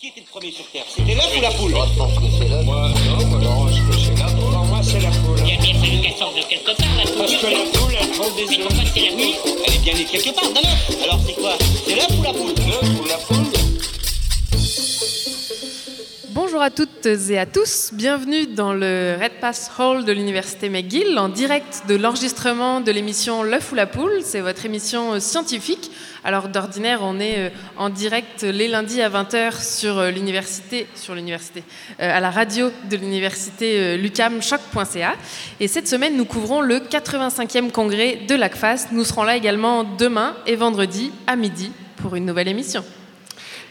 Qui 0.00 0.06
était 0.08 0.20
le 0.20 0.26
premier 0.30 0.50
sur 0.50 0.64
Terre? 0.70 0.84
C'était 0.88 1.14
l'œuf 1.14 1.28
ou 1.36 1.40
la 1.42 1.50
poule? 1.50 1.72
Moi, 1.72 1.86
je 1.92 1.98
pense 1.98 2.14
que 2.14 2.24
c'est 2.38 2.48
l'œuf. 2.48 2.64
Moi, 2.64 2.88
non, 2.88 3.26
moi, 3.26 3.38
non, 3.38 3.68
je 3.68 3.82
pense 3.82 3.96
que 3.96 4.02
c'est 4.02 4.18
la 4.18 4.28
poule. 4.30 4.52
Pour 4.54 4.64
moi, 4.64 4.80
c'est 4.82 5.00
la 5.00 5.10
poule. 5.10 5.38
Il 5.46 5.52
a 5.52 5.60
bien 5.60 5.74
fallu 5.74 6.00
qu'elle 6.00 6.16
sorte 6.16 6.36
de 6.36 6.42
quelque 6.48 6.74
part, 6.74 6.86
la 6.96 7.02
Parce 7.18 7.34
que 7.36 7.46
la 7.46 7.78
poule, 7.78 7.94
elle 8.00 8.08
prend 8.08 8.30
des 8.30 8.46
Mais 8.48 8.56
œufs. 8.56 8.66
pourquoi 8.66 8.84
c'est 8.94 9.00
la 9.00 9.10
poule 9.10 9.56
elle 9.66 9.74
est 9.74 9.78
bien 9.82 9.92
née 9.92 10.04
quelque 10.04 10.34
part 10.34 10.50
d'un 10.52 10.60
œuf. 10.60 11.02
Alors 11.04 11.20
c'est 11.26 11.34
quoi? 11.34 11.52
C'est 11.86 11.96
l'œuf 11.96 12.18
ou 12.18 12.22
la 12.22 12.32
poule? 12.32 12.54
L'œuf 12.66 13.00
ou 13.02 13.04
la 13.08 13.18
poule? 13.18 13.46
Bonjour 16.30 16.62
à 16.62 16.70
toutes 16.70 17.04
et 17.04 17.38
à 17.38 17.44
tous, 17.44 17.90
bienvenue 17.92 18.46
dans 18.46 18.72
le 18.72 19.18
Red 19.20 19.32
Pass 19.40 19.70
Hall 19.78 20.04
de 20.06 20.12
l'Université 20.12 20.70
McGill 20.70 21.18
en 21.18 21.28
direct 21.28 21.82
de 21.88 21.96
l'enregistrement 21.96 22.80
de 22.80 22.90
l'émission 22.90 23.42
L'œuf 23.42 23.70
ou 23.72 23.74
la 23.74 23.86
poule, 23.86 24.20
c'est 24.22 24.40
votre 24.40 24.64
émission 24.64 25.20
scientifique. 25.20 25.90
Alors 26.22 26.48
d'ordinaire, 26.48 27.00
on 27.02 27.18
est 27.18 27.38
euh, 27.38 27.50
en 27.78 27.88
direct 27.88 28.42
les 28.42 28.68
lundis 28.68 29.00
à 29.00 29.08
20h 29.08 29.62
sur 29.62 29.98
euh, 29.98 30.10
l'université, 30.10 30.86
sur 30.94 31.14
l'université, 31.14 31.62
euh, 32.00 32.16
à 32.16 32.20
la 32.20 32.30
radio 32.30 32.70
de 32.90 32.96
l'université 32.96 33.78
euh, 33.78 33.96
lucamchoc.ca. 33.96 35.14
Et 35.60 35.68
cette 35.68 35.88
semaine, 35.88 36.16
nous 36.16 36.26
couvrons 36.26 36.60
le 36.60 36.78
85e 36.78 37.70
congrès 37.70 38.20
de 38.28 38.34
l'ACFAS. 38.34 38.88
Nous 38.92 39.04
serons 39.04 39.22
là 39.22 39.36
également 39.36 39.84
demain 39.84 40.36
et 40.46 40.56
vendredi 40.56 41.10
à 41.26 41.36
midi 41.36 41.72
pour 41.96 42.14
une 42.16 42.26
nouvelle 42.26 42.48
émission. 42.48 42.84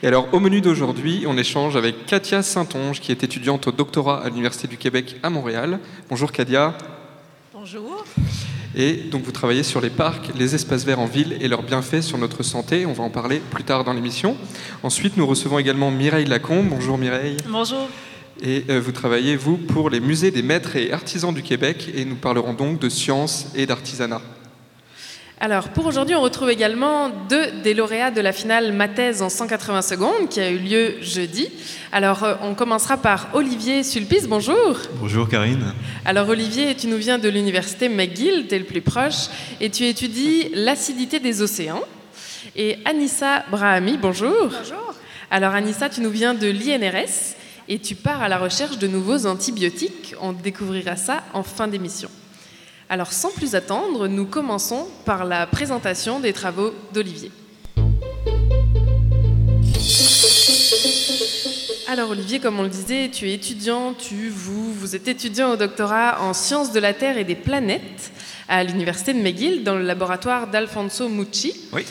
Et 0.02 0.08
alors, 0.08 0.34
au 0.34 0.40
menu 0.40 0.62
d'aujourd'hui, 0.62 1.26
on 1.28 1.38
échange 1.38 1.76
avec 1.76 2.06
Katia 2.06 2.42
Saint-Onge, 2.42 3.00
qui 3.00 3.12
est 3.12 3.24
étudiante 3.24 3.68
au 3.68 3.72
doctorat 3.72 4.24
à 4.24 4.30
l'Université 4.30 4.68
du 4.68 4.78
Québec 4.78 5.18
à 5.22 5.30
Montréal. 5.30 5.80
Bonjour 6.10 6.32
Katia. 6.32 6.76
Bonjour. 7.54 8.06
Et 8.76 8.94
donc, 8.94 9.24
vous 9.24 9.32
travaillez 9.32 9.64
sur 9.64 9.82
les 9.82 9.90
parcs, 9.90 10.30
les 10.38 10.56
espaces 10.56 10.86
verts 10.86 11.00
en 11.00 11.06
ville 11.06 11.38
et 11.42 11.48
leurs 11.48 11.64
bienfaits 11.64 12.02
sur 12.02 12.18
notre 12.18 12.44
santé. 12.44 12.86
On 12.86 12.94
va 12.94 13.04
en 13.04 13.10
parler 13.10 13.42
plus 13.50 13.64
tard 13.64 13.84
dans 13.84 13.94
l'émission. 13.94 14.38
Ensuite, 14.84 15.18
nous 15.18 15.26
recevons 15.26 15.60
également 15.60 15.92
Mireille 15.92 16.26
Lacombe. 16.26 16.70
Bonjour 16.70 16.98
Mireille. 16.98 17.38
Bonjour. 17.48 17.90
Et 18.42 18.64
euh, 18.70 18.80
vous 18.80 18.92
travaillez, 18.92 19.36
vous, 19.36 19.58
pour 19.58 19.90
les 19.90 20.00
musées 20.00 20.32
des 20.32 20.44
maîtres 20.44 20.76
et 20.76 20.92
artisans 20.92 21.34
du 21.34 21.42
Québec. 21.42 21.90
Et 21.96 22.06
nous 22.06 22.16
parlerons 22.16 22.54
donc 22.54 22.80
de 22.80 22.90
sciences 22.90 23.48
et 23.56 23.66
d'artisanat. 23.66 24.22
Alors, 25.42 25.70
pour 25.70 25.86
aujourd'hui, 25.86 26.16
on 26.16 26.22
retrouve 26.22 26.50
également 26.50 27.10
deux 27.30 27.50
des 27.64 27.74
lauréats 27.74 28.12
de 28.12 28.20
la 28.20 28.34
finale 28.34 28.74
Ma 28.74 28.90
thèse 28.90 29.22
en 29.22 29.30
180 29.30 29.82
secondes, 29.84 30.28
qui 30.30 30.42
a 30.42 30.50
eu 30.50 30.58
lieu 30.58 30.96
jeudi. 31.02 31.50
Alors, 31.94 32.26
euh, 32.26 32.36
on 32.42 32.56
commencera 32.56 32.98
par 32.98 33.30
Olivier 33.34 33.84
Sulpice. 33.84 34.28
Bonjour. 34.28 34.78
Bonjour 35.00 35.30
Karine. 35.30 35.74
Alors, 36.04 36.28
Olivier, 36.28 36.76
tu 36.76 36.88
nous 36.88 36.98
viens 36.98 37.18
de 37.18 37.30
l'université 37.30 37.88
McGill, 37.88 38.48
tu 38.50 38.56
es 38.56 38.60
le 38.60 38.66
plus 38.66 38.82
proche, 38.82 39.30
et 39.62 39.70
tu 39.70 39.86
étudies 39.86 40.50
l'acidité 40.56 41.22
des 41.22 41.42
océans. 41.42 41.84
Et 42.58 42.78
Anissa 42.84 43.46
Brahami, 43.50 43.96
bonjour. 43.96 44.50
Bonjour. 44.50 44.94
Alors, 45.32 45.54
Anissa, 45.54 45.88
tu 45.88 46.02
nous 46.02 46.12
viens 46.12 46.34
de 46.34 46.48
l'INRS, 46.48 47.38
et 47.70 47.80
tu 47.80 47.96
pars 47.96 48.22
à 48.22 48.28
la 48.28 48.40
recherche 48.40 48.78
de 48.78 48.88
nouveaux 48.88 49.26
antibiotiques. 49.26 50.16
On 50.20 50.34
découvrira 50.34 50.98
ça 50.98 51.24
en 51.34 51.44
fin 51.44 51.70
d'émission. 51.70 52.10
Alors 52.92 53.14
sans 53.14 53.30
plus 53.30 53.54
attendre, 53.54 54.08
nous 54.08 54.26
commençons 54.26 54.88
par 55.06 55.24
la 55.24 55.46
présentation 55.46 56.20
des 56.20 56.34
travaux 56.34 56.74
d'Olivier. 56.92 57.32
Alors 61.88 62.10
Olivier, 62.10 62.40
comme 62.40 62.60
on 62.60 62.64
le 62.64 62.70
disait, 62.70 63.10
tu 63.14 63.30
es 63.30 63.36
étudiant, 63.36 63.94
tu, 63.94 64.30
vous, 64.30 64.74
vous 64.74 64.96
êtes 64.96 65.08
étudiant 65.08 65.52
au 65.52 65.56
doctorat 65.56 66.20
en 66.22 66.34
sciences 66.34 66.72
de 66.72 66.80
la 66.80 66.96
Terre 66.96 67.20
et 67.20 67.24
des 67.24 67.36
planètes 67.36 68.12
à 68.48 68.64
l'université 68.64 69.14
de 69.14 69.20
McGill 69.20 69.64
dans 69.64 69.76
le 69.76 69.84
laboratoire 69.84 70.48
d'Alfonso 70.48 71.10
Mucci. 71.10 71.54
Oui. 71.72 71.86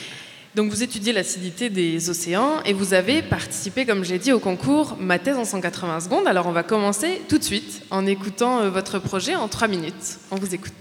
Donc 0.59 0.73
vous 0.73 0.83
étudiez 0.83 1.13
l'acidité 1.13 1.71
des 1.71 2.11
océans 2.11 2.65
et 2.65 2.73
vous 2.73 2.93
avez 2.93 3.23
participé, 3.23 3.87
comme 3.87 4.05
j'ai 4.05 4.19
dit, 4.19 4.33
au 4.33 4.41
concours 4.41 4.97
Ma 4.99 5.21
thèse 5.21 5.37
en 5.37 5.45
180 5.45 6.01
secondes. 6.01 6.27
Alors 6.27 6.49
on 6.49 6.51
va 6.51 6.65
commencer 6.65 7.23
tout 7.29 7.39
de 7.39 7.45
suite 7.45 7.85
en 7.93 8.07
écoutant 8.07 8.59
euh, 8.59 8.69
votre 8.69 8.99
projet 8.99 9.37
en 9.37 9.47
3 9.47 9.69
minutes. 9.69 10.19
On 10.33 10.35
vous 10.35 10.57
écoute. 10.57 10.73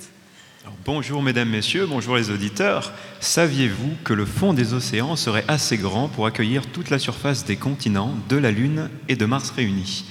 Bonjour 0.84 1.22
mesdames, 1.22 1.50
messieurs, 1.50 1.85
bonjour 1.85 2.16
les 2.16 2.31
auditeurs. 2.31 2.91
Saviez-vous 3.19 3.91
que 4.03 4.13
le 4.13 4.25
fond 4.25 4.56
des 4.56 4.74
océans 4.74 5.16
serait 5.16 5.46
assez 5.47 5.78
grand 5.78 6.07
pour 6.07 6.25
accueillir 6.25 6.66
toute 6.66 6.90
la 6.90 6.97
surface 6.97 7.46
des 7.46 7.56
continents, 7.56 8.16
de 8.30 8.38
la 8.38 8.50
Lune 8.50 8.90
et 9.09 9.16
de 9.16 9.28
Mars 9.28 9.51
réunis? 9.51 10.06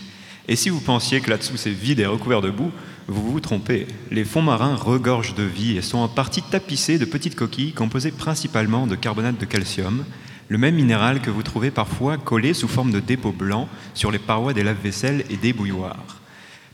Et 0.47 0.55
si 0.55 0.69
vous 0.69 0.81
pensiez 0.81 1.21
que 1.21 1.29
là-dessous 1.29 1.57
c'est 1.57 1.71
vide 1.71 1.99
et 1.99 2.07
recouvert 2.07 2.41
de 2.41 2.51
boue, 2.51 2.71
vous 3.09 3.33
vous 3.33 3.41
trompez. 3.41 3.87
Les 4.11 4.25
fonds 4.25 4.43
marins 4.43 4.75
regorgent 4.75 5.35
de 5.35 5.43
vie 5.43 5.77
et 5.77 5.83
sont 5.83 5.99
en 5.99 6.09
partie 6.09 6.43
tapissés 6.43 6.99
de 6.99 7.05
petites 7.05 7.37
coquilles 7.37 7.73
composées 7.73 8.11
principalement 8.11 8.87
de 8.87 8.97
carbonate 8.97 9.39
de 9.39 9.45
calcium, 9.45 10.05
le 10.49 10.59
même 10.59 10.75
minéral 10.75 11.21
que 11.21 11.31
vous 11.31 11.43
trouvez 11.43 11.71
parfois 11.71 12.19
collé 12.19 12.55
sous 12.55 12.69
forme 12.69 12.93
de 12.93 13.01
dépôts 13.01 13.33
blancs 13.33 13.69
sur 13.95 14.11
les 14.11 14.19
parois 14.19 14.53
des 14.53 14.63
lave-vaisselle 14.63 15.25
et 15.31 15.37
des 15.37 15.53
bouilloires. 15.53 16.21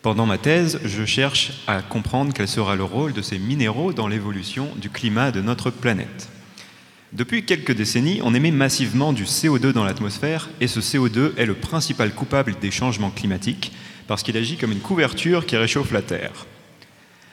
Pendant 0.01 0.27
ma 0.27 0.39
thèse, 0.39 0.81
je 0.85 1.05
cherche 1.05 1.63
à 1.67 1.81
comprendre 1.81 2.33
quel 2.35 2.49
sera 2.49 2.77
le 2.77 2.85
rôle 2.85 3.13
de 3.13 3.23
ces 3.23 3.39
minéraux 3.39 3.93
dans 3.93 4.09
l'évolution 4.09 4.69
du 4.77 4.91
climat 4.91 5.31
de 5.31 5.41
notre 5.41 5.71
planète. 5.71 6.29
Depuis 7.13 7.45
quelques 7.45 7.77
décennies, 7.77 8.21
on 8.25 8.35
émet 8.35 8.51
massivement 8.51 9.13
du 9.13 9.25
CO2 9.25 9.73
dans 9.73 9.85
l'atmosphère 9.85 10.49
et 10.63 10.67
ce 10.67 10.81
CO2 10.81 11.37
est 11.37 11.45
le 11.45 11.55
principal 11.55 12.13
coupable 12.15 12.57
des 12.61 12.71
changements 12.71 13.11
climatiques 13.11 13.73
parce 14.13 14.23
qu'il 14.23 14.37
agit 14.37 14.59
comme 14.59 14.73
une 14.73 14.81
couverture 14.81 15.47
qui 15.47 15.57
réchauffe 15.57 15.91
la 15.91 16.03
Terre. 16.03 16.45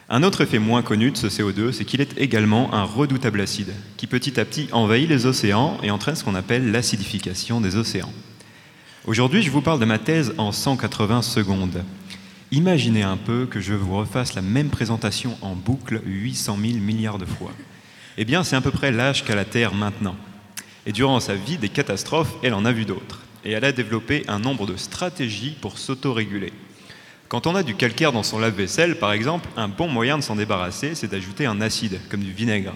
Un 0.08 0.22
autre 0.22 0.40
effet 0.40 0.58
moins 0.58 0.80
connu 0.80 1.10
de 1.10 1.16
ce 1.18 1.26
CO2, 1.26 1.72
c'est 1.72 1.84
qu'il 1.84 2.00
est 2.00 2.16
également 2.16 2.72
un 2.72 2.84
redoutable 2.84 3.42
acide 3.42 3.74
qui 3.98 4.06
petit 4.06 4.40
à 4.40 4.46
petit 4.46 4.66
envahit 4.72 5.06
les 5.06 5.26
océans 5.26 5.76
et 5.82 5.90
entraîne 5.90 6.14
ce 6.14 6.24
qu'on 6.24 6.34
appelle 6.34 6.72
l'acidification 6.72 7.60
des 7.60 7.76
océans. 7.76 8.14
Aujourd'hui, 9.04 9.42
je 9.42 9.50
vous 9.50 9.60
parle 9.60 9.78
de 9.78 9.84
ma 9.84 9.98
thèse 9.98 10.32
en 10.38 10.52
180 10.52 11.20
secondes. 11.20 11.84
Imaginez 12.50 13.02
un 13.02 13.18
peu 13.18 13.44
que 13.44 13.60
je 13.60 13.74
vous 13.74 13.98
refasse 13.98 14.32
la 14.32 14.40
même 14.40 14.70
présentation 14.70 15.36
en 15.42 15.54
boucle 15.54 16.00
800 16.06 16.56
000 16.62 16.78
milliards 16.78 17.18
de 17.18 17.26
fois. 17.26 17.52
Eh 18.16 18.24
bien, 18.24 18.42
c'est 18.42 18.56
à 18.56 18.62
peu 18.62 18.70
près 18.70 18.90
l'âge 18.90 19.22
qu'a 19.22 19.34
la 19.34 19.44
Terre 19.44 19.74
maintenant. 19.74 20.16
Et 20.86 20.92
durant 20.92 21.20
sa 21.20 21.34
vie, 21.34 21.58
des 21.58 21.68
catastrophes, 21.68 22.36
elle 22.42 22.54
en 22.54 22.64
a 22.64 22.72
vu 22.72 22.86
d'autres. 22.86 23.20
Et 23.44 23.52
elle 23.52 23.66
a 23.66 23.72
développé 23.72 24.24
un 24.28 24.38
nombre 24.38 24.66
de 24.66 24.78
stratégies 24.78 25.56
pour 25.60 25.76
s'autoréguler. 25.76 26.54
Quand 27.30 27.46
on 27.46 27.54
a 27.54 27.62
du 27.62 27.76
calcaire 27.76 28.10
dans 28.10 28.24
son 28.24 28.40
lave-vaisselle, 28.40 28.98
par 28.98 29.12
exemple, 29.12 29.48
un 29.56 29.68
bon 29.68 29.86
moyen 29.86 30.18
de 30.18 30.22
s'en 30.24 30.34
débarrasser, 30.34 30.96
c'est 30.96 31.06
d'ajouter 31.06 31.46
un 31.46 31.60
acide, 31.60 32.00
comme 32.10 32.24
du 32.24 32.32
vinaigre. 32.32 32.74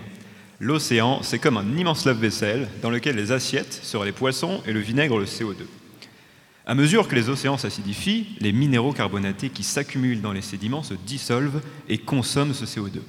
L'océan, 0.61 1.25
c'est 1.25 1.41
comme 1.41 1.57
un 1.57 1.77
immense 1.77 2.05
lave-vaisselle 2.05 2.69
dans 2.81 2.89
lequel 2.89 3.17
les 3.17 3.33
assiettes 3.33 3.81
seraient 3.83 4.07
les 4.07 4.13
poissons 4.13 4.63
et 4.65 4.73
le 4.73 4.79
vinaigre 4.79 5.19
le 5.19 5.25
CO2. 5.25 5.65
À 6.67 6.77
mesure 6.77 7.09
que 7.09 7.17
les 7.17 7.31
océans 7.31 7.59
s'acidifient, 7.59 8.29
les 8.39 8.53
minéraux 8.53 8.93
carbonatés 8.93 9.51
qui 9.51 9.65
s'accumulent 9.65 10.23
dans 10.23 10.31
les 10.31 10.41
sédiments 10.41 10.85
se 10.85 10.95
dissolvent 10.95 11.61
et 11.89 11.99
consomment 11.99 12.55
ce 12.55 12.65
CO2. 12.65 13.01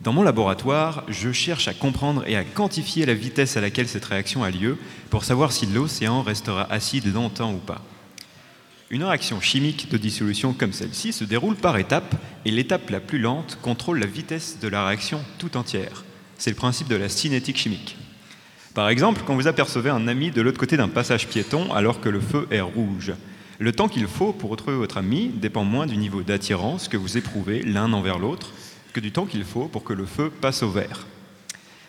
Dans 0.00 0.12
mon 0.12 0.22
laboratoire, 0.22 1.04
je 1.08 1.32
cherche 1.32 1.68
à 1.68 1.72
comprendre 1.72 2.22
et 2.26 2.36
à 2.36 2.44
quantifier 2.44 3.06
la 3.06 3.14
vitesse 3.14 3.56
à 3.56 3.62
laquelle 3.62 3.88
cette 3.88 4.04
réaction 4.04 4.44
a 4.44 4.50
lieu 4.50 4.76
pour 5.08 5.24
savoir 5.24 5.52
si 5.52 5.64
l'océan 5.64 6.20
restera 6.20 6.70
acide 6.70 7.14
longtemps 7.14 7.54
ou 7.54 7.60
pas. 7.60 7.80
Une 8.94 9.02
réaction 9.02 9.40
chimique 9.40 9.90
de 9.90 9.96
dissolution 9.98 10.52
comme 10.52 10.72
celle-ci 10.72 11.12
se 11.12 11.24
déroule 11.24 11.56
par 11.56 11.78
étapes 11.78 12.14
et 12.44 12.52
l'étape 12.52 12.90
la 12.90 13.00
plus 13.00 13.18
lente 13.18 13.58
contrôle 13.60 13.98
la 13.98 14.06
vitesse 14.06 14.60
de 14.62 14.68
la 14.68 14.86
réaction 14.86 15.20
tout 15.38 15.56
entière. 15.56 16.04
C'est 16.38 16.50
le 16.50 16.56
principe 16.56 16.86
de 16.86 16.94
la 16.94 17.08
cinétique 17.08 17.56
chimique. 17.56 17.96
Par 18.72 18.88
exemple, 18.88 19.22
quand 19.26 19.34
vous 19.34 19.48
apercevez 19.48 19.90
un 19.90 20.06
ami 20.06 20.30
de 20.30 20.40
l'autre 20.40 20.60
côté 20.60 20.76
d'un 20.76 20.86
passage 20.86 21.26
piéton 21.26 21.72
alors 21.72 22.00
que 22.00 22.08
le 22.08 22.20
feu 22.20 22.46
est 22.52 22.60
rouge, 22.60 23.14
le 23.58 23.72
temps 23.72 23.88
qu'il 23.88 24.06
faut 24.06 24.32
pour 24.32 24.50
retrouver 24.50 24.76
votre 24.76 24.98
ami 24.98 25.26
dépend 25.26 25.64
moins 25.64 25.88
du 25.88 25.96
niveau 25.96 26.22
d'attirance 26.22 26.86
que 26.86 26.96
vous 26.96 27.18
éprouvez 27.18 27.62
l'un 27.64 27.92
envers 27.94 28.20
l'autre 28.20 28.52
que 28.92 29.00
du 29.00 29.10
temps 29.10 29.26
qu'il 29.26 29.42
faut 29.42 29.66
pour 29.66 29.82
que 29.82 29.92
le 29.92 30.06
feu 30.06 30.30
passe 30.30 30.62
au 30.62 30.70
vert. 30.70 31.08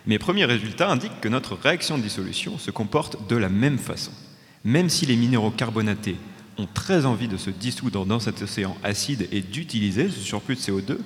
Mes 0.08 0.18
premiers 0.18 0.46
résultats 0.46 0.90
indiquent 0.90 1.22
que 1.22 1.30
notre 1.30 1.54
réaction 1.54 2.00
de 2.00 2.04
dissolution 2.04 2.58
se 2.58 2.72
comporte 2.72 3.30
de 3.30 3.36
la 3.36 3.50
même 3.50 3.78
façon. 3.78 4.12
Même 4.64 4.90
si 4.90 5.06
les 5.06 5.16
minéraux 5.16 5.52
carbonatés 5.52 6.16
ont 6.58 6.68
très 6.74 7.06
envie 7.06 7.28
de 7.28 7.38
se 7.38 7.50
dissoudre 7.50 8.06
dans 8.06 8.20
cet 8.20 8.42
océan 8.42 8.78
acide 8.84 9.28
et 9.32 9.42
d'utiliser 9.42 10.10
ce 10.10 10.20
surplus 10.20 10.56
de 10.56 10.62
CO2, 10.62 10.98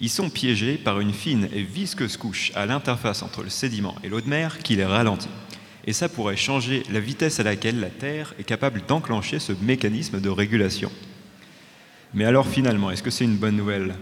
ils 0.00 0.10
sont 0.10 0.30
piégés 0.30 0.74
par 0.74 1.00
une 1.00 1.12
fine 1.12 1.48
et 1.54 1.62
visqueuse 1.62 2.16
couche 2.16 2.52
à 2.54 2.66
l'interface 2.66 3.22
entre 3.22 3.42
le 3.42 3.50
sédiment 3.50 3.94
et 4.02 4.08
l'eau 4.08 4.20
de 4.20 4.28
mer 4.28 4.58
qui 4.58 4.76
les 4.76 4.84
ralentit. 4.84 5.28
Et 5.86 5.92
ça 5.92 6.08
pourrait 6.08 6.36
changer 6.36 6.82
la 6.90 7.00
vitesse 7.00 7.40
à 7.40 7.42
laquelle 7.42 7.78
la 7.78 7.90
Terre 7.90 8.34
est 8.38 8.44
capable 8.44 8.82
d'enclencher 8.86 9.38
ce 9.38 9.52
mécanisme 9.62 10.20
de 10.20 10.30
régulation. 10.30 10.90
Mais 12.14 12.24
alors 12.24 12.46
finalement, 12.46 12.90
est-ce 12.90 13.02
que 13.02 13.10
c'est 13.10 13.24
une 13.24 13.36
bonne 13.36 13.56
nouvelle? 13.56 13.94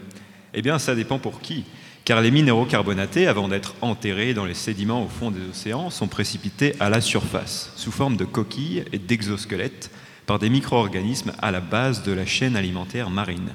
Eh 0.55 0.63
bien, 0.63 0.79
ça 0.79 0.95
dépend 0.95 1.19
pour 1.19 1.41
qui. 1.41 1.65
Car 2.05 2.21
les 2.21 2.31
minéraux 2.31 2.67
carbonatés, 2.67 3.27
avant 3.27 3.49
d'être 3.49 3.75
enterrés 3.81 4.35
dans 4.35 4.45
les 4.45 4.55
sédiments 4.55 5.05
au 5.05 5.09
fond 5.09 5.31
des 5.31 5.41
océans, 5.49 5.89
sont 5.91 6.09
précipités 6.09 6.75
à 6.81 6.91
la 6.91 7.01
surface, 7.01 7.73
sous 7.77 7.93
forme 7.93 8.17
de 8.17 8.25
coquilles 8.25 8.85
et 8.93 8.99
d'exosquelettes, 8.99 9.91
par 10.27 10.39
des 10.39 10.51
micro-organismes 10.51 11.33
à 11.41 11.51
la 11.51 11.61
base 11.61 12.03
de 12.03 12.13
la 12.13 12.27
chaîne 12.27 12.57
alimentaire 12.57 13.11
marine. 13.11 13.51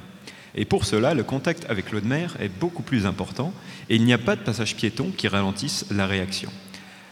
Et 0.56 0.66
pour 0.66 0.86
cela, 0.86 1.14
le 1.14 1.24
contact 1.24 1.66
avec 1.70 1.92
l'eau 1.92 2.00
de 2.00 2.08
mer 2.08 2.36
est 2.40 2.50
beaucoup 2.50 2.82
plus 2.82 3.06
important 3.06 3.54
et 3.90 3.96
il 3.96 4.04
n'y 4.04 4.14
a 4.14 4.18
pas 4.18 4.36
de 4.36 4.42
passage 4.42 4.76
piéton 4.76 5.12
qui 5.16 5.28
ralentisse 5.28 5.86
la 5.92 6.08
réaction. 6.08 6.52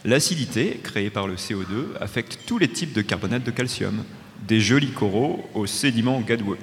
L'acidité, 0.04 0.80
créée 0.82 1.10
par 1.10 1.26
le 1.26 1.36
CO2, 1.36 1.96
affecte 2.00 2.40
tous 2.46 2.58
les 2.58 2.68
types 2.68 2.92
de 2.92 3.02
carbonate 3.02 3.44
de 3.44 3.50
calcium, 3.50 4.04
des 4.46 4.60
jolis 4.60 4.92
coraux 4.92 5.48
aux 5.54 5.66
sédiments 5.66 6.20
gadoueux. 6.20 6.58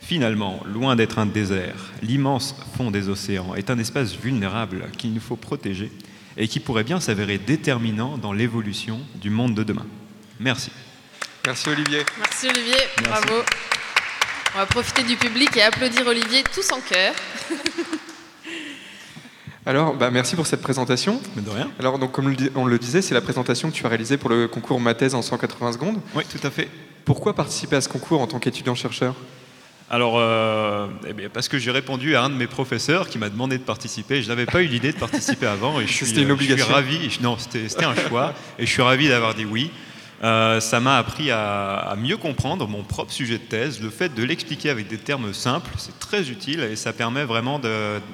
Finalement, 0.00 0.60
loin 0.66 0.96
d'être 0.96 1.18
un 1.18 1.26
désert, 1.26 1.92
l'immense 2.02 2.54
fond 2.76 2.90
des 2.90 3.08
océans 3.08 3.54
est 3.54 3.70
un 3.70 3.78
espace 3.78 4.14
vulnérable 4.14 4.84
qu'il 4.98 5.14
nous 5.14 5.20
faut 5.20 5.36
protéger 5.36 5.90
et 6.36 6.46
qui 6.46 6.60
pourrait 6.60 6.84
bien 6.84 7.00
s'avérer 7.00 7.38
déterminant 7.38 8.18
dans 8.18 8.32
l'évolution 8.32 9.00
du 9.20 9.30
monde 9.30 9.54
de 9.54 9.62
demain. 9.62 9.86
Merci. 10.38 10.70
Merci 11.46 11.68
Olivier. 11.68 12.02
Merci 12.18 12.48
Olivier, 12.48 12.76
bravo. 13.02 13.42
On 14.54 14.58
va 14.58 14.66
profiter 14.66 15.02
du 15.02 15.16
public 15.16 15.54
et 15.56 15.62
applaudir 15.62 16.06
Olivier 16.06 16.42
tous 16.54 16.72
en 16.72 16.80
cœur. 16.80 17.12
Alors, 19.66 19.94
bah, 19.94 20.10
merci 20.10 20.36
pour 20.36 20.46
cette 20.46 20.62
présentation. 20.62 21.20
Mais 21.36 21.42
de 21.42 21.50
rien. 21.50 21.70
Alors, 21.78 21.98
donc, 21.98 22.12
comme 22.12 22.34
on 22.54 22.64
le 22.64 22.78
disait, 22.78 23.02
c'est 23.02 23.14
la 23.14 23.20
présentation 23.20 23.70
que 23.70 23.74
tu 23.74 23.84
as 23.84 23.88
réalisée 23.88 24.16
pour 24.16 24.30
le 24.30 24.48
concours 24.48 24.80
Ma 24.80 24.94
thèse 24.94 25.14
en 25.14 25.22
180 25.22 25.72
secondes. 25.72 26.00
Oui, 26.14 26.24
tout 26.30 26.46
à 26.46 26.50
fait. 26.50 26.68
Pourquoi 27.04 27.34
participer 27.34 27.76
à 27.76 27.80
ce 27.80 27.88
concours 27.88 28.20
en 28.22 28.26
tant 28.26 28.38
qu'étudiant-chercheur? 28.38 29.14
Alors, 29.90 30.14
euh, 30.18 30.86
eh 31.06 31.12
bien, 31.12 31.28
parce 31.28 31.48
que 31.48 31.58
j'ai 31.58 31.70
répondu 31.70 32.16
à 32.16 32.24
un 32.24 32.30
de 32.30 32.34
mes 32.34 32.46
professeurs 32.46 33.08
qui 33.08 33.18
m'a 33.18 33.28
demandé 33.28 33.58
de 33.58 33.62
participer. 33.62 34.22
Je 34.22 34.28
n'avais 34.28 34.46
pas 34.46 34.62
eu 34.62 34.66
l'idée 34.66 34.92
de 34.92 34.98
participer 34.98 35.46
avant 35.46 35.78
et 35.80 35.86
je 35.86 35.92
suis, 35.96 36.06
C'était 36.06 36.22
une 36.22 36.30
euh, 36.30 36.36
je 36.38 36.42
suis 36.42 36.52
obligation. 36.52 36.74
ravi. 36.74 37.18
Non, 37.20 37.36
c'était 37.38 37.68
c'était 37.68 37.84
un 37.84 37.94
choix 37.94 38.32
et 38.58 38.64
je 38.64 38.70
suis 38.70 38.80
ravi 38.82 39.08
d'avoir 39.08 39.34
dit 39.34 39.44
oui. 39.44 39.70
Euh, 40.24 40.58
ça 40.58 40.80
m'a 40.80 40.96
appris 40.96 41.30
à, 41.30 41.94
mieux 41.98 42.16
comprendre 42.16 42.66
mon 42.66 42.82
propre 42.82 43.12
sujet 43.12 43.36
de 43.36 43.42
thèse. 43.42 43.82
Le 43.82 43.90
fait 43.90 44.14
de 44.14 44.22
l'expliquer 44.22 44.70
avec 44.70 44.88
des 44.88 44.96
termes 44.96 45.34
simples, 45.34 45.70
c'est 45.76 45.98
très 45.98 46.30
utile 46.30 46.60
et 46.60 46.76
ça 46.76 46.94
permet 46.94 47.24
vraiment 47.24 47.60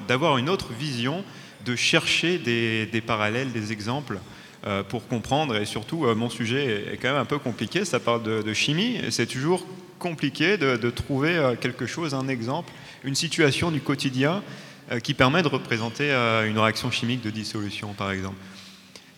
d'avoir 0.07 0.37
une 0.37 0.49
autre 0.49 0.73
vision, 0.77 1.23
de 1.65 1.75
chercher 1.77 2.37
des, 2.37 3.03
parallèles, 3.05 3.53
des 3.53 3.71
exemples 3.71 4.19
euh, 4.67 4.83
pour 4.83 5.07
comprendre. 5.07 5.55
Et 5.55 5.65
surtout, 5.65 6.05
euh, 6.05 6.13
mon 6.13 6.29
sujet 6.29 6.85
est, 6.91 6.97
quand 6.97 7.09
même 7.09 7.21
un 7.21 7.25
peu 7.25 7.39
compliqué. 7.39 7.85
Ça 7.85 8.01
parle 8.01 8.23
de, 8.23 8.53
chimie 8.53 8.97
et 8.97 9.09
c'est 9.09 9.27
toujours 9.27 9.65
compliqué 9.97 10.57
de, 10.57 10.89
trouver 10.89 11.53
quelque 11.61 11.85
chose, 11.85 12.13
un 12.13 12.27
exemple, 12.27 12.73
une 13.05 13.15
situation 13.15 13.71
du 13.71 13.79
quotidien 13.79 14.43
qui 15.03 15.13
permet 15.13 15.43
de 15.43 15.47
représenter 15.47 16.11
une 16.11 16.59
réaction 16.59 16.91
chimique 16.91 17.21
de 17.21 17.29
dissolution, 17.29 17.93
par 17.93 18.11
exemple. 18.11 18.35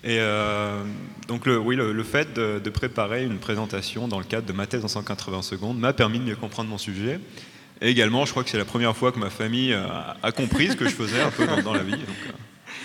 Et 0.04 0.18
euh, 0.20 0.84
donc, 1.28 1.46
le, 1.46 1.58
oui, 1.58 1.76
le, 1.76 1.94
le 1.94 2.04
fait 2.04 2.34
de, 2.34 2.60
de 2.60 2.70
préparer 2.70 3.24
une 3.24 3.38
présentation 3.38 4.08
dans 4.08 4.20
le 4.20 4.26
cadre 4.26 4.46
de 4.46 4.54
ma 4.54 4.68
thèse 4.68 4.84
en 4.84 4.90
180 4.90 5.42
secondes 5.44 5.80
m'a 5.80 5.94
permis 5.94 6.20
de 6.20 6.26
mieux 6.26 6.36
comprendre 6.36 6.70
mon 6.70 6.78
sujet. 6.78 7.20
Et 7.82 7.90
également, 7.90 8.26
je 8.26 8.32
crois 8.32 8.44
que 8.44 8.50
c'est 8.50 8.58
la 8.58 8.66
première 8.66 8.96
fois 8.96 9.12
que 9.12 9.20
ma 9.20 9.30
famille 9.30 9.74
a 9.74 10.32
compris 10.32 10.70
ce 10.70 10.76
que 10.76 10.86
je 10.86 10.94
faisais 10.94 11.22
un 11.22 11.32
peu 11.32 11.46
dans, 11.48 11.62
dans 11.62 11.74
la 11.74 11.84
vie. 11.84 11.92
Donc, 11.92 12.02
euh, 12.28 12.32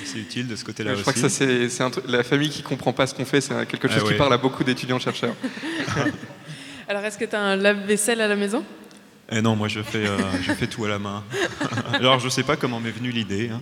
c'est 0.05 0.19
utile 0.19 0.47
de 0.49 0.55
ce 0.57 0.65
côté-là 0.65 0.91
Je 0.91 0.95
aussi. 0.95 1.03
crois 1.03 1.13
que 1.13 1.19
ça, 1.21 1.29
c'est 1.29 1.69
c'est 1.69 1.83
un 1.83 1.91
truc- 1.91 2.05
la 2.09 2.23
famille 2.23 2.51
qui 2.51 2.63
comprend 2.63 2.93
pas 2.93 3.07
ce 3.07 3.15
qu'on 3.15 3.25
fait, 3.25 3.41
c'est 3.41 3.55
quelque 3.67 3.89
chose 3.89 4.03
Ah 4.05 4.09
qui 4.13 4.17
parle 4.17 4.33
à 4.33 4.39
beaucoup 4.39 4.63
d'étudiants-chercheurs. 4.65 5.35
Alors, 6.89 7.05
est-ce 7.05 7.19
que 7.19 7.25
tu 7.25 7.37
as 7.37 7.41
un 7.41 7.57
lave-vaisselle 7.57 8.21
à 8.21 8.29
la 8.29 8.37
maison? 8.37 8.65
Et 9.31 9.43
non, 9.43 9.57
moi 9.57 9.69
je 9.69 9.83
fais, 9.83 10.07
euh, 10.07 10.17
je 10.43 10.53
fais 10.53 10.67
tout 10.67 10.87
à 10.87 10.89
la 10.89 10.99
main. 10.99 11.23
Alors 11.93 12.19
je 12.19 12.31
sais 12.31 12.43
pas 12.43 12.57
comment 12.57 12.81
m'est 12.81 12.91
venue 12.91 13.11
l'idée. 13.11 13.51
hein. 13.51 13.61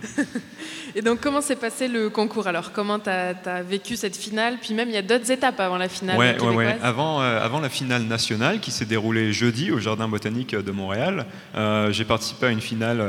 Et 0.95 1.01
donc, 1.01 1.19
comment 1.19 1.41
s'est 1.41 1.57
passé 1.57 1.89
le 1.89 2.09
concours 2.09 2.47
Alors, 2.47 2.71
comment 2.71 2.99
tu 2.99 3.09
as, 3.09 3.63
vécu 3.63 3.97
cette 3.97 4.15
finale? 4.15 4.57
Puis 4.61 4.73
même, 4.73 4.87
il 4.87 4.95
y 4.95 4.97
a 4.97 5.01
d'autres 5.01 5.29
étapes 5.29 5.59
avant 5.59 5.77
la 5.77 5.89
finale 5.89 6.17
Ouais, 6.17 6.41
ouais, 6.41 6.55
ouais. 6.55 6.77
Avant, 6.81 7.21
euh, 7.21 7.43
avant 7.43 7.59
la 7.59 7.69
finale 7.69 8.03
nationale 8.03 8.61
qui 8.61 8.71
s'est 8.71 8.85
déroulée 8.85 9.33
jeudi 9.33 9.69
au 9.71 9.79
Jardin 9.79 10.07
botanique 10.07 10.55
de 10.55 10.71
Montréal, 10.71 11.25
euh, 11.55 11.91
j'ai 11.91 12.05
participé 12.05 12.47
à 12.47 12.49
une 12.49 12.61
finale 12.61 13.03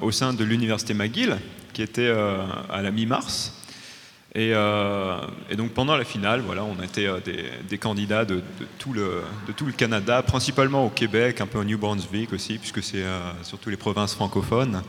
au 0.00 0.10
sein 0.10 0.34
de 0.34 0.44
l'Université 0.44 0.94
McGill 0.94 1.38
qui 1.72 1.82
était 1.82 2.12
à 2.70 2.82
la 2.82 2.90
mi-mars. 2.90 3.61
Et, 4.34 4.52
euh, 4.54 5.18
et 5.50 5.56
donc 5.56 5.72
pendant 5.72 5.94
la 5.94 6.04
finale, 6.04 6.40
voilà, 6.40 6.64
on 6.64 6.82
était 6.82 7.06
euh, 7.06 7.20
des, 7.68 7.78
candidats 7.78 8.24
de, 8.24 8.42
tout 8.78 8.94
le, 8.94 9.22
Canada, 9.76 10.22
principalement 10.22 10.86
au 10.86 10.88
Québec, 10.88 11.42
un 11.42 11.46
peu 11.46 11.58
au 11.58 11.64
New 11.64 11.76
Brunswick 11.76 12.32
aussi, 12.32 12.56
puisque 12.56 12.82
c'est 12.82 13.02
euh, 13.02 13.20
surtout 13.42 13.68
les 13.68 13.76
provinces 13.76 14.14
francophones. 14.14 14.82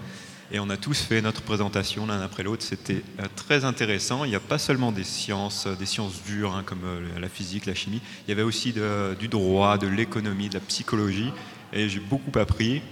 Et 0.51 0.60
on 0.60 0.69
a 0.69 0.78
tous 0.78 1.01
fait 1.01 1.22
notre 1.22 1.42
présentation 1.42 2.06
l'un 2.06 2.22
après 2.22 2.44
l'autre. 2.44 2.63
C'était 2.63 3.01
très 3.36 3.66
intéressant. 3.66 4.24
Il 4.24 4.30
n'y 4.30 4.36
a 4.36 4.40
pas 4.40 4.60
seulement 4.60 4.92
des 4.92 5.04
sciences, 5.04 5.68
des 5.80 5.86
sciences 5.86 6.22
dures 6.24 6.56
hein, 6.56 6.63
comme 6.63 6.81
la 7.19 7.28
physique, 7.28 7.66
la 7.66 7.74
chimie. 7.74 8.01
Il 8.28 8.30
y 8.30 8.34
avait 8.34 8.44
aussi 8.44 8.72
du 9.19 9.28
droit, 9.30 9.80
de 9.80 9.88
l'économie, 9.88 10.50
de 10.50 10.54
la 10.54 10.60
psychologie. 10.60 11.31
Et 11.72 11.89
j'ai 11.89 12.01
beaucoup 12.01 12.38
appris. 12.38 12.84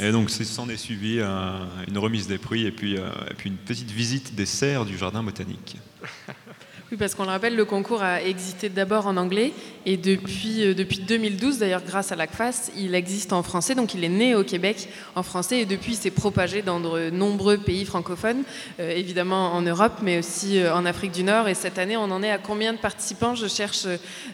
Et 0.00 0.12
donc, 0.12 0.30
s'en 0.44 0.68
est 0.68 0.76
suivi 0.76 1.18
euh, 1.18 1.64
une 1.88 1.98
remise 1.98 2.28
des 2.28 2.38
prix 2.38 2.66
euh, 2.66 3.10
et 3.30 3.34
puis 3.34 3.48
une 3.48 3.56
petite 3.56 3.90
visite 3.90 4.34
des 4.34 4.46
serres 4.46 4.84
du 4.84 4.96
jardin 4.96 5.22
botanique. 5.22 5.76
Oui, 6.90 6.96
parce 6.96 7.14
qu'on 7.14 7.24
le 7.24 7.28
rappelle, 7.28 7.54
le 7.54 7.66
concours 7.66 8.02
a 8.02 8.22
existé 8.22 8.70
d'abord 8.70 9.06
en 9.06 9.18
anglais 9.18 9.52
et 9.84 9.98
depuis, 9.98 10.64
euh, 10.64 10.74
depuis 10.74 11.00
2012, 11.00 11.58
d'ailleurs 11.58 11.82
grâce 11.86 12.12
à 12.12 12.16
l'ACFAS, 12.16 12.70
il 12.78 12.94
existe 12.94 13.34
en 13.34 13.42
français. 13.42 13.74
Donc 13.74 13.92
il 13.92 14.02
est 14.04 14.08
né 14.08 14.34
au 14.34 14.42
Québec 14.42 14.88
en 15.14 15.22
français 15.22 15.60
et 15.60 15.66
depuis 15.66 15.92
il 15.92 15.96
s'est 15.96 16.10
propagé 16.10 16.62
dans 16.62 16.80
de 16.80 17.10
nombreux 17.10 17.58
pays 17.58 17.84
francophones, 17.84 18.42
euh, 18.80 18.90
évidemment 18.90 19.52
en 19.52 19.60
Europe, 19.60 19.98
mais 20.00 20.18
aussi 20.18 20.60
euh, 20.60 20.74
en 20.74 20.86
Afrique 20.86 21.12
du 21.12 21.24
Nord. 21.24 21.46
Et 21.48 21.54
cette 21.54 21.78
année, 21.78 21.98
on 21.98 22.10
en 22.10 22.22
est 22.22 22.30
à 22.30 22.38
combien 22.38 22.72
de 22.72 22.78
participants? 22.78 23.34
Je 23.34 23.48
cherche 23.48 23.86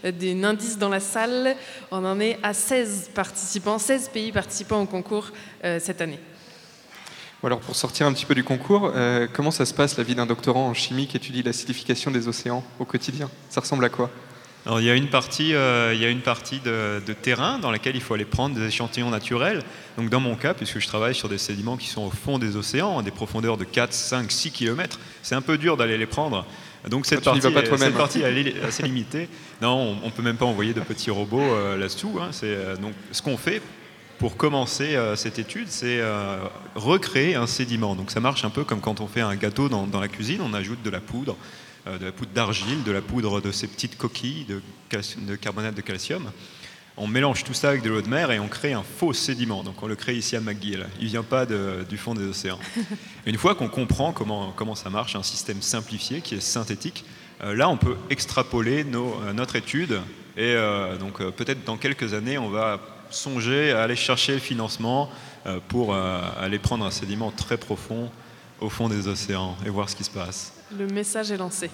des 0.04 0.44
indices 0.44 0.78
dans 0.78 0.90
la 0.90 1.00
salle. 1.00 1.56
On 1.90 2.04
en 2.04 2.20
est 2.20 2.38
à 2.44 2.54
16 2.54 3.10
participants, 3.14 3.80
16 3.80 4.10
pays 4.10 4.30
participants 4.30 4.80
au 4.80 4.86
concours 4.86 5.32
cette 5.60 6.00
année. 6.00 6.20
Alors 7.44 7.60
pour 7.60 7.76
sortir 7.76 8.06
un 8.06 8.12
petit 8.12 8.24
peu 8.24 8.34
du 8.34 8.42
concours, 8.42 8.92
euh, 8.94 9.26
comment 9.32 9.50
ça 9.50 9.66
se 9.66 9.74
passe 9.74 9.98
la 9.98 10.04
vie 10.04 10.14
d'un 10.14 10.24
doctorant 10.26 10.68
en 10.68 10.74
chimie 10.74 11.06
qui 11.06 11.16
étudie 11.16 11.42
l'acidification 11.42 12.10
des 12.10 12.26
océans 12.26 12.64
au 12.78 12.84
quotidien? 12.86 13.28
Ça 13.50 13.60
ressemble 13.60 13.84
à 13.84 13.90
quoi? 13.90 14.10
Alors, 14.66 14.80
il 14.80 14.86
y 14.86 14.90
a 14.90 14.94
une 14.94 15.10
partie, 15.10 15.54
euh, 15.54 15.92
il 15.94 16.00
y 16.00 16.06
a 16.06 16.08
une 16.08 16.22
partie 16.22 16.58
de, 16.60 17.02
de 17.06 17.12
terrain 17.12 17.58
dans 17.58 17.70
laquelle 17.70 17.96
il 17.96 18.00
faut 18.00 18.14
aller 18.14 18.24
prendre 18.24 18.54
des 18.54 18.64
échantillons 18.66 19.10
naturels. 19.10 19.62
Donc, 19.98 20.08
dans 20.08 20.20
mon 20.20 20.36
cas, 20.36 20.54
puisque 20.54 20.78
je 20.78 20.86
travaille 20.86 21.14
sur 21.14 21.28
des 21.28 21.36
sédiments 21.36 21.76
qui 21.76 21.88
sont 21.88 22.00
au 22.00 22.10
fond 22.10 22.38
des 22.38 22.56
océans, 22.56 22.98
à 22.98 23.02
des 23.02 23.10
profondeurs 23.10 23.58
de 23.58 23.64
4, 23.64 23.92
5, 23.92 24.32
6 24.32 24.50
km, 24.52 24.98
c'est 25.22 25.34
un 25.34 25.42
peu 25.42 25.58
dur 25.58 25.76
d'aller 25.76 25.98
les 25.98 26.06
prendre. 26.06 26.46
Donc, 26.88 27.04
cette 27.04 27.18
Ah, 27.26 27.32
partie, 27.32 27.40
pas 27.42 27.62
cette 27.76 27.82
hein. 27.82 27.90
partie 27.94 28.22
elle 28.22 28.38
est 28.38 28.62
assez 28.66 28.84
limitée. 28.84 29.28
Non, 29.60 29.98
on 30.02 30.06
ne 30.06 30.10
peut 30.10 30.22
même 30.22 30.36
pas 30.38 30.46
envoyer 30.46 30.72
de 30.72 30.80
petits 30.80 31.10
robots 31.10 31.42
euh, 31.42 31.76
là-dessous. 31.76 32.18
hein. 32.22 32.28
C'est, 32.30 32.46
euh, 32.46 32.76
donc, 32.76 32.94
ce 33.12 33.20
qu'on 33.20 33.36
fait 33.36 33.60
pour 34.24 34.38
commencer 34.38 34.96
euh, 34.96 35.16
cette 35.16 35.38
étude, 35.38 35.68
c'est 35.68 35.98
euh, 36.00 36.38
recréer 36.76 37.34
un 37.34 37.46
sédiment. 37.46 37.94
Donc, 37.94 38.10
ça 38.10 38.20
marche 38.20 38.42
un 38.46 38.48
peu 38.48 38.64
comme 38.64 38.80
quand 38.80 39.02
on 39.02 39.06
fait 39.06 39.20
un 39.20 39.36
gâteau 39.36 39.68
dans, 39.68 39.86
dans 39.86 40.00
la 40.00 40.08
cuisine, 40.08 40.40
on 40.40 40.54
ajoute 40.54 40.82
de 40.82 40.88
la 40.88 41.00
poudre 41.02 41.36
euh, 41.86 41.98
de 41.98 42.06
la 42.06 42.10
poudre 42.10 42.30
d'argile, 42.34 42.82
de 42.84 42.90
la 42.90 43.02
poudre 43.02 43.42
de 43.42 43.52
ces 43.52 43.66
petites 43.66 43.98
coquilles 43.98 44.46
de, 44.48 45.36
carbonate 45.36 45.74
de 45.74 45.82
calcium. 45.82 46.30
On 46.96 47.06
mélange 47.06 47.44
tout 47.44 47.52
ça 47.52 47.68
avec 47.68 47.82
de 47.82 47.90
l'eau 47.90 48.00
de 48.00 48.08
mer 48.08 48.30
et 48.30 48.38
on 48.40 48.48
crée 48.48 48.72
un 48.72 48.82
faux 48.82 49.12
sédiment. 49.12 49.62
Donc 49.62 49.82
on 49.82 49.86
le 49.86 49.94
crée 49.94 50.16
ici 50.16 50.36
à 50.36 50.40
McGill. 50.40 50.86
Il 51.00 51.04
ne 51.04 51.10
vient 51.10 51.22
pas 51.22 51.44
de- 51.44 51.84
du 51.86 51.98
fond 51.98 52.14
des 52.14 52.24
océans. 52.24 52.58
Une 53.26 53.36
fois 53.36 53.54
qu'on 53.54 53.68
comprend 53.68 54.12
comment, 54.12 54.54
comment 54.56 54.74
ça 54.74 54.88
marche, 54.88 55.16
un 55.16 55.22
système 55.22 55.60
simplifié 55.60 56.22
qui 56.22 56.36
est 56.36 56.40
synthétique, 56.40 57.04
là 57.42 57.68
on 57.68 57.76
peut 57.76 57.96
extrapoler 58.08 58.84
nos- 58.84 59.20
notre 59.34 59.56
étude 59.56 60.00
et 60.38 60.54
euh, 60.54 60.96
donc 60.96 61.20
euh, 61.20 61.30
peut-être 61.30 61.62
dans 61.64 61.76
quelques 61.76 62.14
années 62.14 62.38
on 62.38 62.48
va 62.48 62.80
songer 63.10 63.72
à 63.72 63.82
aller 63.82 63.96
chercher 63.96 64.32
le 64.34 64.38
financement 64.40 65.10
euh, 65.46 65.58
pour 65.68 65.94
euh, 65.94 66.20
aller 66.40 66.58
prendre 66.58 66.84
un 66.84 66.90
sédiment 66.90 67.30
très 67.30 67.56
profond 67.56 68.10
au 68.60 68.70
fond 68.70 68.88
des 68.88 69.08
océans 69.08 69.56
et 69.66 69.68
voir 69.68 69.88
ce 69.90 69.96
qui 69.96 70.04
se 70.04 70.10
passe. 70.10 70.52
Le 70.78 70.86
message 70.86 71.30
est 71.30 71.36
lancé. 71.36 71.70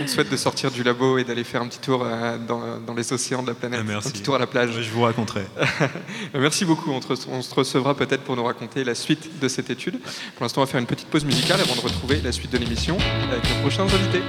On 0.00 0.04
te 0.04 0.08
souhaite 0.10 0.30
de 0.30 0.36
sortir 0.36 0.70
du 0.70 0.82
labo 0.82 1.18
et 1.18 1.24
d'aller 1.24 1.42
faire 1.42 1.60
un 1.60 1.66
petit 1.68 1.80
tour 1.80 2.02
euh, 2.04 2.38
dans, 2.38 2.78
dans 2.78 2.94
les 2.94 3.12
océans 3.12 3.42
de 3.42 3.48
la 3.48 3.54
planète, 3.54 3.80
Ah, 3.82 3.86
merci. 3.86 4.08
un 4.08 4.10
petit 4.12 4.22
tour 4.22 4.36
à 4.36 4.38
la 4.38 4.46
plage. 4.46 4.70
Je 4.80 4.90
vous 4.90 5.02
raconterai. 5.02 5.44
Merci 6.34 6.64
beaucoup. 6.64 6.92
On, 6.92 7.00
te 7.00 7.12
re- 7.12 7.26
on 7.30 7.42
se 7.42 7.54
recevra 7.54 7.94
peut-être 7.96 8.22
pour 8.22 8.36
nous 8.36 8.44
raconter 8.44 8.84
la 8.84 8.94
suite 8.94 9.40
de 9.40 9.48
cette 9.48 9.68
étude. 9.70 9.98
Pour 10.36 10.44
l'instant, 10.44 10.60
on 10.62 10.64
va 10.64 10.70
faire 10.70 10.80
une 10.80 10.86
petite 10.86 11.08
pause 11.08 11.24
musicale 11.24 11.60
avant 11.60 11.74
de 11.74 11.80
retrouver 11.80 12.20
la 12.22 12.32
suite 12.32 12.52
de 12.52 12.58
l'émission 12.58 12.96
avec 13.30 13.42
nos 13.50 13.60
prochains 13.60 13.82
invités. 13.84 14.22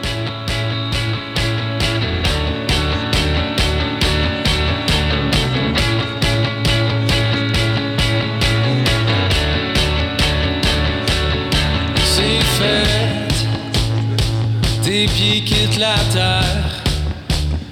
Tes 15.01 15.07
pieds 15.07 15.41
quittent 15.41 15.79
la 15.79 15.95
terre. 16.13 16.83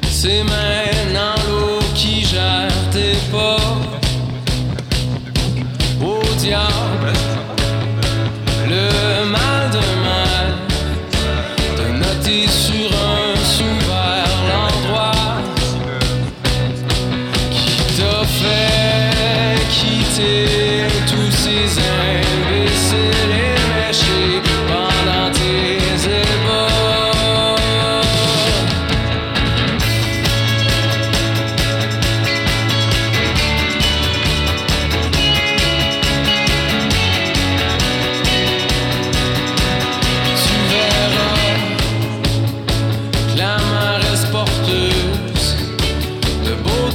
C'est 0.09 0.43
maintenant 0.43 0.98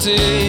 côté 0.04 0.43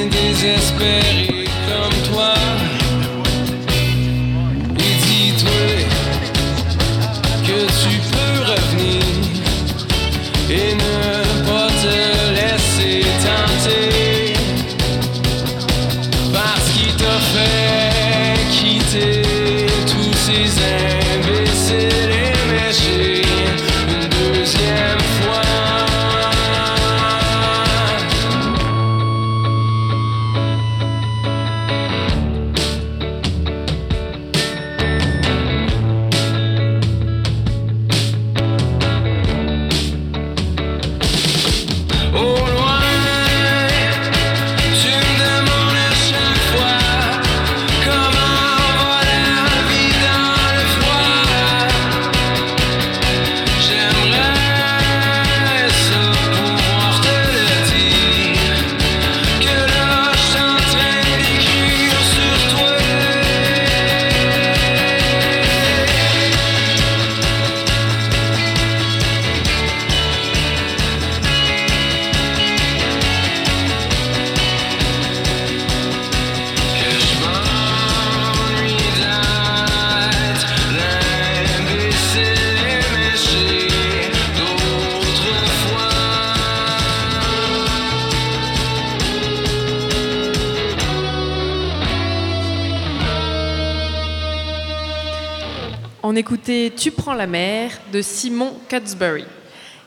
Tu 96.77 96.91
prends 96.91 97.13
la 97.13 97.27
mer 97.27 97.71
de 97.91 98.01
Simon 98.01 98.53
Cutsbury. 98.69 99.25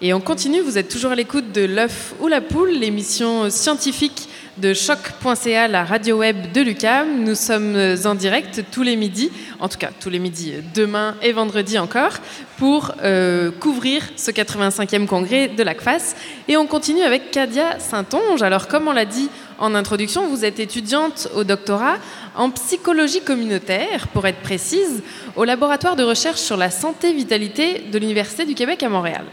Et 0.03 0.13
on 0.13 0.21
continue, 0.21 0.61
vous 0.61 0.77
êtes 0.77 0.89
toujours 0.89 1.13
à 1.13 1.15
l'écoute 1.15 1.51
de 1.51 1.65
L'œuf 1.65 2.15
ou 2.21 2.29
la 2.29 2.41
poule, 2.41 2.71
l'émission 2.71 3.49
scientifique 3.49 4.29
de 4.59 4.75
choc.ca, 4.75 5.67
la 5.67 5.85
radio 5.85 6.19
web 6.19 6.53
de 6.53 6.61
l'UCAM. 6.61 7.25
Nous 7.25 7.35
sommes 7.35 7.97
en 8.05 8.15
direct 8.15 8.65
tous 8.71 8.83
les 8.83 8.97
midis, 8.97 9.31
en 9.61 9.69
tout 9.69 9.79
cas 9.79 9.91
tous 9.99 10.11
les 10.11 10.19
midis, 10.19 10.55
demain 10.75 11.17
et 11.23 11.33
vendredi 11.33 11.79
encore, 11.79 12.19
pour 12.59 12.93
euh, 13.03 13.51
couvrir 13.51 14.03
ce 14.17 14.31
85e 14.31 15.07
congrès 15.07 15.49
de 15.49 15.63
l'ACFAS. 15.63 16.15
Et 16.49 16.57
on 16.57 16.67
continue 16.67 17.03
avec 17.03 17.31
Kadia 17.31 17.79
Saint-Onge. 17.79 18.43
Alors 18.43 18.69
comme 18.69 18.89
on 18.89 18.93
l'a 18.93 19.07
dit 19.07 19.31
en 19.59 19.75
introduction, 19.75 20.29
vous 20.29 20.45
êtes 20.45 20.61
étudiante 20.61 21.29
au 21.35 21.45
doctorat 21.45 21.97
en 22.37 22.51
psychologie 22.51 23.21
communautaire, 23.21 24.09
pour 24.09 24.27
être 24.27 24.41
précise, 24.41 25.03
au 25.37 25.45
laboratoire 25.45 25.97
de 25.97 26.03
recherche 26.03 26.41
sur 26.41 26.57
la 26.57 26.71
santé-vitalité 26.71 27.85
de 27.93 27.99
l'Université 27.99 28.45
du 28.45 28.55
Québec 28.55 28.83
à 28.83 28.89
Montréal. 28.89 29.25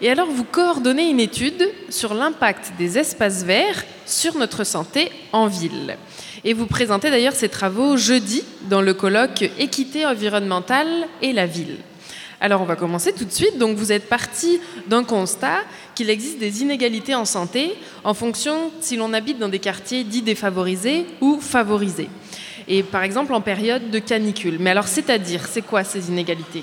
Et 0.00 0.10
alors, 0.10 0.28
vous 0.30 0.44
coordonnez 0.44 1.10
une 1.10 1.20
étude 1.20 1.68
sur 1.88 2.14
l'impact 2.14 2.72
des 2.78 2.98
espaces 2.98 3.42
verts 3.42 3.84
sur 4.06 4.36
notre 4.36 4.64
santé 4.64 5.10
en 5.32 5.48
ville. 5.48 5.96
Et 6.44 6.54
vous 6.54 6.66
présentez 6.66 7.10
d'ailleurs 7.10 7.34
ces 7.34 7.48
travaux 7.48 7.96
jeudi 7.96 8.44
dans 8.70 8.80
le 8.80 8.94
colloque 8.94 9.50
Équité 9.58 10.06
environnementale 10.06 11.08
et 11.20 11.32
la 11.32 11.46
ville. 11.46 11.78
Alors 12.40 12.60
on 12.60 12.64
va 12.64 12.76
commencer 12.76 13.12
tout 13.12 13.24
de 13.24 13.32
suite. 13.32 13.58
Donc 13.58 13.76
vous 13.76 13.92
êtes 13.92 14.08
parti 14.08 14.60
d'un 14.86 15.04
constat 15.04 15.58
qu'il 15.94 16.10
existe 16.10 16.38
des 16.38 16.62
inégalités 16.62 17.14
en 17.14 17.24
santé 17.24 17.74
en 18.04 18.14
fonction 18.14 18.70
si 18.80 18.96
l'on 18.96 19.12
habite 19.12 19.38
dans 19.38 19.48
des 19.48 19.58
quartiers 19.58 20.04
dits 20.04 20.22
défavorisés 20.22 21.06
ou 21.20 21.40
favorisés. 21.40 22.08
Et 22.68 22.82
par 22.82 23.02
exemple 23.02 23.34
en 23.34 23.40
période 23.40 23.90
de 23.90 23.98
canicule. 23.98 24.58
Mais 24.60 24.70
alors 24.70 24.88
c'est-à-dire, 24.88 25.46
c'est 25.48 25.62
quoi 25.62 25.84
ces 25.84 26.08
inégalités? 26.08 26.62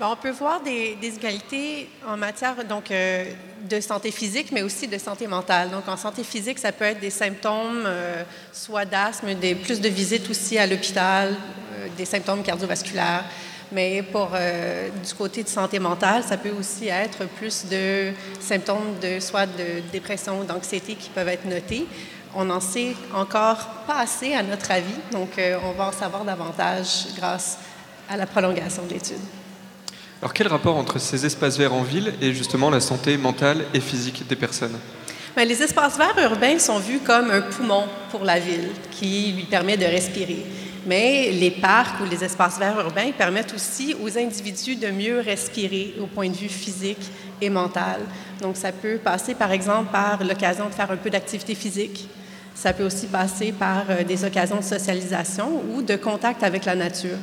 Bon, 0.00 0.06
on 0.10 0.16
peut 0.16 0.32
voir 0.32 0.60
des, 0.60 0.96
des 1.00 1.14
égalités 1.14 1.88
en 2.04 2.16
matière 2.16 2.64
donc, 2.64 2.90
euh, 2.90 3.24
de 3.70 3.80
santé 3.80 4.10
physique, 4.10 4.50
mais 4.50 4.62
aussi 4.62 4.88
de 4.88 4.98
santé 4.98 5.28
mentale. 5.28 5.70
Donc, 5.70 5.86
en 5.86 5.96
santé 5.96 6.24
physique, 6.24 6.58
ça 6.58 6.72
peut 6.72 6.84
être 6.84 6.98
des 6.98 7.10
symptômes, 7.10 7.84
euh, 7.86 8.24
soit 8.52 8.86
d'asthme, 8.86 9.34
des, 9.34 9.54
plus 9.54 9.80
de 9.80 9.88
visites 9.88 10.28
aussi 10.28 10.58
à 10.58 10.66
l'hôpital, 10.66 11.36
euh, 11.74 11.86
des 11.96 12.04
symptômes 12.04 12.42
cardiovasculaires. 12.42 13.24
Mais 13.72 14.02
pour 14.02 14.30
euh, 14.34 14.88
du 15.06 15.14
côté 15.14 15.42
de 15.42 15.48
santé 15.48 15.78
mentale, 15.78 16.22
ça 16.22 16.36
peut 16.36 16.52
aussi 16.58 16.88
être 16.88 17.24
plus 17.36 17.66
de 17.66 18.12
symptômes 18.40 18.98
de 19.02 19.20
soit 19.20 19.46
de 19.46 19.82
dépression 19.92 20.40
ou 20.40 20.44
d'anxiété 20.44 20.94
qui 20.94 21.10
peuvent 21.10 21.28
être 21.28 21.46
notés. 21.46 21.86
On 22.34 22.44
n'en 22.44 22.60
sait 22.60 22.94
encore 23.14 23.66
pas 23.86 24.00
assez 24.00 24.34
à 24.34 24.42
notre 24.42 24.70
avis, 24.70 24.94
donc 25.12 25.38
euh, 25.38 25.56
on 25.64 25.72
va 25.72 25.88
en 25.88 25.92
savoir 25.92 26.24
davantage 26.24 27.06
grâce 27.16 27.58
à 28.08 28.16
la 28.16 28.26
prolongation 28.26 28.84
de 28.84 28.94
l'étude. 28.94 29.16
Alors 30.20 30.32
quel 30.32 30.48
rapport 30.48 30.76
entre 30.76 30.98
ces 30.98 31.24
espaces 31.26 31.58
verts 31.58 31.74
en 31.74 31.82
ville 31.82 32.14
et 32.20 32.32
justement 32.32 32.70
la 32.70 32.80
santé 32.80 33.16
mentale 33.16 33.64
et 33.74 33.80
physique 33.80 34.26
des 34.26 34.36
personnes? 34.36 34.76
Bien, 35.36 35.44
les 35.44 35.62
espaces 35.62 35.98
verts 35.98 36.18
urbains 36.30 36.58
sont 36.58 36.78
vus 36.78 37.00
comme 37.00 37.30
un 37.30 37.40
poumon 37.40 37.84
pour 38.10 38.24
la 38.24 38.38
ville 38.38 38.70
qui 38.90 39.32
lui 39.32 39.42
permet 39.44 39.76
de 39.76 39.84
respirer. 39.84 40.46
Mais 40.86 41.30
les 41.32 41.50
parcs 41.50 42.00
ou 42.00 42.04
les 42.04 42.22
espaces 42.22 42.58
verts 42.58 42.78
urbains 42.78 43.10
permettent 43.16 43.54
aussi 43.54 43.94
aux 44.02 44.18
individus 44.18 44.76
de 44.76 44.88
mieux 44.88 45.20
respirer 45.20 45.94
au 46.00 46.06
point 46.06 46.28
de 46.28 46.36
vue 46.36 46.48
physique 46.48 47.10
et 47.40 47.50
mental. 47.50 48.00
Donc, 48.40 48.56
ça 48.56 48.72
peut 48.72 48.98
passer, 49.02 49.34
par 49.34 49.52
exemple, 49.52 49.90
par 49.90 50.22
l'occasion 50.22 50.68
de 50.68 50.74
faire 50.74 50.90
un 50.90 50.96
peu 50.96 51.10
d'activité 51.10 51.54
physique. 51.54 52.08
Ça 52.54 52.72
peut 52.72 52.84
aussi 52.84 53.06
passer 53.06 53.52
par 53.52 53.84
euh, 53.90 54.04
des 54.04 54.24
occasions 54.24 54.58
de 54.58 54.62
socialisation 54.62 55.62
ou 55.74 55.82
de 55.82 55.96
contact 55.96 56.42
avec 56.42 56.64
la 56.64 56.76
nature. 56.76 57.18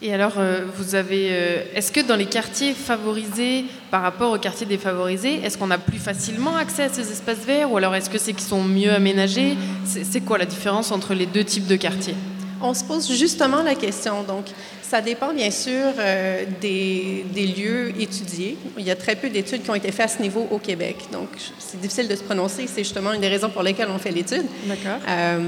Et 0.00 0.14
alors, 0.14 0.34
euh, 0.38 0.64
vous 0.76 0.94
avez, 0.94 1.28
euh, 1.30 1.62
est-ce 1.74 1.90
que 1.90 2.00
dans 2.00 2.14
les 2.14 2.26
quartiers 2.26 2.72
favorisés 2.72 3.64
par 3.90 4.02
rapport 4.02 4.32
aux 4.32 4.38
quartiers 4.38 4.66
défavorisés, 4.66 5.40
est-ce 5.42 5.58
qu'on 5.58 5.72
a 5.72 5.78
plus 5.78 5.98
facilement 5.98 6.54
accès 6.56 6.84
à 6.84 6.88
ces 6.88 7.10
espaces 7.10 7.44
verts 7.44 7.72
ou 7.72 7.76
alors 7.76 7.96
est-ce 7.96 8.08
que 8.08 8.18
c'est 8.18 8.32
qu'ils 8.32 8.46
sont 8.46 8.62
mieux 8.62 8.92
aménagés? 8.92 9.56
C'est 9.84 10.04
c'est 10.04 10.20
quoi 10.20 10.38
la 10.38 10.46
différence 10.46 10.92
entre 10.92 11.14
les 11.14 11.26
deux 11.26 11.42
types 11.42 11.66
de 11.66 11.74
quartiers? 11.74 12.14
On 12.60 12.74
se 12.74 12.84
pose 12.84 13.08
justement 13.12 13.62
la 13.62 13.74
question. 13.74 14.22
Donc, 14.22 14.46
ça 14.82 15.00
dépend 15.00 15.32
bien 15.32 15.50
sûr 15.50 15.92
euh, 15.98 16.44
des, 16.60 17.24
des 17.32 17.46
lieux 17.46 17.92
étudiés. 18.00 18.56
Il 18.78 18.84
y 18.84 18.90
a 18.90 18.96
très 18.96 19.14
peu 19.16 19.28
d'études 19.28 19.62
qui 19.62 19.70
ont 19.70 19.74
été 19.74 19.92
faites 19.92 20.06
à 20.06 20.08
ce 20.08 20.22
niveau 20.22 20.46
au 20.50 20.58
Québec. 20.58 20.96
Donc, 21.12 21.28
c'est 21.58 21.80
difficile 21.80 22.08
de 22.08 22.16
se 22.16 22.22
prononcer. 22.22 22.66
C'est 22.66 22.82
justement 22.82 23.12
une 23.12 23.20
des 23.20 23.28
raisons 23.28 23.50
pour 23.50 23.62
lesquelles 23.62 23.90
on 23.94 23.98
fait 23.98 24.10
l'étude, 24.10 24.46
D'accord. 24.64 24.98
euh, 25.08 25.40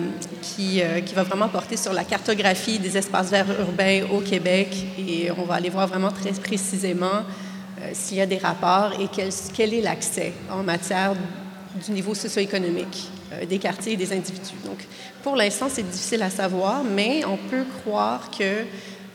qui, 0.42 0.82
euh, 0.82 1.00
qui 1.00 1.14
va 1.14 1.22
vraiment 1.22 1.48
porter 1.48 1.76
sur 1.76 1.92
la 1.92 2.04
cartographie 2.04 2.78
des 2.78 2.96
espaces 2.96 3.30
verts 3.30 3.46
urbains 3.58 4.02
au 4.12 4.20
Québec. 4.20 4.68
Et 4.98 5.30
on 5.36 5.44
va 5.44 5.54
aller 5.54 5.70
voir 5.70 5.86
vraiment 5.88 6.10
très 6.12 6.32
précisément 6.32 7.24
s'il 7.94 8.18
y 8.18 8.20
a 8.20 8.26
des 8.26 8.36
rapports 8.36 8.92
et 9.00 9.08
quel, 9.10 9.30
quel 9.54 9.72
est 9.72 9.80
l'accès 9.80 10.34
en 10.50 10.62
matière 10.62 11.14
du 11.86 11.92
niveau 11.92 12.14
socio-économique 12.14 13.08
des 13.48 13.58
quartiers 13.58 13.92
et 13.92 13.96
des 13.96 14.12
individus. 14.12 14.54
Donc, 14.64 14.78
pour 15.22 15.36
l'instant, 15.36 15.68
c'est 15.70 15.82
difficile 15.88 16.22
à 16.22 16.30
savoir, 16.30 16.82
mais 16.84 17.24
on 17.24 17.36
peut 17.36 17.64
croire 17.82 18.30
que 18.30 18.64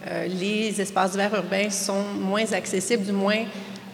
euh, 0.07 0.27
les 0.27 0.79
espaces 0.79 1.15
verts 1.15 1.34
urbains 1.34 1.69
sont 1.69 2.03
moins 2.19 2.51
accessibles, 2.53 3.03
du 3.05 3.12
moins 3.12 3.43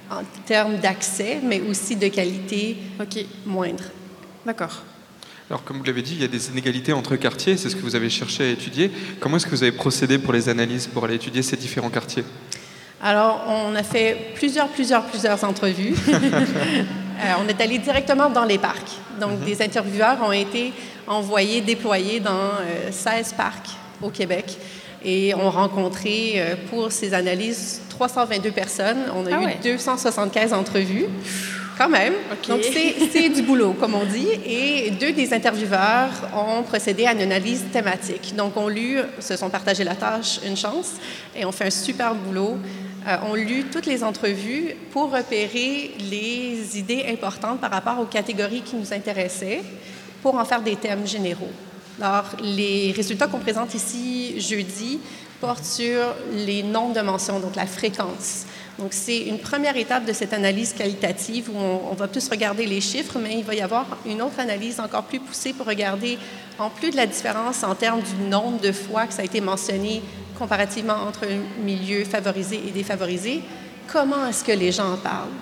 en 0.09 0.23
termes 0.45 0.77
d'accès, 0.77 1.39
mais 1.41 1.61
aussi 1.61 1.95
de 1.95 2.07
qualité 2.09 2.77
Ok, 2.99 3.25
moindre. 3.45 3.83
d'accord. 4.45 4.83
Alors 5.49 5.63
comme 5.65 5.77
vous 5.77 5.83
l'avez 5.83 6.01
dit, 6.01 6.13
il 6.15 6.21
y 6.21 6.23
a 6.23 6.29
des 6.29 6.49
inégalités 6.49 6.93
entre 6.93 7.17
quartiers, 7.17 7.57
c'est 7.57 7.69
ce 7.69 7.75
que 7.75 7.81
vous 7.81 7.95
avez 7.95 8.09
cherché 8.09 8.43
à 8.45 8.49
étudier. 8.49 8.89
Comment 9.19 9.35
est-ce 9.35 9.45
que 9.45 9.51
vous 9.51 9.63
avez 9.63 9.73
procédé 9.73 10.17
pour 10.17 10.31
les 10.31 10.47
analyses, 10.47 10.87
pour 10.87 11.03
aller 11.03 11.15
étudier 11.15 11.41
ces 11.41 11.57
différents 11.57 11.89
quartiers? 11.89 12.23
Alors, 13.03 13.43
on 13.47 13.75
a 13.75 13.83
fait 13.83 14.31
plusieurs, 14.35 14.67
plusieurs, 14.67 15.03
plusieurs 15.03 15.43
entrevues. 15.43 15.95
Euh, 17.21 17.33
on 17.39 17.47
est 17.47 17.61
allé 17.61 17.77
directement 17.77 18.31
dans 18.31 18.45
les 18.45 18.57
parcs. 18.57 18.93
Donc, 19.19 19.41
des 19.43 19.61
intervieweurs 19.61 20.17
ont 20.23 20.31
été 20.31 20.73
envoyés, 21.05 21.61
déployés 21.61 22.19
dans 22.19 22.31
euh, 22.31 22.89
16 22.89 23.33
parcs 23.33 23.69
au 24.01 24.09
Québec 24.09 24.57
et 25.05 25.35
ont 25.35 25.51
rencontré, 25.51 26.33
euh, 26.37 26.55
pour 26.71 26.91
ces 26.91 27.13
analyses, 27.13 27.81
322 27.89 28.49
personnes. 28.49 28.97
On 29.15 29.27
a 29.27 29.35
Ah 29.35 29.41
eu 29.41 29.45
ouais. 29.45 29.57
275 29.63 30.51
entrevues. 30.51 31.05
Quand 31.77 31.89
même. 31.89 32.13
Donc, 32.47 32.61
c'est 32.63 33.29
du 33.29 33.43
boulot, 33.43 33.73
comme 33.79 33.93
on 33.93 34.05
dit. 34.05 34.27
Et 34.45 34.91
deux 34.91 35.11
des 35.11 35.31
intervieweurs 35.31 36.09
ont 36.35 36.63
procédé 36.63 37.05
à 37.05 37.13
une 37.13 37.21
analyse 37.21 37.65
thématique. 37.71 38.35
Donc, 38.35 38.57
ont 38.57 38.67
lu, 38.67 38.97
se 39.19 39.35
sont 39.35 39.49
partagés 39.49 39.83
la 39.83 39.95
tâche, 39.95 40.39
une 40.45 40.57
chance, 40.57 40.93
et 41.35 41.45
ont 41.45 41.51
fait 41.51 41.65
un 41.65 41.71
super 41.71 42.15
boulot. 42.15 42.57
Euh, 43.07 43.17
ont 43.23 43.33
lu 43.33 43.63
toutes 43.71 43.87
les 43.87 44.03
entrevues 44.03 44.75
pour 44.91 45.11
repérer 45.11 45.91
les 45.99 46.77
idées 46.77 47.05
importantes 47.09 47.59
par 47.59 47.71
rapport 47.71 47.99
aux 47.99 48.05
catégories 48.05 48.61
qui 48.61 48.75
nous 48.75 48.93
intéressaient 48.93 49.63
pour 50.21 50.35
en 50.35 50.45
faire 50.45 50.61
des 50.61 50.75
thèmes 50.75 51.07
généraux. 51.07 51.49
Alors, 51.99 52.25
les 52.43 52.91
résultats 52.95 53.25
qu'on 53.25 53.39
présente 53.39 53.73
ici 53.73 54.39
jeudi 54.39 54.99
portent 55.39 55.65
sur 55.65 56.13
les 56.31 56.61
nombres 56.61 56.93
de 56.93 57.01
mentions, 57.01 57.39
donc 57.39 57.55
la 57.55 57.65
fréquence. 57.65 58.45
Donc, 58.77 58.89
c'est 58.91 59.21
une 59.21 59.39
première 59.39 59.77
étape 59.77 60.05
de 60.05 60.13
cette 60.13 60.33
analyse 60.33 60.73
qualitative 60.73 61.49
où 61.49 61.57
on, 61.57 61.81
on 61.91 61.95
va 61.95 62.07
plus 62.07 62.29
regarder 62.29 62.67
les 62.67 62.81
chiffres, 62.81 63.17
mais 63.17 63.39
il 63.39 63.43
va 63.43 63.55
y 63.55 63.61
avoir 63.61 63.97
une 64.05 64.21
autre 64.21 64.39
analyse 64.39 64.79
encore 64.79 65.03
plus 65.03 65.19
poussée 65.19 65.53
pour 65.53 65.65
regarder, 65.65 66.19
en 66.59 66.69
plus 66.69 66.91
de 66.91 66.97
la 66.97 67.07
différence 67.07 67.63
en 67.63 67.73
termes 67.73 68.01
du 68.01 68.29
nombre 68.29 68.59
de 68.59 68.71
fois 68.71 69.07
que 69.07 69.13
ça 69.13 69.23
a 69.23 69.25
été 69.25 69.41
mentionné 69.41 70.03
comparativement 70.41 70.99
entre 71.07 71.27
milieux 71.63 72.03
favorisés 72.03 72.61
et 72.67 72.71
défavorisés, 72.71 73.43
comment 73.93 74.25
est-ce 74.25 74.43
que 74.43 74.51
les 74.51 74.71
gens 74.71 74.93
en 74.93 74.97
parlent? 74.97 75.39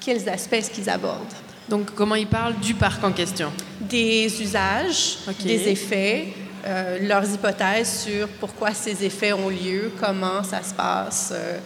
Quels 0.00 0.28
aspects 0.28 0.54
est-ce 0.54 0.72
qu'ils 0.72 0.90
abordent? 0.90 1.38
Donc, 1.68 1.94
comment 1.94 2.16
il 2.16 2.26
parle 2.26 2.54
du 2.58 2.74
parc 2.74 3.04
en 3.04 3.12
question? 3.12 3.52
Des 3.80 4.42
usages, 4.42 5.18
des 5.44 5.68
effets, 5.68 6.28
euh, 6.66 6.98
leurs 7.06 7.30
hypothèses 7.32 8.06
sur 8.06 8.26
pourquoi 8.40 8.74
ces 8.74 9.04
effets 9.04 9.32
ont 9.32 9.50
lieu, 9.50 9.92
comment 10.00 10.42
ça 10.42 10.62
se 10.64 10.74
passe. 10.74 11.32
euh, 11.32 11.58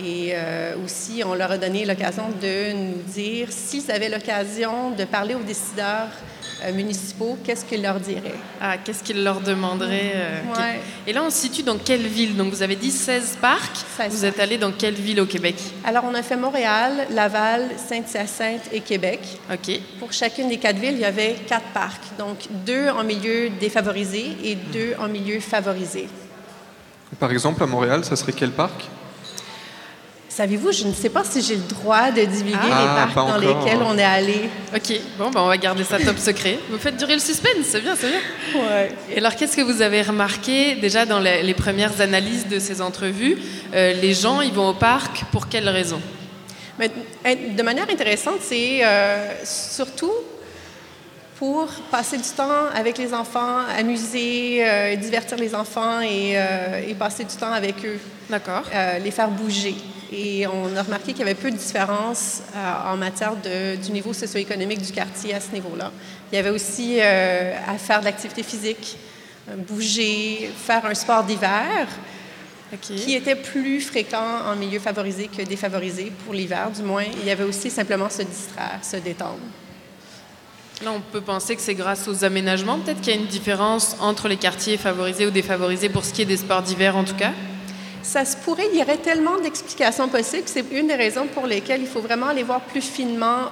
et 0.00 0.30
euh, 0.32 0.76
aussi, 0.84 1.22
on 1.26 1.34
leur 1.34 1.50
a 1.50 1.58
donné 1.58 1.84
l'occasion 1.84 2.28
de 2.40 2.72
nous 2.72 3.02
dire 3.02 3.48
s'ils 3.50 3.90
avaient 3.90 4.08
l'occasion 4.08 4.92
de 4.92 5.04
parler 5.04 5.34
aux 5.34 5.42
décideurs 5.42 6.12
municipaux, 6.74 7.38
qu'est-ce 7.44 7.64
qu'ils 7.64 7.82
leur 7.82 8.00
diraient? 8.00 8.34
Ah, 8.60 8.76
qu'est-ce 8.78 9.02
qu'il 9.02 9.22
leur 9.22 9.40
demanderait 9.40 10.12
euh. 10.14 10.40
Ouais. 10.54 10.80
Et 11.06 11.12
là, 11.12 11.22
on 11.22 11.30
se 11.30 11.38
situe 11.38 11.62
dans 11.62 11.78
quelle 11.78 12.06
ville? 12.06 12.36
Donc, 12.36 12.52
vous 12.52 12.62
avez 12.62 12.76
dit 12.76 12.90
16 12.90 13.38
parcs. 13.40 13.76
16 13.96 14.12
vous 14.12 14.24
êtes 14.24 14.40
allé 14.40 14.58
dans 14.58 14.72
quelle 14.72 14.94
ville 14.94 15.20
au 15.20 15.26
Québec? 15.26 15.56
Alors, 15.84 16.04
on 16.04 16.14
a 16.14 16.22
fait 16.22 16.36
Montréal, 16.36 17.06
Laval, 17.10 17.68
Sainte-Hyacinthe 17.76 18.68
et 18.72 18.80
Québec. 18.80 19.20
OK. 19.52 19.80
Pour 19.98 20.12
chacune 20.12 20.48
des 20.48 20.58
quatre 20.58 20.78
villes, 20.78 20.94
il 20.94 21.00
y 21.00 21.04
avait 21.04 21.36
quatre 21.46 21.68
parcs, 21.74 22.16
donc 22.18 22.38
deux 22.66 22.88
en 22.88 23.04
milieu 23.04 23.50
défavorisé 23.60 24.36
et 24.44 24.54
deux 24.54 24.94
en 24.98 25.08
milieu 25.08 25.40
favorisé. 25.40 26.08
Par 27.18 27.32
exemple, 27.32 27.62
à 27.62 27.66
Montréal, 27.66 28.04
ça 28.04 28.16
serait 28.16 28.32
quel 28.32 28.50
parc? 28.50 28.84
Savez-vous, 30.38 30.70
je 30.70 30.84
ne 30.84 30.92
sais 30.92 31.08
pas 31.08 31.24
si 31.24 31.42
j'ai 31.42 31.56
le 31.56 31.62
droit 31.62 32.12
de 32.12 32.20
divulguer 32.24 32.58
Ah, 32.62 32.80
les 32.80 32.86
parcs 33.00 33.12
pas 33.14 33.22
dans 33.22 33.44
encore. 33.44 33.64
lesquels 33.64 33.80
on 33.84 33.98
est 33.98 34.04
allé. 34.04 34.48
OK. 34.72 35.00
Bon, 35.18 35.30
ben, 35.30 35.40
on 35.40 35.48
va 35.48 35.56
garder 35.56 35.82
ça 35.82 35.98
top 35.98 36.16
secret. 36.16 36.60
Vous 36.70 36.78
faites 36.78 36.96
durer 36.96 37.14
le 37.14 37.18
suspense, 37.20 37.64
c'est 37.64 37.80
bien, 37.80 37.96
c'est 37.96 38.06
bien. 38.08 38.62
Ouais. 38.62 38.92
Et 39.12 39.18
alors, 39.18 39.34
qu'est-ce 39.34 39.56
que 39.56 39.62
vous 39.62 39.82
avez 39.82 40.00
remarqué 40.00 40.76
déjà 40.76 41.06
dans 41.06 41.18
les, 41.18 41.42
les 41.42 41.54
premières 41.54 42.00
analyses 42.00 42.46
de 42.46 42.60
ces 42.60 42.80
entrevues 42.80 43.36
Euh, 43.74 43.94
Les 44.00 44.14
gens, 44.14 44.40
ils 44.40 44.52
vont 44.52 44.68
au 44.68 44.74
parc 44.74 45.24
pour 45.32 45.48
quelles 45.48 45.68
raisons? 45.68 46.00
Mais 46.78 46.88
euh, 47.26 47.34
de 47.56 47.62
manière 47.64 47.90
intéressante, 47.90 48.38
c'est 48.40 48.78
euh, 48.84 49.32
surtout 49.44 50.12
pour 51.36 51.66
passer 51.90 52.16
du 52.16 52.28
temps 52.36 52.66
avec 52.76 52.96
les 52.96 53.12
enfants, 53.12 53.58
amuser, 53.76 54.58
euh, 54.64 54.94
divertir 54.94 55.36
les 55.36 55.52
enfants 55.56 56.00
et, 56.00 56.34
euh, 56.36 56.80
et 56.88 56.94
passer 56.94 57.24
du 57.24 57.34
temps 57.34 57.50
avec 57.52 57.84
eux, 57.84 57.98
D'accord. 58.30 58.62
euh, 58.72 58.98
les 59.00 59.10
faire 59.10 59.28
bouger. 59.30 59.74
Et 60.10 60.46
on 60.46 60.74
a 60.76 60.82
remarqué 60.82 61.12
qu'il 61.12 61.18
y 61.20 61.22
avait 61.22 61.34
peu 61.34 61.50
de 61.50 61.56
différence 61.56 62.40
euh, 62.56 62.92
en 62.92 62.96
matière 62.96 63.34
de- 63.36 63.76
du 63.76 63.90
niveau 63.92 64.12
socio-économique 64.14 64.80
du 64.80 64.92
quartier 64.92 65.34
à 65.34 65.40
ce 65.40 65.52
niveau-là. 65.52 65.92
Il 66.32 66.36
y 66.36 66.38
avait 66.38 66.50
aussi 66.50 66.96
euh, 66.98 67.54
à 67.66 67.76
faire 67.76 68.00
de 68.00 68.06
l'activité 68.06 68.42
physique, 68.42 68.96
euh, 69.50 69.56
bouger, 69.56 70.50
faire 70.56 70.86
un 70.86 70.94
sport 70.94 71.24
d'hiver. 71.24 71.86
Qui 72.82 73.14
était 73.14 73.34
plus 73.34 73.80
fréquent 73.80 74.42
en 74.46 74.54
milieu 74.54 74.78
favorisé 74.78 75.28
que 75.28 75.40
défavorisé 75.42 76.12
pour 76.24 76.34
l'hiver, 76.34 76.70
du 76.70 76.82
moins. 76.82 77.04
Il 77.20 77.26
y 77.26 77.30
avait 77.30 77.44
aussi 77.44 77.70
simplement 77.70 78.10
se 78.10 78.20
distraire, 78.20 78.80
se 78.82 78.96
détendre. 78.98 79.38
Là, 80.84 80.92
on 80.94 81.00
peut 81.00 81.22
penser 81.22 81.56
que 81.56 81.62
c'est 81.62 81.74
grâce 81.74 82.06
aux 82.08 82.24
aménagements. 82.24 82.78
Peut-être 82.78 83.00
qu'il 83.00 83.14
y 83.14 83.16
a 83.16 83.20
une 83.20 83.26
différence 83.26 83.96
entre 84.00 84.28
les 84.28 84.36
quartiers 84.36 84.76
favorisés 84.76 85.26
ou 85.26 85.30
défavorisés 85.30 85.88
pour 85.88 86.04
ce 86.04 86.12
qui 86.12 86.20
est 86.22 86.26
des 86.26 86.36
sports 86.36 86.60
d'hiver, 86.62 86.94
en 86.94 87.04
tout 87.04 87.16
cas? 87.16 87.32
Ça 88.02 88.24
se 88.24 88.36
pourrait, 88.36 88.68
il 88.72 88.78
y 88.78 88.82
aurait 88.82 88.96
tellement 88.98 89.38
d'explications 89.38 90.08
possibles. 90.08 90.44
C'est 90.46 90.64
une 90.72 90.86
des 90.88 90.94
raisons 90.94 91.26
pour 91.26 91.46
lesquelles 91.46 91.80
il 91.82 91.86
faut 91.86 92.00
vraiment 92.00 92.26
aller 92.26 92.42
voir 92.42 92.60
plus 92.62 92.80
finement, 92.80 93.50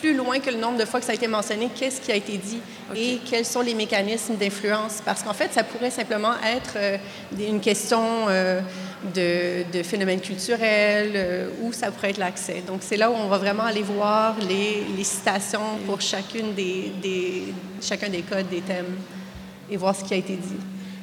plus 0.00 0.14
loin 0.14 0.38
que 0.40 0.50
le 0.50 0.56
nombre 0.56 0.78
de 0.78 0.84
fois 0.84 0.98
que 1.00 1.06
ça 1.06 1.12
a 1.12 1.14
été 1.14 1.28
mentionné, 1.28 1.68
qu'est-ce 1.74 2.00
qui 2.00 2.10
a 2.10 2.16
été 2.16 2.38
dit 2.38 2.58
et 2.96 3.18
quels 3.28 3.44
sont 3.44 3.60
les 3.60 3.74
mécanismes 3.74 4.36
d'influence. 4.36 5.00
Parce 5.04 5.22
qu'en 5.22 5.34
fait, 5.34 5.52
ça 5.52 5.62
pourrait 5.64 5.90
simplement 5.90 6.32
être 6.44 6.74
euh, 6.76 6.96
une 7.38 7.60
question 7.60 8.00
euh, 8.28 8.60
de, 9.14 9.64
de 9.76 9.82
phénomènes 9.82 10.20
culturels 10.20 11.12
euh, 11.14 11.48
ou 11.62 11.72
ça 11.72 11.90
pourrait 11.90 12.10
être 12.10 12.18
l'accès. 12.18 12.62
Donc, 12.66 12.80
c'est 12.80 12.96
là 12.96 13.10
où 13.10 13.14
on 13.14 13.28
va 13.28 13.38
vraiment 13.38 13.64
aller 13.64 13.82
voir 13.82 14.36
les, 14.48 14.84
les 14.96 15.04
citations 15.04 15.78
pour 15.86 16.00
chacune 16.00 16.54
des, 16.54 16.92
des- 17.02 17.52
chacun 17.80 18.08
des 18.08 18.22
codes, 18.22 18.48
des 18.48 18.60
thèmes 18.60 18.96
et 19.70 19.76
voir 19.76 19.94
ce 19.94 20.04
qui 20.04 20.14
a 20.14 20.16
été 20.16 20.34
dit. 20.34 20.56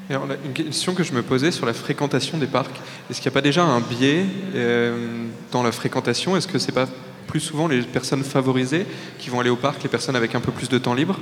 Alors, 0.10 0.26
une 0.44 0.54
question 0.54 0.96
que 0.96 1.04
je 1.04 1.14
me 1.14 1.22
posais 1.22 1.52
sur 1.52 1.68
la 1.68 1.74
fréquentation 1.74 2.40
des 2.40 2.48
parcs. 2.48 2.76
Est-ce 3.10 3.22
qu'il 3.22 3.30
n'y 3.30 3.34
a 3.34 3.38
pas 3.40 3.44
déjà 3.44 3.62
un 3.62 3.80
biais 3.80 4.26
euh, 4.56 5.28
dans 5.52 5.62
la 5.62 5.72
fréquentation? 5.72 6.36
Est-ce 6.36 6.48
que 6.48 6.58
c'est 6.58 6.72
pas 6.72 6.88
plus 7.28 7.40
souvent 7.40 7.68
les 7.68 7.84
personnes 7.84 8.24
favorisées 8.24 8.88
qui 9.20 9.30
vont 9.30 9.40
aller 9.40 9.52
au 9.52 9.56
parc, 9.56 9.84
les 9.84 9.90
personnes 9.90 10.16
avec 10.16 10.34
un 10.34 10.40
peu 10.40 10.52
plus 10.52 10.68
de 10.68 10.80
temps 10.80 10.96
libre? 10.96 11.20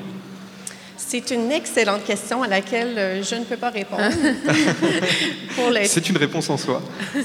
C'est 0.96 1.32
une 1.32 1.52
excellente 1.52 2.06
question 2.06 2.44
à 2.44 2.48
laquelle 2.48 2.98
euh, 2.98 3.24
je 3.24 3.36
ne 3.36 3.44
peux 3.44 3.58
pas 3.58 3.72
répondre. 3.72 4.04
les... 5.74 5.86
C'est 5.86 6.08
une 6.08 6.18
réponse 6.18 6.50
en 6.50 6.56
soi. 6.56 6.82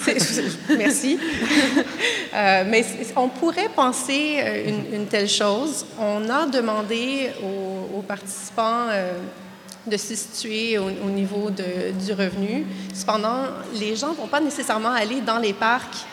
Merci. 0.77 1.17
Euh, 2.35 2.65
mais 2.67 2.85
on 3.15 3.29
pourrait 3.29 3.71
penser 3.75 4.43
une, 4.67 5.01
une 5.01 5.07
telle 5.07 5.29
chose. 5.29 5.87
On 5.97 6.29
a 6.29 6.47
demandé 6.47 7.31
aux, 7.41 7.99
aux 7.99 8.03
participants 8.03 8.87
euh, 8.89 9.13
de 9.87 9.97
se 9.97 10.15
situer 10.15 10.79
au, 10.79 10.85
au 10.87 11.11
niveau 11.11 11.51
de- 11.51 11.91
du 12.05 12.13
revenu. 12.13 12.65
Cependant, 12.95 13.45
les 13.75 13.97
gens 13.97 14.11
ne 14.11 14.15
vont 14.17 14.29
pas 14.29 14.41
nécessairement 14.41 14.91
aller 14.93 15.21
dans 15.21 15.39
les 15.39 15.53
parcs 15.53 16.05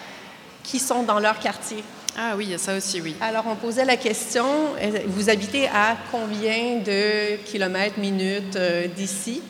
qui 0.63 0.79
sont 0.79 1.03
dans 1.03 1.19
leur 1.19 1.39
quartier. 1.39 1.83
Ah 2.17 2.33
oui, 2.35 2.45
il 2.45 2.51
y 2.51 2.55
a 2.55 2.57
ça 2.57 2.75
aussi, 2.75 2.99
oui. 3.01 3.15
Alors, 3.21 3.45
on 3.47 3.55
posait 3.55 3.85
la 3.85 3.95
question, 3.95 4.45
euh, 4.81 4.99
vous 5.07 5.29
habitez 5.29 5.67
à 5.67 5.95
combien 6.11 6.79
de 6.83 7.37
kilomètres, 7.45 7.99
minutes 7.99 8.55
euh, 8.55 8.87
d'ici? 8.87 9.41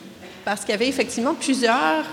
Parce 0.50 0.62
qu'il 0.62 0.72
y 0.72 0.74
avait 0.74 0.88
effectivement 0.88 1.36
plusieurs 1.36 2.04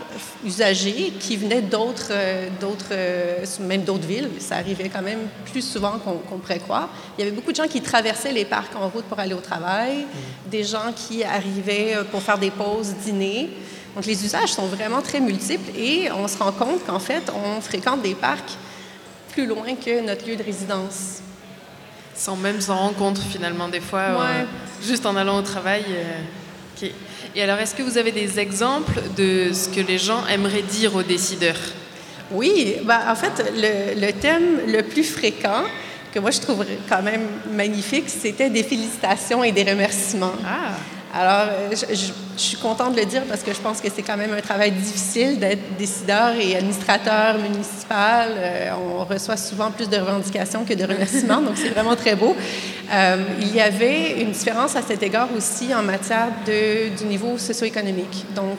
usagers 0.44 1.10
qui 1.18 1.38
venaient 1.38 1.62
d'autres, 1.62 2.08
euh, 2.10 2.48
d'autres, 2.60 2.90
euh, 2.90 3.42
même 3.60 3.82
d'autres 3.82 4.06
villes. 4.06 4.28
Ça 4.40 4.56
arrivait 4.56 4.90
quand 4.90 5.00
même 5.00 5.20
plus 5.50 5.62
souvent 5.62 5.92
qu'on, 5.92 6.18
qu'on 6.18 6.36
pourrait 6.36 6.58
croire. 6.58 6.90
Il 7.16 7.24
y 7.24 7.26
avait 7.26 7.34
beaucoup 7.34 7.50
de 7.50 7.56
gens 7.56 7.66
qui 7.66 7.80
traversaient 7.80 8.32
les 8.32 8.44
parcs 8.44 8.76
en 8.76 8.90
route 8.90 9.06
pour 9.06 9.18
aller 9.18 9.32
au 9.32 9.40
travail, 9.40 10.04
des 10.50 10.64
gens 10.64 10.92
qui 10.94 11.24
arrivaient 11.24 11.94
euh, 11.96 12.04
pour 12.04 12.20
faire 12.20 12.36
des 12.36 12.50
pauses, 12.50 12.92
dîner. 13.06 13.48
Donc, 13.94 14.04
les 14.04 14.22
usages 14.22 14.52
sont 14.52 14.66
vraiment 14.66 15.00
très 15.00 15.20
multiples 15.20 15.74
et 15.74 16.10
on 16.12 16.28
se 16.28 16.36
rend 16.36 16.52
compte 16.52 16.84
qu'en 16.84 17.00
fait, 17.00 17.32
on 17.34 17.62
fréquente 17.62 18.02
des 18.02 18.14
parcs 18.14 18.52
plus 19.32 19.46
loin 19.46 19.74
que 19.82 20.02
notre 20.04 20.28
lieu 20.28 20.36
de 20.36 20.42
résidence. 20.42 21.22
Sans 22.14 22.36
même 22.36 22.60
s'en 22.60 22.76
rendre 22.76 22.96
compte, 22.96 23.18
finalement, 23.18 23.68
des 23.68 23.80
fois, 23.80 24.00
euh, 24.00 24.44
juste 24.82 25.06
en 25.06 25.16
allant 25.16 25.38
au 25.38 25.42
travail. 25.42 25.84
euh. 25.88 26.20
Et 27.34 27.42
alors, 27.42 27.58
est-ce 27.58 27.74
que 27.74 27.82
vous 27.82 27.98
avez 27.98 28.12
des 28.12 28.38
exemples 28.38 29.00
de 29.16 29.52
ce 29.52 29.68
que 29.68 29.80
les 29.80 29.98
gens 29.98 30.26
aimeraient 30.26 30.62
dire 30.62 30.94
aux 30.94 31.02
décideurs? 31.02 31.60
Oui, 32.30 32.76
ben, 32.84 33.00
en 33.08 33.14
fait, 33.14 33.52
le, 33.54 34.00
le 34.00 34.12
thème 34.12 34.60
le 34.66 34.82
plus 34.82 35.04
fréquent, 35.04 35.64
que 36.12 36.18
moi 36.18 36.30
je 36.30 36.40
trouve 36.40 36.64
quand 36.88 37.02
même 37.02 37.26
magnifique, 37.52 38.08
c'était 38.08 38.48
des 38.48 38.62
félicitations 38.62 39.44
et 39.44 39.52
des 39.52 39.64
remerciements. 39.64 40.32
Ah 40.46 40.72
Alors, 41.18 41.48
euh, 41.50 41.74
je, 41.90 42.12
suis 42.36 42.58
contente 42.58 42.94
de 42.94 43.00
le 43.00 43.06
dire 43.06 43.22
parce 43.26 43.42
que 43.42 43.54
je 43.54 43.58
pense 43.58 43.80
que 43.80 43.88
c'est 43.94 44.02
quand 44.02 44.18
même 44.18 44.34
un 44.34 44.42
travail 44.42 44.70
difficile 44.70 45.38
d'être 45.38 45.78
décideur 45.78 46.34
et 46.38 46.54
administrateur 46.54 47.38
municipal. 47.38 48.28
Euh, 48.36 48.70
on 48.98 49.04
reçoit 49.04 49.38
souvent 49.38 49.70
plus 49.70 49.88
de 49.88 49.96
revendications 49.96 50.66
que 50.66 50.74
de 50.74 50.84
remerciements, 50.84 51.40
donc 51.40 51.56
c'est 51.56 51.70
vraiment 51.70 51.96
très 51.96 52.14
beau. 52.14 52.36
Euh, 52.92 53.16
il 53.40 53.54
y 53.54 53.60
avait 53.62 54.20
une 54.20 54.32
différence 54.32 54.76
à 54.76 54.82
cet 54.82 55.02
égard 55.02 55.28
aussi 55.34 55.74
en 55.74 55.82
matière 55.82 56.28
de, 56.46 56.94
du 56.94 57.04
niveau 57.06 57.38
socio-économique. 57.38 58.26
Donc, 58.34 58.58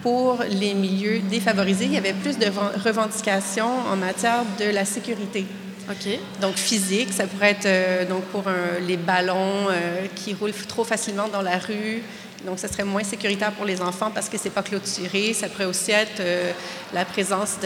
pour 0.00 0.38
les 0.48 0.74
milieux 0.74 1.18
défavorisés, 1.28 1.86
il 1.86 1.94
y 1.94 1.98
avait 1.98 2.12
plus 2.12 2.38
de 2.38 2.44
ven- 2.44 2.70
revendications 2.84 3.72
en 3.92 3.96
matière 3.96 4.44
de 4.60 4.72
la 4.72 4.84
sécurité. 4.84 5.44
Ok. 5.90 6.18
Donc 6.40 6.56
physique, 6.56 7.12
ça 7.12 7.26
pourrait 7.26 7.52
être 7.52 7.66
euh, 7.66 8.04
donc 8.04 8.24
pour 8.24 8.46
un- 8.46 8.78
les 8.86 8.96
ballons 8.96 9.68
euh, 9.70 10.06
qui 10.14 10.34
roulent 10.34 10.52
trop 10.66 10.84
facilement 10.84 11.28
dans 11.28 11.42
la 11.42 11.58
rue. 11.58 12.02
Donc, 12.46 12.60
ça 12.60 12.68
serait 12.68 12.84
moins 12.84 13.02
sécuritaire 13.02 13.50
pour 13.50 13.64
les 13.64 13.80
enfants 13.80 14.12
parce 14.14 14.28
que 14.28 14.38
c'est 14.38 14.50
pas 14.50 14.62
clôturé. 14.62 15.32
Ça 15.34 15.48
pourrait 15.48 15.64
aussi 15.64 15.90
être 15.90 16.20
euh, 16.20 16.52
la 16.94 17.04
présence 17.04 17.56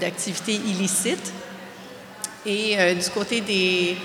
d'activités 0.00 0.54
illicites. 0.54 1.32
Et 2.44 2.74
euh, 2.76 2.94
du 2.94 3.08
côté 3.10 3.40
des, 3.40 3.96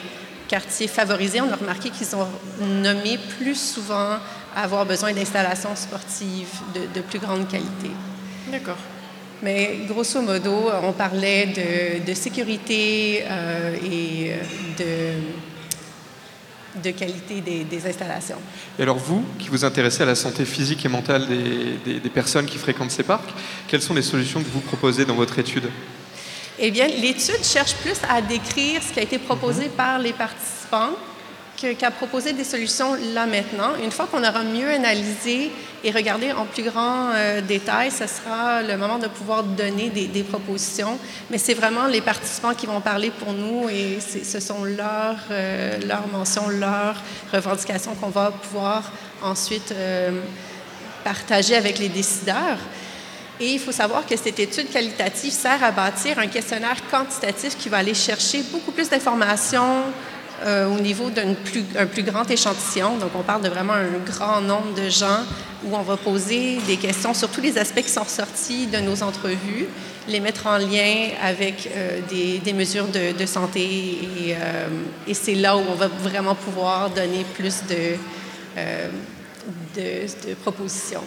quartiers 0.48 0.88
favorisés, 0.88 1.41
on 1.41 1.52
a 1.52 1.56
remarqué 1.56 1.89
qu'ils 1.89 2.08
sont 2.08 2.28
nommés 2.62 3.18
plus 3.39 3.56
souvent 3.56 4.18
à 4.56 4.63
avoir 4.63 4.86
besoin 4.86 5.12
d'installations 5.13 5.76
sportives 5.76 6.48
de, 6.74 6.82
de 6.94 7.02
plus 7.02 7.20
grande 7.20 7.48
qualité. 7.48 7.91
D'accord. 8.52 8.78
Mais 9.43 9.80
grosso 9.88 10.21
modo, 10.21 10.69
on 10.84 10.93
parlait 10.93 11.48
de, 11.48 12.06
de 12.06 12.13
sécurité 12.13 13.24
euh, 13.30 13.76
et 13.84 14.32
euh, 14.32 14.38
de, 16.76 16.82
de 16.82 16.91
qualité 16.91 17.41
des, 17.41 17.63
des 17.63 17.86
installations. 17.88 18.38
Et 18.80 18.82
alors 18.84 18.98
vous, 18.98 19.24
qui 19.38 19.50
vous 19.50 19.63
intéressez 19.65 20.04
à 20.04 20.06
la 20.06 20.15
santé 20.15 20.45
physique 20.45 20.84
et 20.86 20.89
mentale 20.89 21.28
des, 21.28 21.78
des- 21.86 22.00
des 22.00 22.10
personnes 22.10 22.45
qui 22.45 22.58
fréquentent 22.58 22.91
ces 22.91 23.04
parcs, 23.04 23.30
quelles 23.67 23.82
sont 23.82 23.93
les 23.93 24.02
solutions 24.02 24.41
que 24.41 24.50
vous 24.50 24.62
proposez 24.62 25.06
dans 25.06 25.15
votre 25.15 25.38
étude? 25.38 25.69
Eh 26.58 26.71
bien, 26.71 26.88
l'étude 26.88 27.43
cherche 27.43 27.76
plus 27.76 27.98
à 28.10 28.21
décrire 28.21 28.82
ce 28.82 28.93
qui 28.93 29.00
a 29.00 29.04
été 29.04 29.17
proposé 29.19 29.67
par 29.67 30.00
les 30.00 30.13
participants 30.13 30.91
qu'à 31.56 31.91
proposer 31.91 32.34
des 32.34 32.44
solutions 32.44 32.96
là 33.13 33.26
maintenant. 33.26 33.76
Une 33.84 33.91
fois 33.91 34.08
qu'on 34.08 34.24
aura 34.24 34.44
mieux 34.44 34.70
analysé 34.70 35.52
et 35.84 35.91
regardé 35.91 36.32
en 36.32 36.46
plus 36.46 36.63
grand 36.63 37.12
euh, 37.13 37.41
détail, 37.41 37.91
ce 37.91 38.08
sera 38.08 38.62
le 38.62 38.78
moment 38.78 38.98
de 38.98 39.08
pouvoir 39.08 39.44
donner 39.44 39.89
des, 39.89 40.24
propositions. 40.24 40.98
Mais 41.30 41.38
c'est 41.38 41.54
vraiment 41.54 41.88
les 41.88 42.02
participants 42.02 42.54
qui 42.54 42.65
vont 42.65 42.82
parler 42.82 43.12
pour 43.12 43.34
nous 43.34 43.70
et 43.70 44.00
ce 44.00 44.39
sont 44.39 44.63
leurs 44.63 45.20
euh, 45.32 45.78
leurs 45.86 46.08
mentions, 46.08 46.50
leurs 46.50 47.02
revendications 47.32 47.96
qu'on 47.96 48.10
va 48.10 48.32
pouvoir 48.32 48.91
ensuite 49.22 49.72
euh, 49.72 50.12
partager 51.04 51.56
avec 51.56 51.80
les 51.80 51.89
décideurs. 51.89 52.58
Et 53.39 53.52
il 53.52 53.60
faut 53.60 53.74
savoir 53.74 54.06
que 54.06 54.15
cette 54.15 54.39
étude 54.39 54.70
qualitative 54.70 55.32
sert 55.32 55.62
à 55.62 55.72
bâtir 55.72 56.18
un 56.20 56.28
questionnaire 56.28 56.78
quantitatif 56.89 57.58
qui 57.58 57.68
va 57.68 57.78
aller 57.78 57.94
chercher 57.94 58.41
beaucoup 58.52 58.72
plus 58.72 58.89
d'informations 58.89 59.84
euh, 60.43 60.67
au 60.67 60.80
niveau 60.80 61.10
d'un 61.10 61.34
plus, 61.34 61.63
plus 61.91 62.04
grand 62.04 62.30
échantillon. 62.30 62.98
Donc, 62.98 63.12
on 63.15 63.24
parle 63.24 63.41
de 63.41 63.50
vraiment 63.50 63.74
un 63.74 64.00
grand 64.06 64.41
nombre 64.41 64.74
de 64.76 64.89
gens 64.89 65.19
où 65.63 65.76
on 65.76 65.82
va 65.82 65.98
poser 65.98 66.58
des 66.67 66.78
questions 66.78 67.13
sur 67.13 67.30
tous 67.30 67.41
les 67.41 67.58
aspects 67.58 67.82
qui 67.82 67.89
sont 67.89 68.04
ressortis 68.04 68.67
de 68.67 68.78
nos 68.80 69.02
entrevues, 69.02 69.67
les 70.08 70.19
mettre 70.19 70.48
en 70.48 70.58
lien 70.58 71.10
avec 71.24 71.69
euh, 71.76 72.02
des, 72.10 72.39
des 72.39 72.54
mesures 72.54 72.88
de, 72.88 73.26
santé. 73.26 73.62
Et, 73.62 74.36
euh, 74.36 74.67
et 75.08 75.13
c'est 75.13 75.36
là 75.36 75.56
où 75.58 75.63
on 75.69 75.76
va 75.76 75.88
vraiment 75.88 76.36
pouvoir 76.36 76.89
donner 76.89 77.26
plus 77.36 77.62
de, 77.69 77.95
de 79.76 80.34
propositions. 80.43 81.04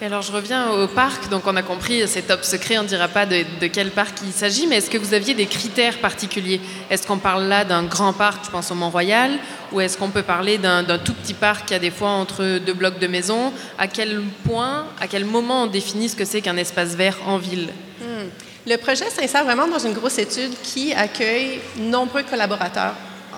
Et 0.00 0.06
alors 0.06 0.22
je 0.22 0.30
reviens 0.30 0.70
au 0.70 0.86
parc, 0.86 1.28
donc 1.28 1.42
on 1.48 1.56
a 1.56 1.62
compris, 1.62 2.06
c'est 2.06 2.22
top 2.22 2.44
secret, 2.44 2.78
on 2.78 2.84
ne 2.84 2.88
dira 2.88 3.08
pas 3.08 3.26
de, 3.26 3.42
quel 3.66 3.90
parc 3.90 4.18
il 4.22 4.30
s'agit, 4.30 4.68
mais 4.68 4.76
est-ce 4.76 4.90
que 4.90 4.98
vous 4.98 5.12
aviez 5.12 5.34
des 5.34 5.46
critères 5.46 5.98
particuliers? 5.98 6.60
Est-ce 6.88 7.04
qu'on 7.04 7.18
parle 7.18 7.48
là 7.48 7.64
d'un 7.64 7.82
grand 7.82 8.12
parc, 8.12 8.44
je 8.44 8.50
pense 8.50 8.70
au 8.70 8.76
Mont-Royal, 8.76 9.32
ou 9.72 9.80
est-ce 9.80 9.98
qu'on 9.98 10.10
peut 10.10 10.22
parler 10.22 10.56
d'un 10.56 10.84
tout 10.98 11.14
petit 11.14 11.34
parc 11.34 11.66
qui 11.66 11.74
a 11.74 11.80
des 11.80 11.90
fois 11.90 12.10
entre 12.10 12.60
deux 12.60 12.74
blocs 12.74 13.00
de 13.00 13.08
maisons 13.08 13.52
À 13.76 13.88
quel 13.88 14.22
point, 14.44 14.86
à 15.00 15.08
quel 15.08 15.24
moment 15.24 15.64
on 15.64 15.66
définit 15.66 16.08
ce 16.08 16.14
que 16.14 16.24
c'est 16.24 16.42
qu'un 16.42 16.56
espace 16.56 16.94
vert 16.94 17.16
en 17.26 17.38
ville? 17.38 17.70
Le 18.68 18.76
projet 18.76 19.10
s'insère 19.10 19.44
vraiment 19.44 19.66
dans 19.66 19.80
une 19.80 19.94
grosse 19.94 20.18
étude 20.18 20.52
qui 20.62 20.94
accueille 20.94 21.58
nombreux 21.76 22.22
collaborateurs, 22.22 22.94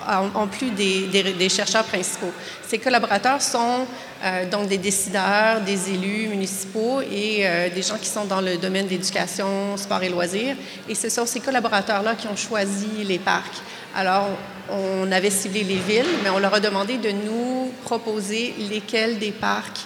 en, 0.08 0.46
plus 0.46 0.70
des 0.70 1.48
chercheurs 1.48 1.84
principaux. 1.84 2.32
Ces 2.70 2.78
collaborateurs 2.78 3.42
sont 3.42 3.86
euh, 4.22 4.48
donc 4.48 4.68
des 4.68 4.78
décideurs, 4.78 5.60
des 5.60 5.90
élus 5.90 6.28
municipaux 6.28 7.00
et 7.00 7.40
euh, 7.40 7.68
des 7.68 7.82
gens 7.82 7.96
qui 7.96 8.06
sont 8.06 8.26
dans 8.26 8.40
le 8.40 8.58
domaine 8.58 8.86
d'éducation, 8.86 9.76
sport 9.76 10.02
et 10.02 10.08
loisirs. 10.08 10.54
Et 10.88 10.94
ce 10.94 11.08
sont 11.08 11.26
ces 11.26 11.40
collaborateurs-là 11.40 12.14
qui 12.14 12.28
ont 12.28 12.36
choisi 12.36 13.02
les 13.04 13.18
parcs. 13.18 13.60
Alors, 13.96 14.28
on 14.70 15.10
avait 15.10 15.30
ciblé 15.30 15.64
les 15.64 15.76
villes, 15.76 16.06
mais 16.22 16.30
on 16.30 16.38
leur 16.38 16.54
a 16.54 16.60
demandé 16.60 16.98
de 16.98 17.10
nous 17.10 17.72
proposer 17.82 18.54
lesquels 18.70 19.18
des 19.18 19.32
parcs 19.32 19.80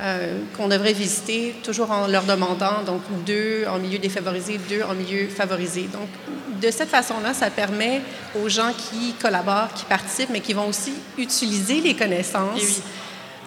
euh, 0.00 0.38
qu'on 0.56 0.68
devrait 0.68 0.92
visiter, 0.92 1.54
toujours 1.62 1.90
en 1.90 2.06
leur 2.06 2.24
demandant 2.24 2.82
donc 2.84 3.00
deux 3.24 3.64
en 3.68 3.78
milieu 3.78 3.98
défavorisé, 3.98 4.58
deux 4.68 4.82
en 4.82 4.94
milieu 4.94 5.28
favorisé. 5.28 5.82
Donc, 5.92 6.08
de 6.60 6.70
cette 6.70 6.88
façon-là, 6.90 7.32
ça 7.34 7.50
permet 7.50 8.00
aux 8.42 8.48
gens 8.48 8.72
qui 8.72 9.14
collaborent, 9.14 9.72
qui 9.74 9.84
participent, 9.84 10.30
mais 10.30 10.40
qui 10.40 10.52
vont 10.52 10.68
aussi 10.68 10.92
utiliser 11.18 11.80
les 11.80 11.94
connaissances, 11.94 12.58
Eh 12.60 12.64
oui. 12.64 12.82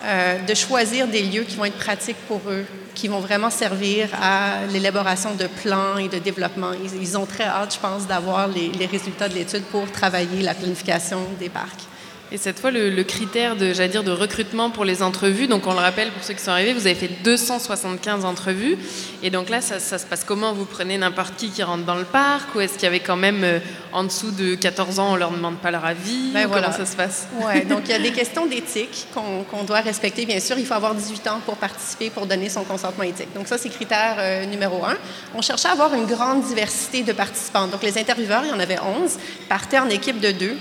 euh, 0.05 0.39
de 0.39 0.53
choisir 0.53 1.07
des 1.07 1.21
lieux 1.23 1.43
qui 1.43 1.55
vont 1.55 1.65
être 1.65 1.77
pratiques 1.77 2.17
pour 2.27 2.41
eux, 2.47 2.65
qui 2.95 3.07
vont 3.07 3.19
vraiment 3.19 3.49
servir 3.49 4.09
à 4.21 4.65
l'élaboration 4.71 5.35
de 5.35 5.47
plans 5.47 5.97
et 5.97 6.07
de 6.07 6.17
développement. 6.19 6.71
Ils, 6.73 7.01
ils 7.01 7.17
ont 7.17 7.25
très 7.25 7.45
hâte, 7.45 7.73
je 7.75 7.79
pense, 7.79 8.07
d'avoir 8.07 8.47
les, 8.47 8.69
les 8.69 8.85
résultats 8.85 9.29
de 9.29 9.35
l'étude 9.35 9.63
pour 9.65 9.91
travailler 9.91 10.41
la 10.41 10.53
planification 10.53 11.19
des 11.39 11.49
parcs. 11.49 11.88
Et 12.31 12.37
cette 12.37 12.59
fois, 12.59 12.69
le, 12.69 12.91
le 12.91 13.03
critère 13.03 13.55
de, 13.55 13.73
j'allais 13.73 13.89
dire, 13.89 14.03
de 14.03 14.11
recrutement 14.11 14.69
pour 14.69 14.85
les 14.85 15.01
entrevues, 15.01 15.47
donc 15.47 15.65
on 15.65 15.73
le 15.73 15.79
rappelle 15.79 16.11
pour 16.11 16.23
ceux 16.23 16.35
qui 16.35 16.43
sont 16.43 16.51
arrivés, 16.51 16.73
vous 16.73 16.85
avez 16.85 16.95
fait 16.95 17.09
275 17.23 18.23
entrevues. 18.23 18.77
Et 19.23 19.31
donc 19.31 19.49
là, 19.49 19.61
ça, 19.61 19.79
ça 19.79 19.97
se 19.97 20.05
passe 20.05 20.23
comment? 20.23 20.53
Vous 20.53 20.65
prenez 20.65 20.99
n'importe 20.99 21.35
qui 21.37 21.49
qui 21.49 21.63
rentre 21.63 21.85
dans 21.85 21.95
le 21.95 22.03
parc 22.03 22.53
Ou 22.53 22.61
est-ce 22.61 22.73
qu'il 22.73 22.83
y 22.83 22.87
avait 22.87 22.99
quand 22.99 23.15
même 23.15 23.43
euh, 23.43 23.59
en 23.91 24.03
dessous 24.03 24.29
de 24.29 24.53
14 24.53 24.99
ans, 24.99 25.13
on 25.13 25.15
leur 25.15 25.31
demande 25.31 25.57
pas 25.57 25.71
leur 25.71 25.85
avis? 25.85 26.29
Ben 26.31 26.45
voilà. 26.45 26.67
Comment 26.67 26.77
ça 26.77 26.85
se 26.85 26.95
passe? 26.95 27.27
Oui, 27.41 27.65
donc 27.65 27.81
il 27.85 27.91
y 27.91 27.95
a 27.95 27.99
des 27.99 28.11
questions 28.19 28.45
d'éthique 28.45 29.07
qu'on 29.13 29.43
qu'on 29.43 29.63
doit 29.63 29.79
respecter. 29.81 30.27
Bien 30.27 30.39
sûr, 30.39 30.59
il 30.59 30.67
faut 30.67 30.75
avoir 30.75 30.93
18 30.93 31.27
ans 31.29 31.39
pour 31.43 31.55
participer, 31.55 32.11
pour 32.11 32.27
donner 32.27 32.49
son 32.49 32.63
consentement 32.63 33.05
éthique. 33.05 33.33
Donc 33.33 33.47
ça, 33.47 33.57
c'est 33.57 33.69
critère 33.69 34.17
euh, 34.19 34.45
numéro 34.45 34.85
un. 34.85 34.97
On 35.33 35.41
cherchait 35.41 35.69
à 35.69 35.71
avoir 35.71 35.95
une 35.95 36.05
grande 36.05 36.43
diversité 36.43 37.01
de 37.01 37.11
participants. 37.11 37.65
Donc 37.67 37.81
les 37.81 37.97
intervieweurs, 37.97 38.43
il 38.45 38.49
y 38.49 38.53
en 38.53 38.59
avait 38.59 38.79
11, 38.79 39.17
partaient 39.47 39.79
en 39.79 39.89
équipe 39.89 40.19
de 40.19 40.31
deux, 40.31 40.57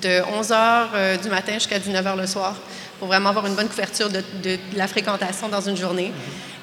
de 0.00 0.22
11 0.38 0.52
heures 0.52 0.90
euh, 0.94 1.16
du 1.16 1.28
matin 1.28 1.54
jusqu'à 1.54 1.78
19 1.78 2.06
heures 2.06 2.16
le 2.16 2.26
soir, 2.26 2.54
pour 2.98 3.08
vraiment 3.08 3.30
avoir 3.30 3.46
une 3.46 3.54
bonne 3.54 3.68
couverture 3.68 4.08
de, 4.08 4.22
la 4.76 4.86
fréquentation 4.86 5.48
dans 5.48 5.60
une 5.60 5.76
journée 5.76 6.12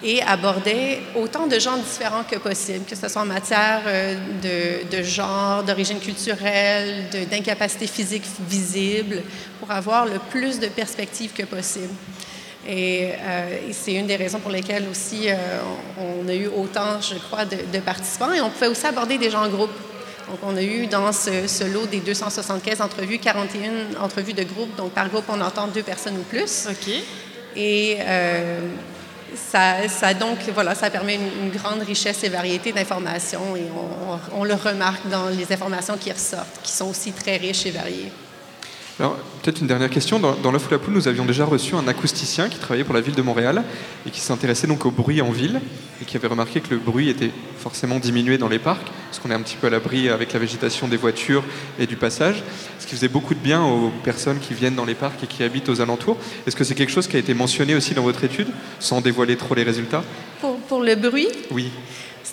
et 0.01 0.21
abordaient 0.21 0.99
autant 1.15 1.47
de 1.47 1.59
gens 1.59 1.75
différents 1.75 2.23
que 2.23 2.37
possible, 2.37 2.85
que 2.85 2.95
ce 2.95 3.09
soit 3.09 3.21
en 3.21 3.25
matière 3.25 3.81
euh, 3.85 4.15
de, 4.89 5.03
genre, 5.03 5.63
d'origine 5.63 5.99
culturelle, 5.99 7.07
d'incapacité 7.29 7.87
physique 7.87 8.23
visible, 8.47 9.21
pour 9.59 9.71
avoir 9.71 10.05
le 10.05 10.19
plus 10.29 10.59
de 10.59 10.67
perspectives 10.67 11.33
que 11.33 11.43
possible. 11.43 11.93
Et, 12.65 13.09
euh, 13.19 13.57
c'est 13.71 13.93
une 13.93 14.07
des 14.07 14.15
raisons 14.15 14.39
pour 14.39 14.51
lesquelles 14.51 14.85
aussi 14.89 15.27
on, 15.97 16.23
on 16.25 16.29
a 16.29 16.33
eu 16.33 16.47
autant, 16.47 17.01
je 17.01 17.15
crois, 17.15 17.43
de, 17.43 17.57
de 17.73 17.79
participants. 17.79 18.31
Et 18.31 18.39
on 18.39 18.49
pouvait 18.49 18.67
aussi 18.67 18.85
aborder 18.85 19.17
des 19.17 19.29
gens 19.29 19.43
en 19.43 19.49
groupe. 19.49 19.71
Donc, 20.29 20.39
on 20.43 20.55
a 20.55 20.61
eu 20.61 20.87
dans 20.87 21.11
ce, 21.11 21.47
ce 21.47 21.63
lot 21.63 21.87
des 21.87 21.99
275 21.99 22.81
entrevues, 22.81 23.19
41 23.19 24.01
entrevues 24.01 24.33
de 24.33 24.43
groupe. 24.43 24.75
Donc, 24.75 24.91
par 24.91 25.09
groupe, 25.09 25.25
on 25.27 25.41
entend 25.41 25.67
deux 25.67 25.83
personnes 25.83 26.17
ou 26.17 26.23
plus. 26.23 26.67
Ok. 26.69 26.93
Et 27.55 27.97
euh, 27.99 28.59
ça, 29.35 29.87
ça, 29.87 30.13
donc, 30.13 30.37
voilà, 30.53 30.75
ça 30.75 30.89
permet 30.89 31.15
une, 31.15 31.45
une 31.45 31.49
grande 31.49 31.81
richesse 31.81 32.23
et 32.23 32.29
variété 32.29 32.71
d'informations 32.71 33.55
et 33.55 33.65
on, 33.75 34.39
on 34.39 34.43
le 34.43 34.53
remarque 34.53 35.07
dans 35.09 35.29
les 35.29 35.51
informations 35.51 35.97
qui 35.97 36.11
ressortent, 36.11 36.61
qui 36.61 36.71
sont 36.71 36.89
aussi 36.89 37.11
très 37.11 37.37
riches 37.37 37.65
et 37.65 37.71
variées. 37.71 38.11
Alors, 38.99 39.15
peut-être 39.41 39.61
une 39.61 39.67
dernière 39.67 39.89
question. 39.89 40.19
Dans, 40.19 40.33
dans 40.33 40.51
l'œuf 40.51 40.67
ou 40.67 40.71
la 40.71 40.77
poule, 40.77 40.93
nous 40.93 41.07
avions 41.07 41.23
déjà 41.23 41.45
reçu 41.45 41.73
un 41.73 41.87
acousticien 41.87 42.49
qui 42.49 42.57
travaillait 42.57 42.83
pour 42.83 42.93
la 42.93 42.99
ville 42.99 43.15
de 43.15 43.21
Montréal 43.21 43.63
et 44.05 44.09
qui 44.09 44.19
s'intéressait 44.19 44.67
donc 44.67 44.85
au 44.85 44.91
bruit 44.91 45.21
en 45.21 45.31
ville 45.31 45.61
et 46.01 46.05
qui 46.05 46.17
avait 46.17 46.27
remarqué 46.27 46.59
que 46.59 46.71
le 46.71 46.77
bruit 46.79 47.07
était 47.07 47.31
forcément 47.57 47.97
diminué 47.99 48.37
dans 48.37 48.49
les 48.49 48.59
parcs 48.59 48.87
parce 49.07 49.19
qu'on 49.19 49.31
est 49.31 49.33
un 49.33 49.41
petit 49.41 49.55
peu 49.55 49.67
à 49.67 49.69
l'abri 49.69 50.09
avec 50.09 50.33
la 50.33 50.39
végétation 50.39 50.89
des 50.89 50.97
voitures 50.97 51.45
et 51.79 51.87
du 51.87 51.95
passage, 51.95 52.43
ce 52.77 52.85
qui 52.85 52.95
faisait 52.95 53.07
beaucoup 53.07 53.33
de 53.33 53.39
bien 53.39 53.63
aux 53.63 53.89
personnes 54.03 54.39
qui 54.39 54.53
viennent 54.53 54.75
dans 54.75 54.85
les 54.85 54.95
parcs 54.95 55.23
et 55.23 55.27
qui 55.27 55.43
habitent 55.43 55.69
aux 55.69 55.79
alentours. 55.79 56.17
Est-ce 56.45 56.57
que 56.57 56.65
c'est 56.65 56.75
quelque 56.75 56.91
chose 56.91 57.07
qui 57.07 57.15
a 57.15 57.19
été 57.19 57.33
mentionné 57.33 57.75
aussi 57.75 57.93
dans 57.93 58.03
votre 58.03 58.25
étude, 58.25 58.47
sans 58.79 58.99
dévoiler 58.99 59.37
trop 59.37 59.55
les 59.55 59.63
résultats? 59.63 60.03
Pour, 60.41 60.57
pour 60.57 60.83
le 60.83 60.95
bruit, 60.95 61.29
Oui. 61.51 61.71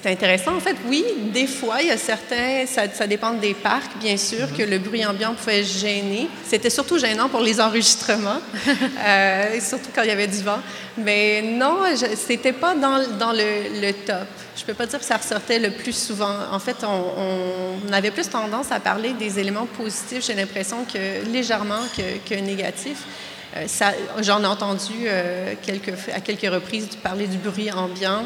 C'est 0.07 0.12
intéressant. 0.12 0.55
En 0.55 0.61
fait, 0.61 0.77
oui, 0.87 1.05
des 1.35 1.49
fois, 1.49 1.83
il 1.83 1.88
y 1.88 1.90
a 1.90 1.97
certains, 1.97 2.64
ça, 2.66 2.83
ça 2.92 3.09
dépend 3.09 3.33
des 3.33 3.55
parcs, 3.55 3.99
bien 3.99 4.16
sûr, 4.16 4.47
que 4.57 4.62
le 4.62 4.79
bruit 4.79 5.05
ambiant 5.05 5.35
pouvait 5.35 5.64
gêner. 5.64 6.29
C'était 6.45 6.71
surtout 6.71 6.97
gênant 6.97 7.29
pour 7.29 7.40
les 7.40 7.61
enregistrements, 7.61 8.40
euh, 9.05 9.61
surtout 9.61 9.90
quand 9.92 10.03
il 10.03 10.09
y 10.09 10.12
avait 10.12 10.29
du 10.29 10.45
vent. 10.45 10.61
Mais 10.97 11.42
non, 11.42 11.79
c'était 12.14 12.53
pas 12.53 12.77
dans, 12.77 13.05
dans 13.19 13.33
le, 13.33 13.81
le 13.81 13.92
top. 13.92 14.29
Je 14.57 14.64
peux 14.64 14.75
pas 14.75 14.87
dire 14.87 15.01
que 15.01 15.05
ça 15.05 15.16
ressortait 15.16 15.59
le 15.59 15.73
plus 15.73 15.97
souvent. 15.97 16.37
En 16.53 16.61
fait, 16.61 16.77
on, 16.85 17.88
on 17.88 17.92
avait 17.92 18.12
plus 18.12 18.29
tendance 18.29 18.71
à 18.71 18.79
parler 18.79 19.12
des 19.14 19.40
éléments 19.40 19.66
positifs, 19.66 20.25
j'ai 20.25 20.35
l'impression, 20.35 20.85
que 20.85 21.29
légèrement 21.33 21.83
que, 21.97 22.33
que 22.33 22.38
négatifs. 22.38 23.03
Euh, 23.57 23.66
J'en 24.21 24.40
ai 24.45 24.47
entendu 24.47 24.92
euh, 25.07 25.55
quelques, 25.62 25.95
à 26.14 26.21
quelques 26.21 26.53
reprises 26.55 26.90
parler 27.03 27.27
du 27.27 27.38
bruit 27.38 27.73
ambiant. 27.73 28.25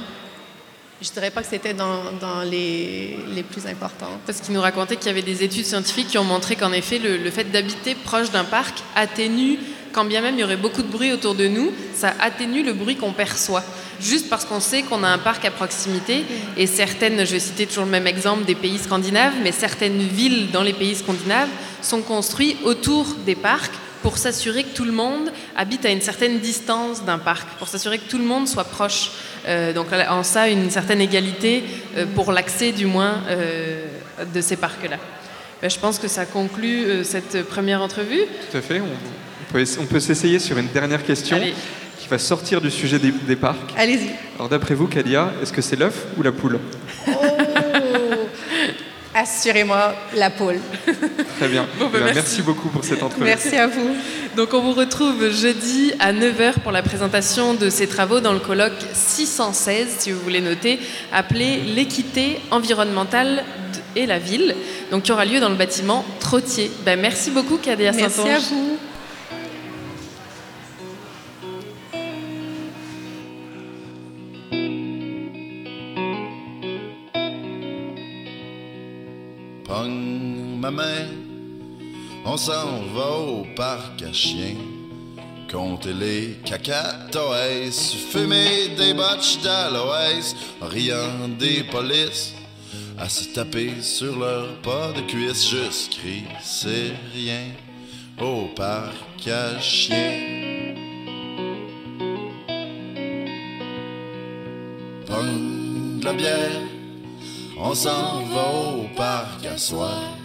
Je 1.03 1.11
dirais 1.11 1.31
pas 1.31 1.41
que 1.43 1.49
c'était 1.49 1.73
dans, 1.73 2.13
dans 2.21 2.43
les, 2.43 3.19
les 3.35 3.43
plus 3.43 3.67
importants. 3.67 4.21
Parce 4.27 4.41
qu'il 4.41 4.53
nous 4.53 4.61
racontait 4.61 4.97
qu'il 4.97 5.07
y 5.07 5.11
avait 5.11 5.23
des 5.23 5.43
études 5.43 5.65
scientifiques 5.65 6.09
qui 6.09 6.19
ont 6.19 6.25
montré 6.25 6.57
qu'en 6.57 6.73
effet, 6.73 6.99
le, 6.99 7.17
le 7.17 7.31
fait 7.31 7.45
d'habiter 7.45 7.95
proche 7.95 8.31
d'un 8.31 8.45
parc 8.45 8.83
atténue 8.95 9.59
quand 9.93 10.05
bien 10.05 10.21
même 10.21 10.35
il 10.37 10.41
y 10.41 10.45
aurait 10.45 10.57
beaucoup 10.57 10.83
de 10.83 10.89
bruit 10.89 11.13
autour 11.13 11.35
de 11.35 11.49
nous, 11.49 11.73
ça 11.95 12.15
atténue 12.21 12.63
le 12.63 12.73
bruit 12.73 12.97
qu'on 12.97 13.13
perçoit. 13.13 13.65
Juste 14.01 14.29
parce 14.31 14.45
qu'on 14.45 14.61
sait 14.61 14.83
qu'on 14.83 15.03
a 15.03 15.09
un 15.09 15.19
parc 15.19 15.45
à 15.45 15.51
proximité 15.51 16.25
et 16.57 16.67
certaines, 16.67 17.25
je 17.27 17.33
vais 17.33 17.41
citer 17.41 17.67
toujours 17.67 17.85
le 17.85 17.91
même 17.91 18.07
exemple 18.07 18.45
des 18.45 18.55
pays 18.55 18.79
scandinaves, 18.79 19.35
mais 19.43 19.53
certaines 19.53 19.99
villes 19.99 20.51
dans 20.51 20.63
les 20.63 20.73
pays 20.73 20.95
scandinaves 20.95 21.49
sont 21.83 22.03
construites 22.03 22.57
autour 22.65 23.07
des 23.27 23.35
parcs 23.35 23.73
pour 24.03 24.19
s'assurer 24.19 24.65
que 24.65 24.75
tout 24.75 24.85
le 24.85 24.93
monde 24.93 25.31
habite 25.57 25.85
à 25.85 25.91
une 25.91 26.01
certaine 26.01 26.39
distance 26.39 27.05
d'un 27.05 27.19
parc, 27.19 27.47
pour 27.59 27.69
s'assurer 27.69 27.99
que 27.99 28.09
tout 28.11 28.19
le 28.19 28.25
monde 28.25 28.49
soit 28.49 28.65
proche. 28.65 29.11
Euh, 29.47 29.73
donc 29.73 29.87
en 30.09 30.23
ça, 30.23 30.49
une 30.49 30.71
certaine 30.71 31.01
égalité 31.01 31.65
euh, 31.97 32.07
pour 32.15 32.33
l'accès 32.33 32.73
du 32.73 32.87
moins 32.87 33.23
euh, 33.29 33.87
de 34.35 34.41
ces 34.41 34.57
parcs-là. 34.57 34.97
Ben, 35.63 35.69
je 35.71 35.79
pense 35.79 35.99
que 35.99 36.09
ça 36.09 36.25
conclut 36.25 36.85
euh, 36.85 37.05
cette 37.05 37.43
première 37.47 37.83
entrevue. 37.83 38.23
Tout 38.51 38.57
à 38.57 38.61
fait. 38.63 38.81
On, 38.81 39.53
peut, 39.53 39.61
essa- 39.61 39.79
on 39.81 39.87
peut 39.87 40.01
s'essayer 40.01 40.39
sur 40.39 40.57
une 40.57 40.69
dernière 40.69 41.05
question 41.05 41.37
Allez. 41.37 41.55
qui 41.99 42.09
va 42.09 42.19
sortir 42.19 42.61
du 42.63 42.71
sujet 42.71 42.99
des, 42.99 43.11
des 43.13 43.37
parcs. 43.37 43.59
Allez-y. 43.77 44.11
Alors 44.37 44.49
d'après 44.49 44.75
vous, 44.75 44.87
Kadia, 44.87 45.33
est-ce 45.43 45.53
que 45.53 45.61
c'est 45.61 45.77
l'œuf 45.77 46.07
ou 46.17 46.23
la 46.23 46.33
poule? 46.33 46.59
Oh! 47.09 47.13
Assurez-moi 49.21 49.95
la 50.17 50.31
poule. 50.31 50.59
Très 51.39 51.49
bien. 51.49 51.67
Bon, 51.79 51.87
ben, 51.87 51.91
Eh 51.95 51.99
ben, 51.99 52.05
merci. 52.05 52.15
merci 52.15 52.43
beaucoup 52.43 52.69
pour 52.71 52.85
cette 52.85 53.03
entrevue. 53.03 53.25
Merci 53.25 53.55
à 53.57 53.67
vous. 53.67 53.91
Donc 54.37 54.55
on 54.55 54.61
vous 54.63 54.73
retrouve 54.73 55.31
jeudi 55.31 55.93
à 55.99 56.13
9h 56.13 56.61
pour 56.63 56.73
la 56.73 56.83
présentation 56.83 57.53
de 57.55 57.69
ces 57.69 57.87
travaux 57.87 58.21
dans 58.21 58.33
le 58.33 58.39
colloque 58.39 58.73
616, 58.95 59.89
si 59.99 60.13
vous 60.13 60.21
voulez 60.21 60.41
noter, 60.41 60.81
appelé 61.13 61.59
L'équité 61.75 62.41
environnementale 62.51 63.45
et 63.97 64.07
la 64.07 64.19
ville, 64.19 64.55
donc 64.91 65.03
qui 65.03 65.13
aura 65.13 65.25
lieu 65.25 65.41
dans 65.41 65.49
le 65.51 65.57
bâtiment 65.57 66.05
Trottier. 66.21 66.71
Ben, 66.87 66.99
merci 66.99 67.31
beaucoup 67.31 67.59
Kadia 67.59 67.93
Merci 67.93 68.17
Saint-Onge. 68.17 68.31
à 68.35 68.39
vous. 68.39 68.79
S'en 82.47 82.85
va 82.95 83.19
au 83.19 83.45
parc 83.55 84.03
à 84.03 84.13
chiens. 84.15 84.57
Compter 85.53 85.93
les 85.93 86.39
cacatoès, 86.43 87.95
fumer 88.11 88.69
des 88.79 88.95
botches 88.95 89.41
d'aloès, 89.43 90.35
riant 90.63 91.29
des 91.39 91.65
polices, 91.65 92.33
à 92.99 93.11
se 93.11 93.25
taper 93.35 93.83
sur 93.83 94.19
leurs 94.19 94.55
pas 94.63 94.91
de 94.93 95.03
cuisse, 95.03 95.51
juste 95.51 95.99
crie, 95.99 96.25
c'est 96.43 96.93
rien, 97.13 97.45
au 98.19 98.47
parc 98.57 99.29
à 99.29 99.61
chiens. 99.61 100.77
De 106.01 106.05
la 106.07 106.13
bière, 106.15 106.63
on 107.59 107.75
s'en 107.75 108.25
va 108.33 108.47
au 108.79 108.97
parc 108.97 109.45
à 109.45 109.59
soir. 109.59 110.20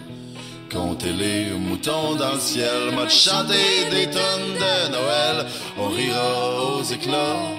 Compter 0.76 1.12
les 1.12 1.50
moutons 1.52 2.16
dans 2.16 2.34
le 2.34 2.38
ciel, 2.38 2.94
m'a 2.94 3.06
des 3.06 4.10
tonnes 4.10 4.54
de 4.60 4.92
Noël. 4.92 5.46
On 5.78 5.88
rira 5.88 6.76
aux 6.76 6.82
éclats, 6.82 7.54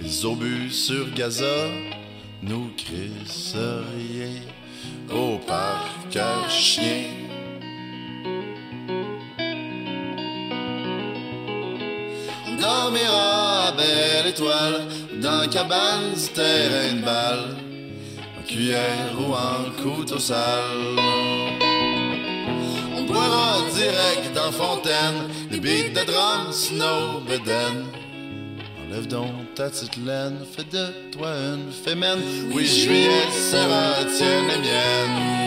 les 0.00 0.24
obus 0.24 0.70
sur 0.70 1.12
Gaza 1.12 1.66
nous 2.42 2.70
crissent 2.76 3.56
rien 3.56 4.30
au 5.10 5.38
parc 5.38 6.16
à 6.16 6.48
chiens. 6.48 7.10
On 12.46 12.60
dormira 12.60 13.66
à 13.66 13.72
belle 13.72 14.28
étoile 14.28 14.86
dans 15.20 15.50
cabane 15.50 16.14
du 16.14 16.28
terrain 16.28 16.94
de 16.94 17.04
balle 17.04 17.56
en 18.38 18.42
cuillère 18.46 19.14
ou 19.18 19.34
en 19.34 19.82
couteau 19.82 20.20
sale. 20.20 21.25
Direct 23.86 24.34
dans 24.34 24.50
fontaine, 24.50 25.30
des 25.48 25.60
beats 25.60 25.90
de 25.94 26.04
drum, 26.06 26.50
snow, 26.50 27.20
bedaine. 27.20 27.84
Enlève 28.82 29.06
donc 29.06 29.54
ta 29.54 29.70
petite 29.70 29.96
laine, 30.04 30.38
fais 30.56 30.64
de 30.64 31.10
toi 31.12 31.28
une 31.28 31.70
fémène. 31.70 32.18
Oui, 32.52 32.66
juillet 32.66 33.30
sera 33.30 34.04
tienne 34.16 34.50
et 34.50 34.58
mienne. 34.58 35.46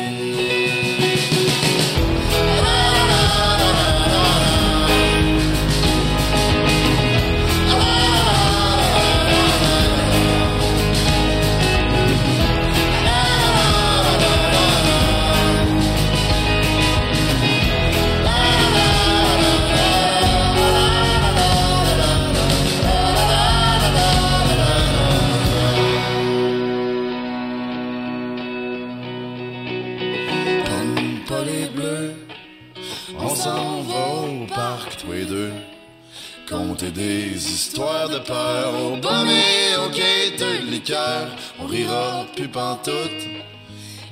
Des 36.81 37.35
histoires 37.35 38.07
de 38.07 38.19
peur 38.19 38.73
au 38.73 38.95
et 38.95 39.75
au 39.85 39.89
quai 39.89 40.37
de 40.37 40.71
liqueur. 40.71 41.27
On 41.59 41.65
rira 41.65 42.25
plus 42.33 42.47
pantoute. 42.47 42.93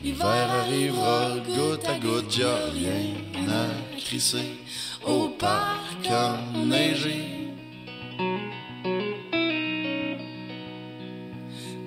L'hiver 0.03 0.49
arrivera 0.51 1.37
goutte 1.45 1.87
à 1.87 1.97
goutte, 1.97 2.37
y'a 2.37 2.57
rien 2.73 3.15
à 3.47 3.97
crisser 3.97 4.59
au 5.05 5.29
parc 5.29 6.11
enneigé. 6.55 7.47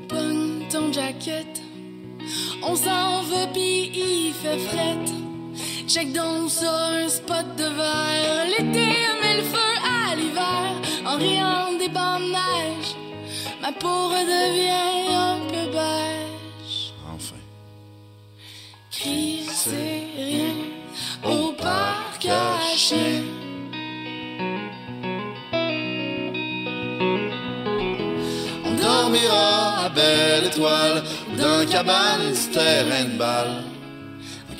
Pogne 0.09 0.67
ton 0.71 0.91
jacket, 0.91 1.61
on 2.63 2.75
s'en 2.75 3.23
va 3.23 3.47
pis 3.53 3.93
il 3.95 4.33
fait 4.33 4.59
fret. 4.59 5.20
Check 5.93 6.13
donc 6.13 6.49
ça, 6.49 6.87
un 7.03 7.09
spot 7.09 7.47
de 7.57 7.65
verre. 7.65 8.47
L'été 8.47 8.91
met 9.21 9.39
le 9.39 9.43
feu 9.43 9.73
à 9.83 10.15
l'hiver 10.15 10.71
en 11.05 11.17
riant 11.17 11.77
des 11.81 11.89
bancs 11.89 12.21
de 12.21 12.31
neige. 12.31 12.95
Ma 13.61 13.73
peau 13.73 14.07
redevient 14.07 15.13
un 15.13 15.41
peu 15.49 15.65
beige. 15.73 16.93
Enfin. 17.13 17.43
Crie, 18.93 19.43
c'est 19.53 20.07
rien 20.17 20.55
au 21.25 21.51
parc 21.55 22.25
à. 22.27 22.61
On 28.65 28.75
dormira 28.81 29.87
à 29.87 29.89
belle 29.89 30.45
étoile 30.47 31.03
dans 31.37 31.69
cabane 31.69 32.33
du 32.33 32.49
terrain 32.57 33.05
de 33.07 33.19
balle, 33.19 33.65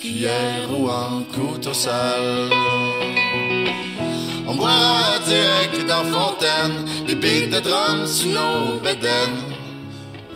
cuillère 0.01 0.69
ou 0.71 0.89
en 0.89 1.23
couteau 1.25 1.75
sale. 1.75 2.51
On 4.49 4.55
boira 4.55 5.19
direct 5.27 5.87
dans 5.87 6.05
fontaine, 6.05 7.07
des 7.07 7.15
beats 7.15 7.55
de 7.55 7.61
drum 7.61 8.07
sur 8.07 8.31
nos 8.31 8.81
bédaines. 8.81 9.43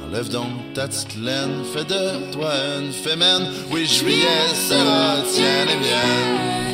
Enlève 0.06 0.28
donc 0.28 0.74
ta 0.74 0.86
petite 0.86 1.16
laine, 1.16 1.64
fais 1.72 1.84
de 1.84 2.30
toi 2.32 2.52
une 2.78 2.92
fémène. 2.92 3.48
Oui, 3.70 3.86
juillet 3.86 4.48
sera 4.68 5.22
tienne 5.32 5.68
et 5.70 5.76
mienne. 5.76 6.73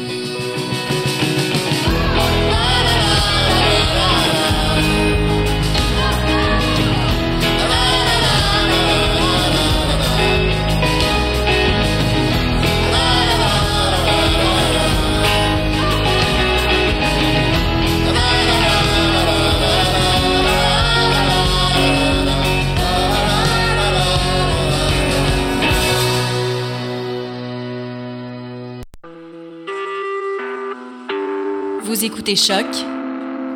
Vous 32.01 32.07
écoutez 32.07 32.35
Choc 32.35 32.65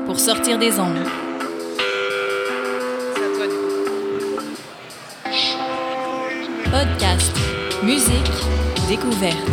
pour 0.04 0.20
sortir 0.20 0.58
des 0.58 0.78
ondes. 0.78 1.02
Podcast, 6.64 7.34
musique, 7.82 8.10
découverte. 8.86 9.50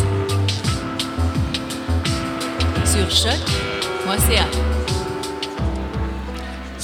Sur 2.83 3.09
choc.ca. 3.09 4.60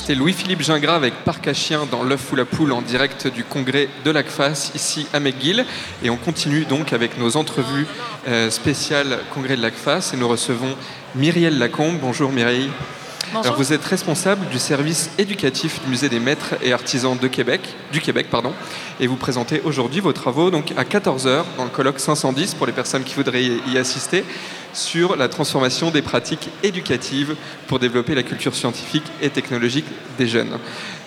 C'était 0.07 0.19
Louis-Philippe 0.19 0.61
Gingras 0.61 0.95
avec 0.95 1.13
Parc 1.25 1.49
à 1.49 1.53
Chien 1.53 1.85
dans 1.91 2.01
L'œuf 2.01 2.31
ou 2.31 2.37
la 2.37 2.45
poule 2.45 2.71
en 2.71 2.81
direct 2.81 3.27
du 3.27 3.43
congrès 3.43 3.89
de 4.05 4.11
l'ACFAS 4.11 4.71
ici 4.73 5.05
à 5.11 5.19
McGill. 5.19 5.65
Et 6.01 6.09
on 6.09 6.15
continue 6.15 6.63
donc 6.63 6.93
avec 6.93 7.17
nos 7.17 7.35
entrevues 7.35 7.85
euh, 8.25 8.49
spéciales 8.49 9.19
congrès 9.33 9.57
de 9.57 9.61
l'ACFAS 9.61 10.11
et 10.13 10.15
nous 10.15 10.29
recevons 10.29 10.77
Myriel 11.15 11.59
Lacombe. 11.59 11.97
Bonjour 11.99 12.31
Mireille. 12.31 12.69
Alors, 13.33 13.57
vous 13.57 13.73
êtes 13.73 13.83
responsable 13.83 14.47
du 14.47 14.57
service 14.57 15.09
éducatif 15.17 15.81
du 15.83 15.89
musée 15.89 16.07
des 16.07 16.19
maîtres 16.19 16.55
et 16.63 16.71
artisans 16.71 17.17
de 17.17 17.27
Québec, 17.27 17.61
du 17.91 17.99
Québec 17.99 18.27
pardon, 18.31 18.53
et 18.99 19.07
vous 19.07 19.17
présentez 19.17 19.61
aujourd'hui 19.65 19.99
vos 19.99 20.13
travaux 20.13 20.49
donc 20.49 20.73
à 20.77 20.83
14h 20.83 21.43
dans 21.57 21.65
le 21.65 21.69
colloque 21.69 21.99
510 21.99 22.55
pour 22.55 22.65
les 22.65 22.71
personnes 22.71 23.03
qui 23.03 23.15
voudraient 23.15 23.43
y 23.43 23.77
assister 23.77 24.23
sur 24.73 25.17
la 25.17 25.27
transformation 25.27 25.91
des 25.91 26.01
pratiques 26.01 26.49
éducatives 26.63 27.35
pour 27.67 27.79
développer 27.79 28.15
la 28.15 28.23
culture 28.23 28.55
scientifique 28.55 29.05
et 29.21 29.29
technologique 29.29 29.85
des 30.17 30.27
jeunes. 30.27 30.57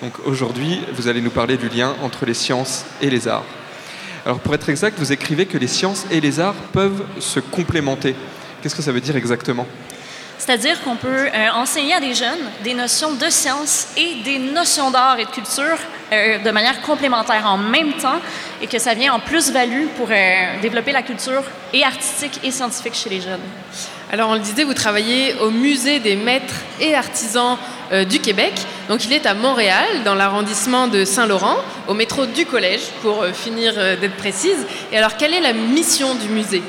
Donc 0.03 0.13
aujourd'hui, 0.27 0.81
vous 0.93 1.09
allez 1.09 1.23
nous 1.23 1.31
parler 1.31 1.57
du 1.57 1.69
lien 1.69 1.95
entre 2.03 2.27
les 2.27 2.35
sciences 2.35 2.85
et 3.01 3.09
les 3.09 3.29
arts. 3.29 3.47
Alors 4.27 4.41
pour 4.41 4.55
être 4.55 4.69
exact, 4.69 4.99
vous 4.99 5.13
écrivez 5.13 5.47
que 5.47 5.57
les 5.57 5.69
sciences 5.69 6.05
et 6.11 6.21
les 6.21 6.39
arts 6.39 6.55
peuvent 6.73 7.03
se 7.19 7.41
complémenter. 7.41 8.15
Qu'est-ce 8.63 8.75
que 8.75 8.83
ça 8.83 8.93
veut 8.93 9.01
dire 9.01 9.17
exactement? 9.17 9.67
C'est-à-dire 10.40 10.81
qu'on 10.83 10.96
peut 10.96 11.26
euh, 11.26 11.48
enseigner 11.55 11.92
à 11.92 12.00
des 12.00 12.14
jeunes 12.14 12.38
des 12.64 12.72
notions 12.72 13.12
de 13.12 13.29
science 13.29 13.88
et 13.98 14.22
des 14.24 14.38
notions 14.38 14.90
d'art 14.90 15.18
et 15.18 15.26
de 15.26 15.31
culture 15.31 15.76
euh, 16.12 16.38
de 16.38 16.50
manière 16.50 16.81
complémentaire 16.81 17.44
en 17.44 17.59
même 17.59 17.92
temps 17.92 18.20
et 18.62 18.66
que 18.66 18.79
ça 18.79 18.94
vient 18.94 19.12
en 19.12 19.20
plus-value 19.20 19.88
pour 19.98 20.09
euh, 20.11 20.61
développer 20.62 20.92
la 20.92 21.03
culture 21.03 21.42
et 21.74 21.85
artistique 21.85 22.40
et 22.42 22.50
scientifique 22.50 22.94
chez 22.94 23.11
les 23.11 23.20
jeunes. 23.20 23.42
Alors 24.11 24.31
on 24.31 24.35
le 24.35 24.40
disait, 24.40 24.64
vous 24.64 24.72
travaillez 24.72 25.35
au 25.42 25.50
musée 25.50 25.98
des 26.00 26.16
maîtres 26.16 26.62
et 26.81 26.94
artisans 26.94 27.59
du 28.09 28.18
Québec. 28.18 28.55
Donc 28.88 29.05
il 29.05 29.12
est 29.12 29.26
à 29.26 29.35
Montréal, 29.35 29.85
dans 30.05 30.16
l'arrondissement 30.16 30.88
de 30.88 31.05
Saint-Laurent, 31.05 31.57
au 31.87 31.94
métro 31.94 32.26
du 32.26 32.44
collège, 32.44 32.81
pour 33.03 33.24
finir 33.26 33.74
d'être 33.74 34.16
précise. 34.16 34.66
Et 34.90 34.98
alors 34.98 35.16
quelle 35.16 35.33
est 35.33 35.40
la 35.40 35.53
mission 35.53 36.16
du 36.16 36.29
musée? 36.29 36.62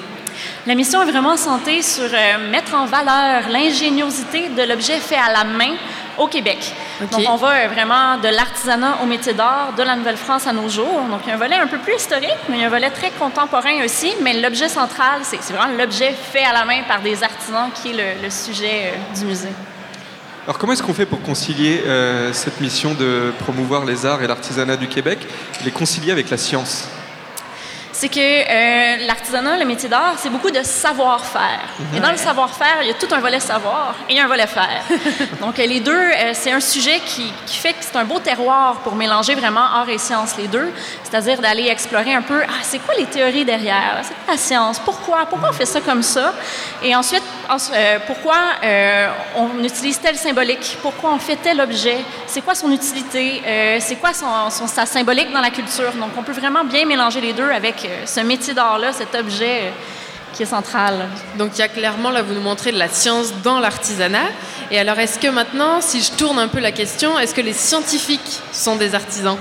La 0.68 0.76
mission 0.76 1.02
est 1.02 1.12
vraiment 1.12 1.38
centrée 1.38 1.82
sur 1.82 2.04
euh, 2.04 2.52
mettre 2.52 2.76
en 2.76 2.86
valeur 2.86 3.50
l'ingéniosité 3.50 4.50
de 4.50 4.64
l'objet 4.64 4.98
fait 5.00 5.16
à 5.16 5.32
la 5.32 5.44
main 5.44 5.76
au 6.18 6.28
Québec. 6.28 6.74
Donc, 7.12 7.22
on 7.28 7.36
va 7.36 7.50
euh, 7.50 7.68
vraiment 7.68 8.18
de 8.18 8.28
l'artisanat 8.28 9.00
au 9.02 9.06
métier 9.06 9.34
d'art, 9.34 9.74
de 9.76 9.84
la 9.84 9.96
Nouvelle-France 9.96 10.46
à 10.46 10.54
nos 10.54 10.70
jours. 10.70 11.02
Donc, 11.10 11.22
il 11.26 11.30
y 11.30 11.32
a 11.32 11.36
un 11.36 11.38
volet 11.38 11.56
un 11.56 11.68
peu 11.68 11.78
plus 11.80 11.96
historique, 11.96 12.38
mais 12.50 12.58
il 12.58 12.62
y 12.62 12.64
a 12.64 12.68
un 12.68 12.70
volet 12.70 12.90
très 12.92 13.10
contemporain 13.12 13.84
aussi. 13.84 14.14
Mais 14.22 14.40
l'objet 14.40 14.70
central, 14.70 15.22
c'est 15.24 15.42
c'est 15.42 15.54
vraiment 15.54 15.76
l'objet 15.78 16.14
fait 16.32 16.44
à 16.44 16.54
la 16.54 16.66
main 16.66 16.84
par 16.88 17.02
des 17.02 17.24
artisans 17.24 17.70
qui 17.74 17.90
est 17.90 17.94
le, 17.94 18.24
le 18.24 18.30
sujet 18.30 18.94
euh, 18.94 19.20
du 19.20 19.26
musée. 19.26 19.50
Alors 20.46 20.58
comment 20.58 20.74
est-ce 20.74 20.82
qu'on 20.84 20.94
fait 20.94 21.06
pour 21.06 21.22
concilier 21.22 21.84
euh, 21.86 22.34
cette 22.34 22.60
mission 22.62 22.94
de 22.96 23.32
promouvoir 23.40 23.86
les 23.86 24.06
arts 24.08 24.24
et 24.24 24.28
l'artisanat 24.28 24.76
du 24.76 24.88
Québec, 24.88 25.20
les 25.64 25.72
concilier 25.72 26.12
avec 26.12 26.30
la 26.30 26.38
science? 26.38 26.88
C'est 28.02 28.10
que 28.10 28.20
euh, 28.20 29.06
l'artisanat, 29.06 29.58
le 29.58 29.66
métier 29.66 29.88
d'art, 29.88 30.16
c'est 30.18 30.32
beaucoup 30.32 30.50
de 30.50 30.64
savoir-faire. 30.64 31.60
Et 31.96 32.00
dans 32.00 32.10
le 32.10 32.18
savoir-faire, 32.18 32.78
il 32.82 32.88
y 32.88 32.90
a 32.90 32.96
tout 32.96 33.06
un 33.14 33.20
volet 33.20 33.40
savoir 33.40 33.94
et 34.10 34.20
un 34.20 34.26
volet 34.26 34.48
faire. 34.48 34.82
Donc, 35.40 35.60
euh, 35.60 35.66
les 35.68 35.82
deux, 35.82 35.92
euh, 35.96 36.32
c'est 36.34 36.52
un 36.52 36.60
sujet 36.60 37.00
qui, 37.06 37.32
qui 37.46 37.58
fait 37.58 37.74
que 37.74 37.82
c'est 37.82 37.96
un 37.96 38.04
beau 38.06 38.18
terroir 38.18 38.78
pour 38.84 38.96
mélanger 38.96 39.36
vraiment 39.36 39.62
art 39.62 39.88
et 39.88 40.00
science, 40.00 40.36
les 40.36 40.48
deux. 40.48 40.72
C'est-à-dire 41.04 41.40
d'aller 41.42 41.68
explorer 41.68 42.16
un 42.16 42.24
peu, 42.24 42.42
ah, 42.44 42.54
c'est 42.64 42.80
quoi 42.80 42.96
les 42.98 43.06
théories 43.06 43.46
derrière? 43.46 44.00
C'est 44.02 44.16
quoi 44.26 44.34
la 44.34 44.38
science? 44.38 44.80
Pourquoi? 44.80 45.28
Pourquoi 45.30 45.50
on 45.50 45.54
fait 45.54 45.68
ça 45.68 45.80
comme 45.82 46.02
ça? 46.02 46.34
Et 46.82 46.96
ensuite, 46.96 47.22
en- 47.50 47.58
euh, 47.76 48.00
pourquoi 48.08 48.38
on 49.36 49.64
utilise 49.64 50.00
tel 50.00 50.16
symbolique? 50.16 50.76
Pourquoi 50.82 51.12
on 51.14 51.20
fait 51.20 51.36
tel 51.36 51.62
objet? 51.62 51.98
C'est 52.26 52.42
quoi 52.42 52.56
son 52.56 52.72
utilité? 52.72 53.44
C'est 53.80 53.98
quoi 53.98 54.12
son, 54.16 54.50
son- 54.50 54.66
sa 54.68 54.88
symbolique 54.88 55.32
dans 55.32 55.42
la 55.42 55.52
culture? 55.52 55.92
Donc, 55.94 56.10
on 56.18 56.24
peut 56.24 56.32
vraiment 56.32 56.64
bien 56.64 56.84
mélanger 56.88 57.22
les 57.22 57.34
deux 57.34 57.52
avec 57.52 57.88
ce 58.06 58.20
métier 58.22 58.54
d'art-là, 58.54 58.92
cet 58.94 59.16
objet 59.16 59.62
euh, 59.62 59.70
qui 60.34 60.44
est 60.44 60.46
central. 60.48 61.08
Donc 61.38 61.52
il 61.56 61.60
y 61.60 61.62
a 61.62 61.68
clairement, 61.68 62.10
là, 62.10 62.22
vous 62.22 62.34
nous 62.34 62.42
montrez 62.42 62.72
de 62.72 62.80
la 62.80 62.88
science 62.88 63.34
dans 63.44 63.60
l'artisanat. 63.60 64.30
Et 64.72 64.80
alors, 64.80 64.98
est-ce 65.00 65.20
que 65.20 65.28
maintenant, 65.28 65.82
si 65.82 66.02
je 66.02 66.12
tourne 66.12 66.40
un 66.40 66.48
peu 66.48 66.60
la 66.60 66.72
question, 66.72 67.20
est-ce 67.20 67.36
que 67.36 67.42
les 67.42 67.54
scientifiques 67.54 68.40
sont 68.54 68.78
des 68.78 68.96
artisans? 68.96 69.38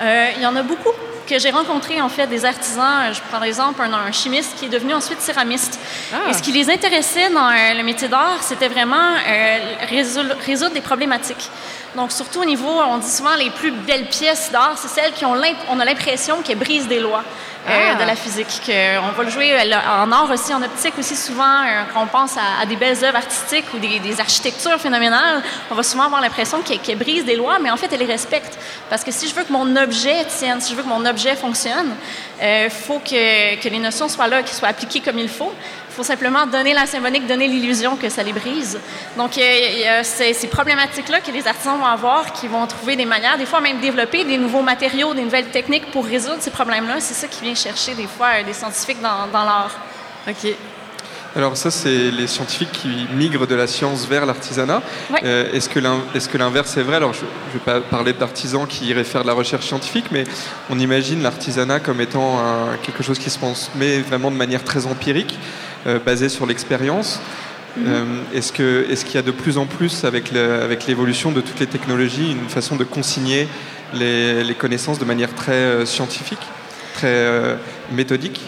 Euh, 0.00 0.28
il 0.36 0.42
y 0.42 0.46
en 0.46 0.56
a 0.56 0.62
beaucoup 0.62 0.90
que 1.26 1.38
j'ai 1.38 1.50
rencontrés, 1.50 2.00
en 2.00 2.08
fait, 2.08 2.26
des 2.28 2.44
artisans. 2.44 3.12
Je 3.12 3.20
prends 3.28 3.40
l'exemple 3.40 3.82
un, 3.82 3.92
un 3.92 4.12
chimiste 4.12 4.54
qui 4.56 4.66
est 4.66 4.68
devenu 4.68 4.94
ensuite 4.94 5.20
céramiste. 5.20 5.78
Ah. 6.12 6.30
Et 6.30 6.34
ce 6.34 6.40
qui 6.40 6.52
les 6.52 6.70
intéressait 6.70 7.28
dans 7.30 7.48
euh, 7.48 7.74
le 7.74 7.82
métier 7.82 8.08
d'art, 8.08 8.38
c'était 8.42 8.68
vraiment 8.68 8.96
euh, 8.96 9.58
résoudre 9.90 10.72
des 10.72 10.80
problématiques. 10.80 11.50
Donc, 11.96 12.12
surtout 12.12 12.40
au 12.42 12.44
niveau, 12.44 12.68
on 12.68 12.98
dit 12.98 13.10
souvent, 13.10 13.34
les 13.36 13.48
plus 13.50 13.70
belles 13.70 14.06
pièces 14.08 14.50
d'art, 14.52 14.74
c'est 14.76 14.88
celles 14.88 15.12
qui 15.12 15.24
ont 15.24 15.34
on 15.70 15.80
a 15.80 15.84
l'impression 15.84 16.42
qu'elles 16.42 16.58
brisent 16.58 16.88
des 16.88 17.00
lois. 17.00 17.22
euh, 17.68 17.92
Ah. 17.92 17.94
de 18.00 18.06
la 18.06 18.14
physique. 18.14 18.60
Que 18.64 18.98
on 19.00 19.10
va 19.12 19.24
le 19.24 19.30
jouer 19.30 19.52
euh, 19.52 19.74
en 20.04 20.12
art 20.12 20.30
aussi, 20.30 20.54
en 20.54 20.62
optique 20.62 20.96
aussi 20.98 21.16
souvent, 21.16 21.62
euh, 21.64 21.82
quand 21.92 22.00
on 22.02 22.06
pense 22.06 22.36
à, 22.36 22.62
à 22.62 22.66
des 22.66 22.76
belles 22.76 23.02
œuvres 23.02 23.16
artistiques 23.16 23.64
ou 23.74 23.78
des, 23.78 23.98
des 23.98 24.20
architectures 24.20 24.78
phénoménales, 24.78 25.42
on 25.70 25.74
va 25.74 25.82
souvent 25.82 26.04
avoir 26.04 26.20
l'impression 26.20 26.60
qu'elles 26.60 26.96
brisent 26.98 27.24
des 27.24 27.34
lois, 27.34 27.58
mais 27.60 27.70
en 27.72 27.76
fait, 27.76 27.92
elles 27.92 27.98
les 27.98 28.06
respectent. 28.06 28.56
Parce 28.88 29.02
que 29.02 29.10
si 29.10 29.26
je 29.28 29.34
veux 29.34 29.42
que 29.42 29.52
mon 29.52 29.74
objet 29.74 30.24
tienne, 30.26 30.60
si 30.60 30.70
je 30.72 30.76
veux 30.76 30.84
que 30.84 30.88
mon 30.88 31.04
objet 31.06 31.34
fonctionne, 31.34 31.90
il 32.40 32.70
faut 32.70 33.00
que, 33.00 33.56
que 33.60 33.68
les 33.68 33.78
notions 33.80 34.08
soient 34.08 34.28
là, 34.28 34.42
qu'elles 34.42 34.54
soient 34.54 34.68
appliquées 34.68 35.00
comme 35.00 35.18
il 35.18 35.28
faut. 35.28 35.52
Faut 35.96 36.02
simplement 36.02 36.44
donner 36.46 36.74
la 36.74 36.84
symbolique, 36.84 37.26
donner 37.26 37.48
l'illusion 37.48 37.96
que 37.96 38.10
ça 38.10 38.22
les 38.22 38.34
brise. 38.34 38.78
Donc, 39.16 39.38
il 39.38 39.78
y 39.78 39.88
a 39.88 40.04
ces, 40.04 40.34
ces 40.34 40.46
problématiques-là 40.46 41.20
que 41.22 41.30
les 41.30 41.48
artisans 41.48 41.78
vont 41.78 41.86
avoir, 41.86 42.34
qui 42.34 42.48
vont 42.48 42.66
trouver 42.66 42.96
des 42.96 43.06
manières, 43.06 43.38
des 43.38 43.46
fois 43.46 43.62
même 43.62 43.80
développer 43.80 44.22
des 44.24 44.36
nouveaux 44.36 44.60
matériaux, 44.60 45.14
des 45.14 45.22
nouvelles 45.22 45.46
techniques 45.46 45.90
pour 45.92 46.04
résoudre 46.04 46.36
ces 46.40 46.50
problèmes-là. 46.50 46.96
C'est 47.00 47.14
ça 47.14 47.28
qui 47.28 47.42
vient 47.44 47.54
chercher 47.54 47.94
des 47.94 48.06
fois 48.06 48.26
euh, 48.26 48.44
des 48.44 48.52
scientifiques 48.52 49.00
dans, 49.00 49.26
dans 49.32 49.44
l'art. 49.44 49.74
Ok. 50.28 50.54
Alors 51.36 51.56
ça, 51.56 51.70
c'est 51.70 52.10
les 52.10 52.26
scientifiques 52.26 52.72
qui 52.72 52.88
migrent 53.14 53.46
de 53.46 53.54
la 53.54 53.66
science 53.66 54.06
vers 54.08 54.24
l'artisanat. 54.24 54.82
Ouais. 55.12 55.20
Euh, 55.22 55.52
est-ce 55.52 55.68
que 56.28 56.38
l'inverse 56.38 56.76
est 56.78 56.82
vrai? 56.82 56.96
Alors 56.96 57.12
je 57.12 57.20
ne 57.20 57.52
vais 57.52 57.58
pas 57.64 57.80
parler 57.82 58.14
d'artisans 58.14 58.66
qui 58.66 58.86
iraient 58.86 59.04
faire 59.04 59.20
de 59.22 59.26
la 59.26 59.34
recherche 59.34 59.66
scientifique, 59.66 60.06
mais 60.10 60.24
on 60.70 60.78
imagine 60.78 61.22
l'artisanat 61.22 61.80
comme 61.80 62.00
étant 62.00 62.38
un- 62.38 62.76
quelque 62.82 63.02
chose 63.02 63.18
qui 63.18 63.28
se 63.28 63.38
transmet 63.38 63.98
vraiment 64.00 64.30
de 64.30 64.36
manière 64.36 64.64
très 64.64 64.86
empirique, 64.86 65.38
euh, 65.86 65.98
basée 65.98 66.30
sur 66.30 66.46
l'expérience. 66.46 67.20
Euh, 67.86 68.04
est-ce 68.32 68.52
qu'il 69.04 69.14
y 69.14 69.18
a 69.18 69.22
de 69.22 69.30
plus 69.30 69.58
en 69.58 69.66
plus 69.66 70.04
avec 70.04 70.32
l'évolution 70.88 71.32
de 71.32 71.42
toutes 71.42 71.60
les 71.60 71.66
technologies 71.66 72.30
une 72.32 72.48
façon 72.48 72.76
de 72.76 72.84
consigner 72.84 73.46
les, 73.92 74.42
les 74.42 74.54
connaissances 74.54 74.98
de 74.98 75.04
manière 75.04 75.34
très 75.34 75.84
scientifique, 75.84 76.40
très 76.94 77.58
méthodique? 77.92 78.40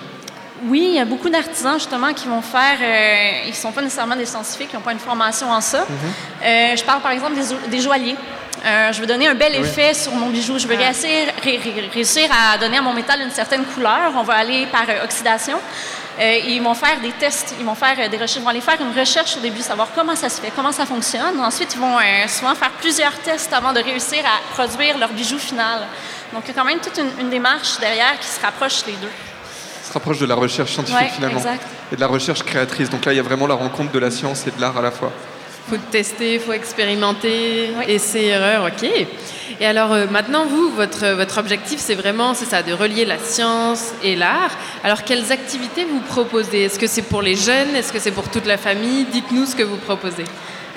Oui, 0.68 0.83
il 0.88 0.94
y 0.94 0.98
a 1.00 1.04
beaucoup 1.04 1.28
d'artisans 1.31 1.74
justement 1.74 2.12
qui 2.12 2.26
vont 2.28 2.42
faire. 2.42 2.78
euh, 2.81 3.40
ils 3.46 3.50
ne 3.50 3.54
sont 3.54 3.72
pas 3.72 3.81
nécessairement 3.83 4.16
des 4.16 4.26
scientifiques, 4.26 4.70
ils 4.72 4.76
n'ont 4.76 4.83
pas 4.83 4.92
une 4.92 4.98
formation 4.98 5.50
en 5.50 5.61
ça. 5.61 5.87
Euh, 6.44 6.76
je 6.76 6.85
parle 6.85 7.00
par 7.00 7.12
exemple 7.12 7.35
des, 7.35 7.68
des 7.76 7.81
joailliers. 7.81 8.16
Euh, 8.64 8.92
je 8.92 9.00
veux 9.00 9.07
donner 9.07 9.28
un 9.28 9.35
bel 9.37 9.52
Oui. 9.52 9.59
effet 9.61 9.94
sur 9.94 10.12
mon 10.12 10.28
bijou. 10.31 10.59
Je 10.59 10.66
veux 10.66 10.76
réussir, 10.76 11.11
ré- 11.44 11.59
ré- 11.62 11.88
réussir 11.94 12.28
à 12.33 12.59
donner 12.59 12.78
à 12.78 12.83
mon 12.83 12.92
métal 12.92 13.20
une 13.22 13.31
certaine 13.31 13.64
couleur. 13.64 14.12
On 14.16 14.22
va 14.24 14.35
aller 14.35 14.66
par 14.66 14.83
oxydation. 15.04 15.59
Euh, 16.20 16.37
ils 16.48 16.61
vont 16.61 16.74
faire 16.74 16.98
des 17.00 17.12
tests, 17.12 17.54
ils 17.61 17.64
vont 17.64 17.76
faire 17.76 17.94
euh, 18.00 18.09
des 18.09 18.16
recherches, 18.16 18.35
ils 18.38 18.42
vont 18.42 18.48
aller 18.48 18.61
faire 18.61 18.81
une 18.81 18.98
recherche 18.98 19.37
au 19.37 19.40
début, 19.40 19.61
savoir 19.61 19.87
comment 19.94 20.16
ça 20.16 20.28
se 20.28 20.40
fait, 20.40 20.50
comment 20.57 20.72
ça 20.72 20.85
fonctionne. 20.85 21.38
Ensuite, 21.40 21.74
ils 21.74 21.81
vont 21.81 21.96
euh, 21.96 22.26
souvent 22.26 22.57
faire 22.57 22.70
plusieurs 22.72 23.16
tests 23.20 23.52
avant 23.52 23.72
de 23.72 23.78
réussir 23.81 24.18
à 24.26 24.52
produire 24.52 24.98
leur 24.98 25.11
bijou 25.11 25.38
final. 25.38 25.83
Donc, 26.33 26.42
il 26.44 26.48
y 26.48 26.50
a 26.50 26.54
quand 26.54 26.64
même 26.64 26.81
toute 26.81 26.98
une, 26.98 27.12
une 27.20 27.31
démarche 27.31 27.78
derrière 27.78 28.18
qui 28.20 28.26
se 28.26 28.40
rapproche 28.40 28.85
les 28.88 28.94
deux. 28.94 29.11
Se 29.89 29.93
rapproche 29.93 30.18
de 30.18 30.26
la 30.26 30.34
recherche 30.34 30.72
scientifique 30.72 31.01
Ouais, 31.01 31.09
finalement 31.09 31.39
exact. 31.39 31.66
et 31.93 31.97
de 31.97 32.01
la 32.01 32.07
recherche 32.07 32.43
créatrice. 32.43 32.91
Donc 32.91 33.05
là, 33.05 33.12
il 33.12 33.16
y 33.16 33.20
a 33.20 33.22
vraiment 33.22 33.47
la 33.47 33.55
rencontre 33.55 33.91
de 33.93 33.99
la 33.99 34.11
science 34.11 34.47
et 34.47 34.51
de 34.51 34.61
l'art 34.61 34.76
à 34.76 34.82
la 34.82 34.91
fois. 34.91 35.11
faut 35.68 35.76
tester, 35.91 36.39
faut 36.39 36.53
expérimenter, 36.53 37.70
essai, 37.86 38.26
erreur, 38.26 38.64
ok. 38.66 38.89
Et 39.61 39.66
alors 39.66 39.93
euh, 39.93 40.07
maintenant, 40.11 40.45
vous, 40.47 40.70
votre, 40.70 41.07
votre 41.14 41.39
objectif, 41.39 41.78
c'est 41.80 41.95
vraiment, 41.95 42.32
c'est 42.34 42.45
ça, 42.47 42.62
de 42.62 42.72
relier 42.72 43.05
la 43.05 43.18
science 43.18 43.93
et 44.03 44.14
l'art. 44.16 44.53
Alors 44.84 45.05
quelles 45.05 45.30
activités 45.32 45.84
vous 45.84 46.01
proposez? 46.01 46.64
Est-ce 46.64 46.78
que 46.78 46.86
c'est 46.86 47.03
pour 47.03 47.22
les 47.22 47.36
jeunes? 47.36 47.74
Est-ce 47.74 47.93
que 47.93 47.99
c'est 47.99 48.12
pour 48.12 48.28
toute 48.28 48.47
la 48.47 48.57
famille? 48.57 49.05
Dites-nous 49.12 49.47
ce 49.47 49.57
que 49.57 49.62
vous 49.64 49.76
proposez. 49.76 50.24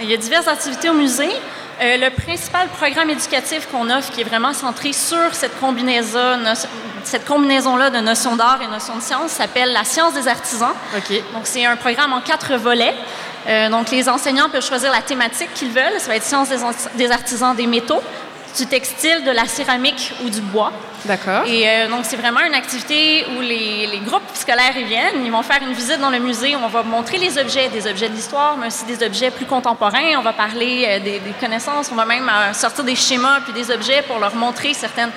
Il 0.01 0.09
y 0.09 0.13
a 0.13 0.17
diverses 0.17 0.47
activités 0.47 0.89
au 0.89 0.93
musée. 0.95 1.29
Euh, 1.81 1.97
le 1.97 2.11
principal 2.11 2.67
programme 2.67 3.09
éducatif 3.09 3.67
qu'on 3.71 3.89
offre, 3.89 4.11
qui 4.11 4.21
est 4.21 4.23
vraiment 4.23 4.53
centré 4.53 4.93
sur 4.93 5.33
cette 5.33 5.59
combinaison, 5.59 6.37
cette 7.03 7.25
combinaison-là 7.25 7.89
de 7.89 7.97
notions 7.97 8.35
d'art 8.35 8.59
et 8.61 8.67
notions 8.67 8.97
de 8.97 9.01
science, 9.01 9.31
s'appelle 9.31 9.73
la 9.73 9.83
science 9.83 10.13
des 10.13 10.27
artisans. 10.27 10.73
Ok. 10.95 11.09
Donc, 11.33 11.41
c'est 11.45 11.65
un 11.65 11.75
programme 11.75 12.13
en 12.13 12.21
quatre 12.21 12.53
volets. 12.55 12.93
Euh, 13.47 13.69
donc, 13.69 13.89
les 13.89 14.07
enseignants 14.07 14.49
peuvent 14.49 14.65
choisir 14.65 14.91
la 14.91 15.01
thématique 15.01 15.51
qu'ils 15.55 15.71
veulent. 15.71 15.99
Ça 15.99 16.09
va 16.09 16.17
être 16.17 16.23
science 16.23 16.49
des 16.93 17.11
artisans 17.11 17.55
des 17.55 17.65
métaux, 17.65 18.01
du 18.57 18.65
textile, 18.67 19.23
de 19.23 19.31
la 19.31 19.45
céramique 19.45 20.13
ou 20.23 20.29
du 20.29 20.41
bois. 20.41 20.71
D'accord. 21.05 21.43
Et 21.47 21.67
euh, 21.67 21.87
donc, 21.87 22.01
c'est 22.03 22.15
vraiment 22.15 22.41
une 22.41 22.53
activité 22.53 23.25
où 23.35 23.41
les, 23.41 23.87
les 23.87 23.99
groupes 23.99 24.21
scolaires 24.35 24.77
y 24.77 24.83
viennent. 24.83 25.25
Ils 25.25 25.31
vont 25.31 25.41
faire 25.41 25.59
une 25.61 25.73
visite 25.73 25.99
dans 25.99 26.11
le 26.11 26.19
musée 26.19 26.55
où 26.55 26.59
on 26.63 26.67
va 26.67 26.83
montrer 26.83 27.17
les 27.17 27.39
objets, 27.39 27.69
des 27.69 27.87
objets 27.89 28.07
de 28.07 28.13
l'histoire, 28.13 28.55
mais 28.57 28.67
aussi 28.67 28.85
des 28.85 29.03
objets 29.03 29.31
plus 29.31 29.47
contemporains. 29.47 30.15
On 30.17 30.21
va 30.21 30.33
parler 30.33 30.85
euh, 30.87 30.99
des, 30.99 31.19
des 31.19 31.33
connaissances. 31.39 31.89
On 31.91 31.95
va 31.95 32.05
même 32.05 32.29
euh, 32.29 32.53
sortir 32.53 32.83
des 32.83 32.95
schémas 32.95 33.39
puis 33.41 33.53
des 33.53 33.71
objets 33.71 34.03
pour 34.03 34.19
leur 34.19 34.35
montrer 34.35 34.73
certaines 34.73 35.11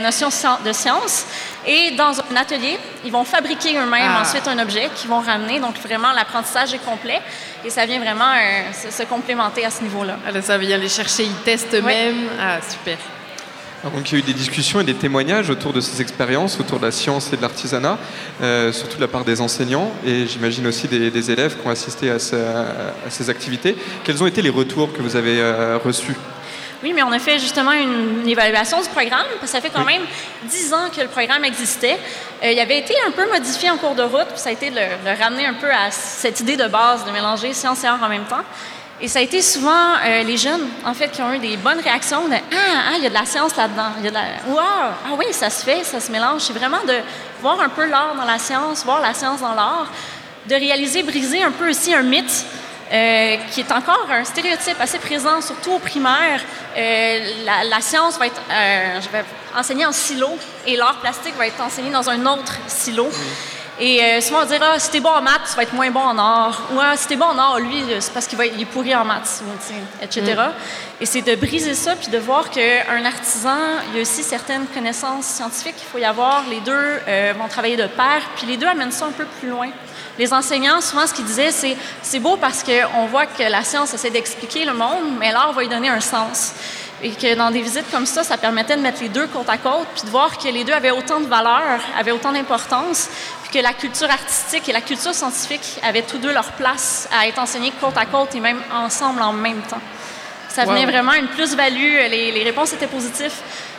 notions 0.00 0.28
de 0.64 0.72
science. 0.72 1.26
Et 1.66 1.92
dans 1.96 2.12
un 2.20 2.36
atelier, 2.36 2.78
ils 3.04 3.12
vont 3.12 3.24
fabriquer 3.24 3.76
eux-mêmes 3.78 4.12
Ah. 4.16 4.22
ensuite 4.22 4.46
un 4.48 4.58
objet 4.58 4.90
qu'ils 4.94 5.08
vont 5.08 5.20
ramener. 5.20 5.60
Donc, 5.60 5.76
vraiment, 5.78 6.12
l'apprentissage 6.12 6.74
est 6.74 6.84
complet. 6.84 7.20
Et 7.64 7.70
ça 7.70 7.86
vient 7.86 7.98
vraiment 8.00 8.32
euh, 8.34 8.72
se, 8.72 8.90
se 8.94 9.02
complémenter 9.04 9.64
à 9.64 9.70
ce 9.70 9.82
niveau-là. 9.82 10.18
Alors, 10.26 10.42
ça 10.42 10.58
vient 10.58 10.76
les 10.78 10.88
chercher, 10.90 11.24
ils 11.24 11.34
testent 11.44 11.72
eux-mêmes. 11.74 12.28
Ah, 12.40 12.58
super. 12.68 12.98
Alors, 13.82 13.96
donc, 13.96 14.10
il 14.10 14.14
y 14.14 14.16
a 14.16 14.18
eu 14.20 14.22
des 14.26 14.32
discussions 14.34 14.80
et 14.80 14.84
des 14.84 14.94
témoignages 14.94 15.50
autour 15.50 15.72
de 15.72 15.80
ces 15.80 16.00
expériences, 16.00 16.58
autour 16.60 16.78
de 16.80 16.86
la 16.86 16.90
science 16.92 17.30
et 17.32 17.36
de 17.36 17.42
l'artisanat, 17.42 17.98
euh, 18.42 18.72
surtout 18.72 18.96
de 18.96 19.02
la 19.02 19.08
part 19.08 19.24
des 19.24 19.40
enseignants 19.42 19.90
et 20.06 20.26
j'imagine 20.26 20.66
aussi 20.66 20.88
des, 20.88 21.10
des 21.10 21.30
élèves 21.30 21.56
qui 21.60 21.66
ont 21.66 21.70
assisté 21.70 22.10
à, 22.10 22.18
ce- 22.18 22.34
à 22.36 23.10
ces 23.10 23.28
activités. 23.28 23.76
Quels 24.02 24.22
ont 24.22 24.26
été 24.26 24.40
les 24.40 24.48
retours 24.50 24.90
que 24.92 25.02
vous 25.02 25.16
avez 25.16 25.38
euh, 25.38 25.78
reçus? 25.84 26.14
Oui, 26.84 26.92
mais 26.92 27.02
on 27.02 27.12
a 27.12 27.18
fait 27.18 27.38
justement 27.38 27.72
une, 27.72 28.20
une 28.20 28.28
évaluation 28.28 28.78
du 28.78 28.90
programme, 28.90 29.24
parce 29.40 29.50
que 29.50 29.56
ça 29.56 29.62
fait 29.62 29.70
quand 29.70 29.86
même 29.86 30.02
dix 30.42 30.70
ans 30.74 30.90
que 30.94 31.00
le 31.00 31.08
programme 31.08 31.42
existait. 31.46 31.98
Euh, 32.42 32.52
il 32.52 32.60
avait 32.60 32.78
été 32.78 32.94
un 33.08 33.10
peu 33.10 33.26
modifié 33.32 33.70
en 33.70 33.78
cours 33.78 33.94
de 33.94 34.02
route, 34.02 34.26
puis 34.28 34.38
ça 34.38 34.50
a 34.50 34.52
été 34.52 34.68
de 34.68 34.76
le, 34.76 34.82
le 35.02 35.18
ramener 35.18 35.46
un 35.46 35.54
peu 35.54 35.70
à 35.70 35.90
cette 35.90 36.40
idée 36.40 36.58
de 36.58 36.66
base 36.66 37.06
de 37.06 37.10
mélanger 37.10 37.54
science 37.54 37.82
et 37.84 37.86
art 37.86 38.02
en 38.02 38.08
même 38.10 38.26
temps. 38.26 38.44
Et 39.00 39.08
ça 39.08 39.20
a 39.20 39.22
été 39.22 39.40
souvent 39.40 39.94
euh, 40.04 40.24
les 40.24 40.36
jeunes, 40.36 40.68
en 40.84 40.92
fait, 40.92 41.08
qui 41.08 41.22
ont 41.22 41.32
eu 41.32 41.38
des 41.38 41.56
bonnes 41.56 41.80
réactions 41.80 42.28
de 42.28 42.34
Ah, 42.34 42.90
ah, 42.90 42.92
il 42.98 43.02
y 43.02 43.06
a 43.06 43.08
de 43.08 43.14
la 43.14 43.24
science 43.24 43.56
là-dedans. 43.56 43.92
Il 44.00 44.04
y 44.04 44.08
a 44.08 44.10
de 44.10 44.16
la... 44.16 44.24
Wow! 44.46 44.60
Ah 45.06 45.14
oui, 45.18 45.24
ça 45.30 45.48
se 45.48 45.64
fait, 45.64 45.84
ça 45.84 46.00
se 46.00 46.12
mélange. 46.12 46.42
C'est 46.42 46.52
vraiment 46.52 46.84
de 46.86 46.98
voir 47.40 47.58
un 47.62 47.70
peu 47.70 47.86
l'art 47.86 48.14
dans 48.14 48.26
la 48.26 48.38
science, 48.38 48.84
voir 48.84 49.00
la 49.00 49.14
science 49.14 49.40
dans 49.40 49.54
l'art, 49.54 49.90
de 50.46 50.54
réaliser, 50.54 51.02
briser 51.02 51.42
un 51.42 51.50
peu 51.50 51.70
aussi 51.70 51.94
un 51.94 52.02
mythe 52.02 52.44
euh, 52.92 53.36
qui 53.50 53.60
est 53.60 53.72
encore 53.72 54.06
un 54.10 54.24
stéréotype 54.24 54.76
assez 54.78 54.98
présent, 54.98 55.40
surtout 55.40 55.72
au 55.72 55.78
primaire. 55.78 56.40
Euh, 56.76 57.18
la, 57.44 57.64
la 57.64 57.80
science 57.80 58.18
va 58.18 58.26
être, 58.26 58.40
euh, 58.50 59.00
je 59.00 59.08
vais 59.08 59.24
enseigner 59.56 59.86
en 59.86 59.92
silo 59.92 60.28
et 60.66 60.76
l'art 60.76 60.98
plastique 61.00 61.34
va 61.36 61.46
être 61.46 61.60
enseigné 61.60 61.90
dans 61.90 62.08
un 62.10 62.26
autre 62.26 62.58
silo. 62.66 63.08
Et 63.80 64.00
euh, 64.04 64.20
souvent, 64.20 64.38
on 64.38 64.44
va 64.44 64.46
dire, 64.46 64.60
ah, 64.62 64.78
si 64.78 64.90
t'es 64.90 65.00
bon 65.00 65.10
en 65.10 65.20
maths, 65.22 65.40
tu 65.50 65.56
vas 65.56 65.64
être 65.64 65.72
moins 65.72 65.90
bon 65.90 66.00
en 66.00 66.16
art. 66.16 66.62
Ou 66.72 66.78
ah, 66.80 66.96
si 66.96 67.08
t'es 67.08 67.16
bon 67.16 67.24
en 67.24 67.38
art, 67.38 67.58
lui, 67.58 67.82
c'est 67.98 68.12
parce 68.12 68.26
qu'il 68.26 68.38
va 68.38 68.46
être, 68.46 68.54
il 68.54 68.62
est 68.62 68.66
pourri 68.66 68.94
en 68.94 69.04
maths, 69.04 69.42
etc. 70.00 70.34
Et 71.00 71.06
c'est 71.06 71.22
de 71.22 71.34
briser 71.34 71.74
ça, 71.74 71.96
puis 71.96 72.08
de 72.08 72.18
voir 72.18 72.50
qu'un 72.50 73.04
artisan, 73.04 73.58
il 73.88 73.96
y 73.96 73.98
a 73.98 74.02
aussi 74.02 74.22
certaines 74.22 74.66
connaissances 74.66 75.26
scientifiques 75.26 75.76
qu'il 75.76 75.88
faut 75.88 75.98
y 75.98 76.04
avoir. 76.04 76.44
Les 76.48 76.60
deux 76.60 77.00
vont 77.36 77.48
travailler 77.48 77.76
de 77.76 77.86
pair, 77.88 78.20
puis 78.36 78.46
les 78.46 78.56
deux 78.56 78.68
amènent 78.68 78.92
ça 78.92 79.06
un 79.06 79.12
peu 79.12 79.24
plus 79.40 79.48
loin. 79.48 79.70
Les 80.18 80.32
enseignants, 80.32 80.80
souvent, 80.80 81.06
ce 81.06 81.14
qu'ils 81.14 81.24
disaient, 81.24 81.50
c'est 81.50 81.76
c'est 82.02 82.20
beau 82.20 82.36
parce 82.36 82.62
qu'on 82.62 83.06
voit 83.06 83.26
que 83.26 83.42
la 83.42 83.64
science 83.64 83.92
essaie 83.94 84.10
d'expliquer 84.10 84.64
le 84.64 84.72
monde, 84.72 85.16
mais 85.18 85.32
l'art 85.32 85.52
va 85.52 85.64
y 85.64 85.68
donner 85.68 85.88
un 85.88 86.00
sens. 86.00 86.52
Et 87.02 87.10
que 87.10 87.34
dans 87.34 87.50
des 87.50 87.60
visites 87.60 87.90
comme 87.90 88.06
ça, 88.06 88.22
ça 88.22 88.36
permettait 88.38 88.76
de 88.76 88.80
mettre 88.80 89.02
les 89.02 89.08
deux 89.08 89.26
côte 89.26 89.48
à 89.48 89.58
côte, 89.58 89.88
puis 89.94 90.04
de 90.04 90.10
voir 90.10 90.38
que 90.38 90.48
les 90.48 90.62
deux 90.62 90.72
avaient 90.72 90.92
autant 90.92 91.20
de 91.20 91.26
valeur, 91.26 91.80
avaient 91.98 92.12
autant 92.12 92.32
d'importance, 92.32 93.08
puis 93.42 93.58
que 93.58 93.62
la 93.62 93.72
culture 93.72 94.08
artistique 94.08 94.68
et 94.68 94.72
la 94.72 94.80
culture 94.80 95.12
scientifique 95.12 95.80
avaient 95.82 96.02
tous 96.02 96.18
deux 96.18 96.32
leur 96.32 96.52
place 96.52 97.08
à 97.12 97.26
être 97.26 97.40
enseignées 97.40 97.72
côte 97.80 97.96
à 97.96 98.06
côte 98.06 98.34
et 98.36 98.40
même 98.40 98.62
ensemble 98.72 99.20
en 99.20 99.32
même 99.32 99.62
temps. 99.62 99.82
Ça 100.54 100.64
venait 100.64 100.84
Wow. 100.84 100.90
vraiment 100.92 101.14
une 101.14 101.26
plus-value. 101.26 101.96
Les, 102.10 102.30
les 102.30 102.44
réponses 102.44 102.72
étaient 102.72 102.86
positives. 102.86 103.32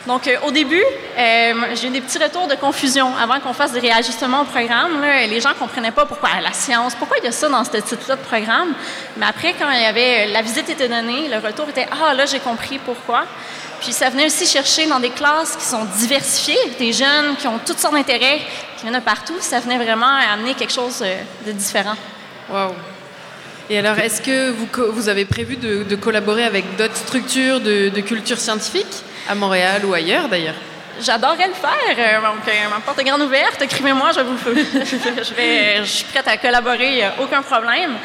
Donc, 0.06 0.26
euh, 0.28 0.36
au 0.46 0.50
début, 0.50 0.82
euh, 1.18 1.54
j'ai 1.74 1.88
eu 1.88 1.90
des 1.90 2.02
petits 2.02 2.18
retours 2.18 2.46
de 2.46 2.54
confusion 2.54 3.16
avant 3.16 3.40
qu'on 3.40 3.54
fasse 3.54 3.72
des 3.72 3.80
réajustements 3.80 4.42
au 4.42 4.44
programme. 4.44 5.00
là. 5.00 5.26
les 5.26 5.40
gens 5.40 5.48
ne 5.48 5.54
comprenaient 5.54 5.90
pas 5.90 6.04
pourquoi 6.04 6.28
la 6.42 6.52
science, 6.52 6.94
pourquoi 6.94 7.16
il 7.18 7.24
y 7.24 7.28
a 7.28 7.32
ça 7.32 7.48
dans 7.48 7.64
ce 7.64 7.70
titre-là 7.70 8.16
de 8.16 8.20
programme. 8.20 8.74
Mais 9.16 9.24
après, 9.26 9.54
quand 9.58 9.70
il 9.70 9.80
y 9.80 9.84
avait, 9.86 10.26
la 10.26 10.42
visite 10.42 10.68
était 10.68 10.86
donnée, 10.88 11.28
le 11.28 11.38
retour 11.38 11.66
était 11.70 11.88
Ah, 11.90 12.12
là, 12.12 12.26
j'ai 12.26 12.40
compris 12.40 12.78
pourquoi. 12.78 13.24
Puis 13.80 13.92
ça 13.94 14.10
venait 14.10 14.26
aussi 14.26 14.46
chercher 14.46 14.86
dans 14.86 15.00
des 15.00 15.10
classes 15.10 15.56
qui 15.56 15.64
sont 15.64 15.84
diversifiées, 15.98 16.58
des 16.78 16.92
jeunes 16.92 17.36
qui 17.38 17.46
ont 17.46 17.58
toutes 17.64 17.78
sortes 17.78 17.94
d'intérêts, 17.94 18.40
qui 18.76 18.82
viennent 18.82 19.00
de 19.00 19.04
partout. 19.04 19.36
Ça 19.40 19.60
venait 19.60 19.78
vraiment 19.78 20.14
amener 20.32 20.52
quelque 20.54 20.72
chose 20.72 21.00
euh, 21.02 21.16
de 21.46 21.52
différent. 21.52 21.94
Waouh. 22.50 22.74
Et 23.68 23.78
alors, 23.78 23.98
est-ce 23.98 24.22
que 24.22 24.50
vous, 24.90 25.08
avez 25.08 25.24
prévu 25.24 25.56
de, 25.56 25.96
collaborer 25.96 26.44
avec 26.44 26.76
d'autres 26.76 26.96
structures 26.96 27.60
de, 27.60 28.00
culture 28.00 28.38
scientifique, 28.38 29.04
à 29.28 29.34
Montréal 29.34 29.84
ou 29.84 29.94
ailleurs 29.94 30.28
d'ailleurs? 30.28 30.54
J'adorerais 31.00 31.48
le 31.48 31.54
faire. 31.54 31.72
Euh, 31.98 32.22
Donc, 32.22 32.48
euh, 32.48 32.70
ma 32.70 32.80
porte 32.80 32.98
est 33.00 33.04
grande 33.04 33.20
ouverte. 33.20 33.60
Écrivez-moi, 33.60 34.12
je, 34.12 34.20
vous 34.20 34.38
je, 34.54 35.82
je 35.82 35.84
suis 35.84 36.04
prête 36.04 36.26
à 36.26 36.38
collaborer, 36.38 37.04
a 37.04 37.14
aucun 37.20 37.42
problème. 37.42 37.96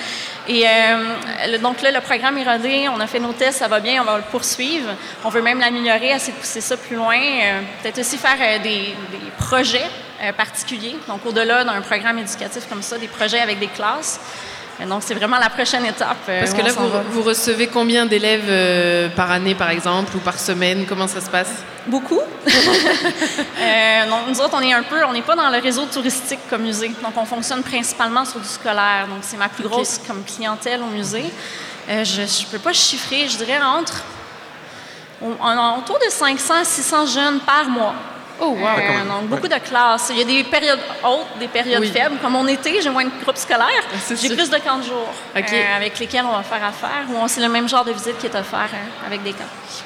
Et 0.48 0.66
euh, 0.68 1.58
donc 1.60 1.82
là, 1.82 1.92
le 1.92 2.02
programme 2.02 2.38
est 2.38 2.44
rodé, 2.44 2.90
on 2.90 3.00
a 3.00 3.06
fait 3.06 3.20
nos 3.20 3.32
tests, 3.32 3.60
ça 3.60 3.68
va 3.68 3.80
bien, 3.80 4.02
on 4.02 4.06
va 4.06 4.18
le 4.18 4.24
poursuivre. 4.24 4.90
On 5.24 5.30
veut 5.30 5.42
même 5.42 5.60
l'améliorer, 5.60 6.10
essayer 6.10 6.34
de 6.34 6.38
pousser 6.38 6.62
ça 6.62 6.78
plus 6.78 6.96
loin. 6.96 7.16
Euh, 7.16 7.62
Peut-être 7.82 8.00
aussi 8.00 8.18
faire 8.18 8.38
euh, 8.42 8.58
des, 8.58 8.96
des 9.12 9.32
projets 9.38 9.86
euh, 10.24 10.34
particuliers, 10.34 10.96
donc 11.08 11.26
au-delà 11.26 11.64
d'un 11.64 11.82
programme 11.82 12.20
éducatif 12.20 12.68
comme 12.68 12.82
ça, 12.82 12.98
des 12.98 13.08
projets 13.08 13.40
avec 13.40 13.60
des 13.60 13.68
classes. 13.68 14.20
Et 14.80 14.86
donc, 14.86 15.04
c'est 15.06 15.14
vraiment 15.14 15.38
la 15.38 15.50
prochaine 15.50 15.86
étape. 15.86 16.18
euh, 16.30 16.40
Parce 16.40 16.54
que 16.54 16.62
là, 16.62 16.72
vous, 17.12 17.22
recevez 17.22 17.68
combien 17.68 18.06
d'élèves 18.06 18.46
euh, 18.48 19.10
par 19.10 19.30
année, 19.32 19.54
par 19.54 19.70
exemple, 19.70 20.16
ou 20.16 20.20
par 20.20 20.40
semaine? 20.40 20.86
Comment 20.88 21.08
ça 21.08 21.22
se 21.22 21.30
passe? 21.30 21.52
Beaucoup. 21.88 22.20
Euh, 23.62 24.10
donc, 24.10 24.22
nous 24.30 24.42
autres, 24.42 24.56
on 24.58 24.62
est 24.62 24.74
un 24.74 24.82
peu, 24.82 25.04
on 25.06 25.14
n'est 25.14 25.22
pas 25.22 25.36
dans 25.36 25.50
le 25.50 25.60
réseau 25.60 25.86
touristique 25.86 26.40
comme 26.50 26.64
musée. 26.64 26.90
Donc, 27.04 27.14
on 27.16 27.26
fonctionne 27.26 27.62
principalement 27.62 28.26
sur 28.26 28.40
du 28.40 28.48
scolaire. 28.48 29.06
Donc, 29.08 29.20
c'est 29.22 29.38
ma 29.38 29.50
plus 29.50 29.64
grosse 29.64 30.00
comme 30.08 30.24
clientèle 30.24 30.82
au 30.82 30.88
musée. 30.88 31.26
Euh, 31.88 32.04
je 32.04 32.22
ne 32.22 32.52
peux 32.52 32.58
pas 32.58 32.74
chiffrer, 32.74 33.28
je 33.28 33.38
dirais 33.38 33.60
entre 33.62 34.04
autour 35.22 36.00
de 36.00 36.10
500 36.10 36.54
à 36.62 36.64
600 36.64 37.06
jeunes 37.06 37.40
par 37.42 37.66
mois. 37.70 37.94
Oh, 38.44 38.56
wow. 38.60 38.68
Euh, 38.80 39.08
donc, 39.08 39.30
beaucoup 39.30 39.48
de 39.48 39.54
classes. 39.60 40.08
Il 40.12 40.18
y 40.18 40.22
a 40.22 40.26
des 40.26 40.44
périodes 40.44 40.80
hautes, 41.04 41.28
des 41.40 41.48
périodes 41.48 41.80
Oui. 41.82 41.92
faibles. 41.92 42.16
Comme 42.22 42.34
mon 42.34 42.48
été, 42.48 42.82
j'ai 42.82 42.90
moins 42.90 43.06
de 43.06 43.12
groupes 43.24 43.38
scolaires. 43.38 43.68
C'est 44.04 44.20
J'ai 44.20 44.30
plus 44.36 44.50
de 44.50 44.58
camps 44.58 44.78
de 44.80 44.84
jour 44.84 45.08
euh, 45.36 45.78
avec 45.78 46.00
lesquels 46.00 46.26
on 46.28 46.32
va 46.36 46.42
faire 46.42 46.64
affaire. 46.66 47.06
Ou 47.10 47.18
on- 47.22 47.28
c'est 47.28 47.42
le 47.42 47.50
même 47.50 47.70
genre 47.70 47.86
de 47.86 47.92
visite 47.92 48.18
qui 48.18 48.26
est 48.26 48.36
offert 48.36 48.70
euh, 48.74 49.06
avec 49.08 49.22
des 49.22 49.34
camps. 49.34 49.46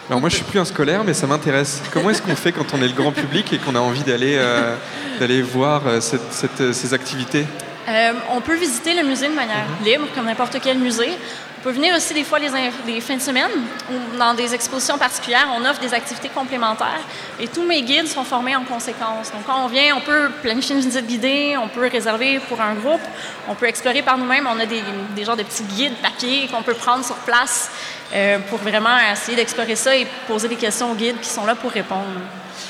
Alors 0.09 0.21
moi 0.21 0.29
je 0.29 0.35
suis 0.35 0.45
plus 0.45 0.59
un 0.59 0.65
scolaire 0.65 1.03
mais 1.03 1.13
ça 1.13 1.27
m'intéresse. 1.27 1.81
Comment 1.91 2.11
est-ce 2.11 2.21
qu'on 2.21 2.35
fait 2.35 2.51
quand 2.53 2.73
on 2.73 2.81
est 2.81 2.87
le 2.87 2.93
grand 2.93 3.11
public 3.11 3.51
et 3.51 3.57
qu'on 3.57 3.75
a 3.75 3.79
envie 3.79 4.03
d'aller 4.03 4.35
euh, 4.37 4.75
d'aller 5.19 5.41
voir 5.41 5.81
euh, 5.87 5.99
cette- 5.99 6.31
cette, 6.31 6.61
euh, 6.61 6.71
ces 6.73 6.93
activités? 6.93 7.45
Euh, 7.87 8.13
on 8.31 8.41
peut 8.41 8.55
visiter 8.55 8.93
le 8.95 9.03
musée 9.03 9.27
de 9.27 9.33
manière 9.33 9.65
libre, 9.83 10.07
comme 10.15 10.25
n'importe 10.25 10.57
quel 10.61 10.77
musée. 10.77 11.11
On 11.59 11.61
peut 11.69 11.71
venir 11.71 11.95
aussi 11.95 12.13
des 12.13 12.23
fois 12.23 12.37
les, 12.37 12.49
in- 12.49 12.69
les 12.85 13.01
fins 13.01 13.15
de 13.15 13.21
semaine 13.21 13.49
ou 13.91 14.17
dans 14.17 14.35
des 14.35 14.53
expositions 14.53 14.97
particulières. 14.99 15.47
On 15.55 15.65
offre 15.65 15.79
des 15.79 15.93
activités 15.95 16.29
complémentaires 16.29 17.01
et 17.39 17.47
tous 17.47 17.63
mes 17.63 17.81
guides 17.81 18.07
sont 18.07 18.23
formés 18.23 18.55
en 18.55 18.63
conséquence. 18.63 19.31
Donc, 19.31 19.45
quand 19.47 19.63
on 19.63 19.67
vient, 19.67 19.95
on 19.97 20.01
peut 20.01 20.29
planifier 20.43 20.75
une 20.75 20.81
visite 20.81 21.07
guidée, 21.07 21.55
on 21.59 21.67
peut 21.67 21.87
réserver 21.91 22.39
pour 22.49 22.61
un 22.61 22.75
groupe, 22.75 23.01
on 23.47 23.55
peut 23.55 23.65
explorer 23.67 24.03
par 24.03 24.17
nous-mêmes. 24.19 24.47
On 24.47 24.59
a 24.59 24.65
des, 24.67 24.83
des 25.15 25.25
genres 25.25 25.37
de 25.37 25.43
petits 25.43 25.63
guides 25.63 25.95
papier 26.03 26.47
qu'on 26.51 26.61
peut 26.61 26.75
prendre 26.75 27.03
sur 27.03 27.15
place 27.17 27.71
euh, 28.13 28.37
pour 28.49 28.59
vraiment 28.59 28.97
essayer 29.11 29.35
d'explorer 29.35 29.75
ça 29.75 29.95
et 29.95 30.05
poser 30.27 30.47
des 30.47 30.57
questions 30.57 30.91
aux 30.91 30.95
guides 30.95 31.19
qui 31.19 31.29
sont 31.29 31.45
là 31.47 31.55
pour 31.55 31.71
répondre. 31.71 32.05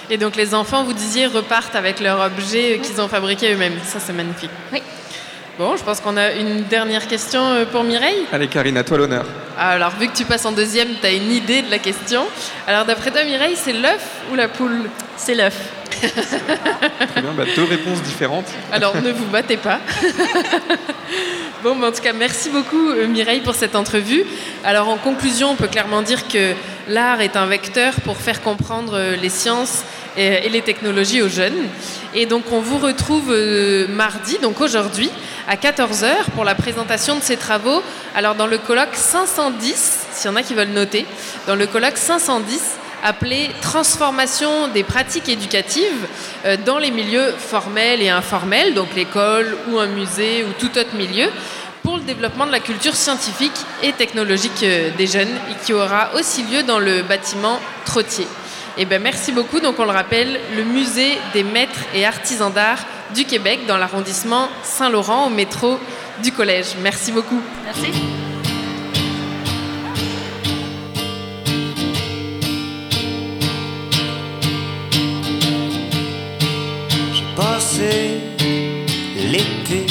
Et 0.09 0.17
donc, 0.17 0.37
les 0.37 0.53
enfants, 0.55 0.83
vous 0.85 0.93
disiez, 0.93 1.25
repartent 1.25 1.75
avec 1.75 1.99
leur 1.99 2.21
objet 2.21 2.79
qu'ils 2.81 3.01
ont 3.01 3.09
fabriqué 3.09 3.53
eux-mêmes. 3.53 3.77
Ça, 3.83 3.99
c'est 3.99 4.13
magnifique. 4.13 4.51
Oui. 4.71 4.81
Bon, 5.57 5.77
je 5.77 5.83
pense 5.85 6.01
qu'on 6.01 6.17
a 6.17 6.33
une 6.33 6.63
dernière 6.63 7.07
question 7.07 7.41
euh, 7.41 7.65
pour 7.65 7.85
Mireille. 7.85 8.25
Allez 8.33 8.49
Karine, 8.49 8.75
à 8.75 8.83
toi 8.83 8.97
l'honneur. 8.97 9.25
Alors, 9.57 9.91
vu 9.91 10.09
que 10.09 10.13
tu 10.13 10.25
passes 10.25 10.45
en 10.45 10.51
deuxième, 10.51 10.89
tu 10.99 11.07
as 11.07 11.13
une 11.13 11.31
idée 11.31 11.61
de 11.61 11.71
la 11.71 11.79
question. 11.79 12.23
Alors, 12.67 12.83
d'après 12.83 13.09
toi, 13.09 13.23
Mireille, 13.23 13.55
c'est 13.55 13.71
l'œuf 13.71 14.05
ou 14.29 14.35
la 14.35 14.49
poule? 14.49 14.89
C'est 15.15 15.33
l'œuf. 15.33 15.55
Très 16.01 17.21
bien, 17.21 17.31
bah, 17.37 17.45
deux 17.55 17.63
réponses 17.63 18.01
différentes. 18.01 18.47
Alors, 18.73 19.01
ne 19.01 19.13
vous 19.13 19.27
battez 19.27 19.55
pas. 19.55 19.79
bon, 21.63 21.75
mais 21.75 21.87
en 21.87 21.91
tout 21.93 22.01
cas, 22.01 22.11
merci 22.11 22.49
beaucoup, 22.49 22.89
euh, 22.89 23.07
Mireille, 23.07 23.39
pour 23.39 23.55
cette 23.55 23.77
entrevue. 23.77 24.25
Alors, 24.65 24.89
en 24.89 24.97
conclusion, 24.97 25.51
on 25.51 25.55
peut 25.55 25.67
clairement 25.67 26.01
dire 26.01 26.27
que 26.27 26.51
l'art 26.89 27.21
est 27.21 27.37
un 27.37 27.45
vecteur 27.45 27.93
pour 28.03 28.17
faire 28.17 28.41
comprendre 28.41 28.97
euh, 28.97 29.15
les 29.15 29.29
sciences 29.29 29.85
et, 30.17 30.45
et 30.45 30.49
les 30.49 30.61
technologies 30.61 31.21
aux 31.21 31.29
jeunes. 31.29 31.67
Et 32.13 32.25
donc, 32.25 32.45
on 32.51 32.61
vous 32.61 32.77
retrouve 32.77 33.31
euh, 33.31 33.87
mardi, 33.89 34.37
donc 34.41 34.61
aujourd'hui, 34.61 35.09
à 35.47 35.57
14h 35.57 36.07
pour 36.33 36.45
la 36.45 36.55
présentation 36.55 37.17
de 37.17 37.21
ces 37.21 37.35
travaux. 37.35 37.83
Alors, 38.15 38.35
dans 38.35 38.47
le 38.47 38.57
colloque 38.57 38.95
510, 38.95 40.07
s'il 40.13 40.31
y 40.31 40.33
en 40.33 40.37
a 40.37 40.41
qui 40.41 40.53
veulent 40.53 40.69
noter, 40.69 41.05
dans 41.45 41.55
le 41.55 41.67
colloque 41.67 41.97
510, 41.97 42.77
appelé 43.03 43.49
Transformation 43.61 44.69
des 44.69 44.83
pratiques 44.83 45.29
éducatives 45.29 46.07
euh, 46.45 46.57
dans 46.65 46.77
les 46.79 46.89
milieux 46.89 47.33
formels 47.37 48.01
et 48.01 48.09
informels, 48.09 48.73
donc 48.73 48.87
l'école 48.95 49.55
ou 49.69 49.79
un 49.79 49.87
musée 49.87 50.43
ou 50.43 50.53
tout 50.57 50.77
autre 50.77 50.95
milieu. 50.95 51.27
Pour 51.83 51.97
le 51.97 52.03
développement 52.03 52.47
de 52.47 52.51
la 52.51 52.59
culture 52.59 52.95
scientifique 52.95 53.59
et 53.83 53.91
technologique 53.91 54.63
euh, 54.63 54.89
des 54.97 55.05
jeunes 55.05 55.35
et 55.51 55.65
qui 55.65 55.73
aura 55.73 56.15
aussi 56.15 56.43
lieu 56.43 56.63
dans 56.63 56.79
le 56.79 57.03
bâtiment 57.03 57.59
Trottier. 57.85 58.25
Et 58.77 58.85
ben 58.85 59.01
merci 59.01 59.31
beaucoup. 59.31 59.59
Donc 59.59 59.79
on 59.79 59.85
le 59.85 59.91
rappelle, 59.91 60.39
le 60.55 60.63
musée 60.63 61.17
des 61.33 61.43
maîtres 61.43 61.79
et 61.93 62.05
artisans 62.05 62.51
d'art 62.51 62.79
du 63.13 63.23
Québec 63.25 63.61
dans 63.67 63.77
l'arrondissement 63.77 64.49
Saint-Laurent 64.63 65.27
au 65.27 65.29
métro 65.29 65.79
du 66.21 66.31
collège. 66.31 66.75
Merci 66.81 67.11
beaucoup. 67.11 67.41
Merci. 67.63 67.91
J'ai 77.13 77.35
passé 77.35 78.19
l'été, 79.31 79.85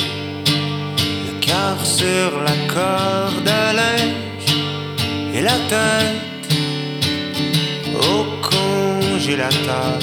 le 1.26 1.40
cœur 1.40 1.84
sur 1.84 2.42
la 2.42 2.72
corde 2.72 3.48
à 3.48 3.72
linge 3.72 5.34
et 5.34 5.40
la 5.40 5.56
tête 5.68 6.33
au 8.12 8.24
congélateur. 8.42 9.98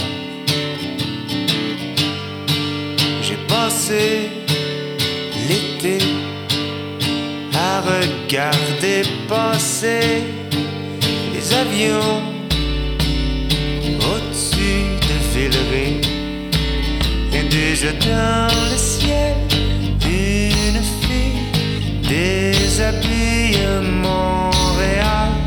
J'ai 3.22 3.38
passé 3.47 4.30
l'été 5.47 5.97
à 7.54 7.82
regarder 7.82 9.04
passer 9.28 10.24
les 11.34 11.54
avions 11.54 12.22
au-dessus 14.10 14.84
de 15.08 15.16
Villeray. 15.34 16.02
Et 17.34 17.43
déjà 17.49 17.91
dans 17.93 18.47
le 18.72 18.78
ciel, 18.78 19.36
une 20.06 20.82
fille 21.02 21.41
déshabille 22.08 23.60
Montréal. 24.02 25.41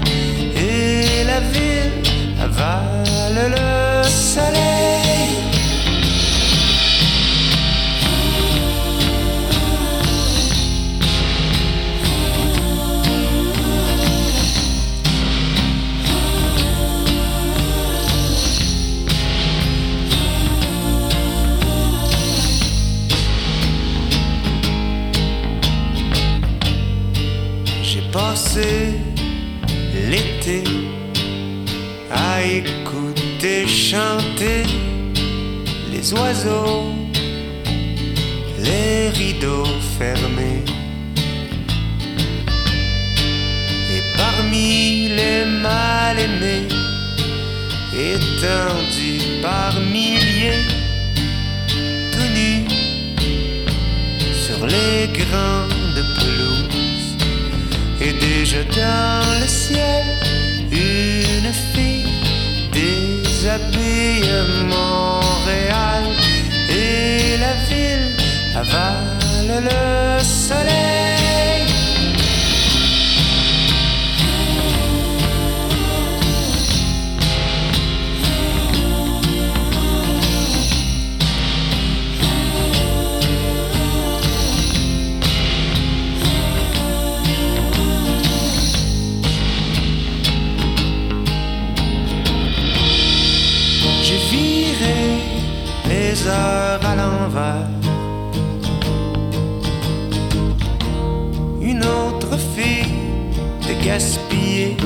Gaspiller 103.85 104.77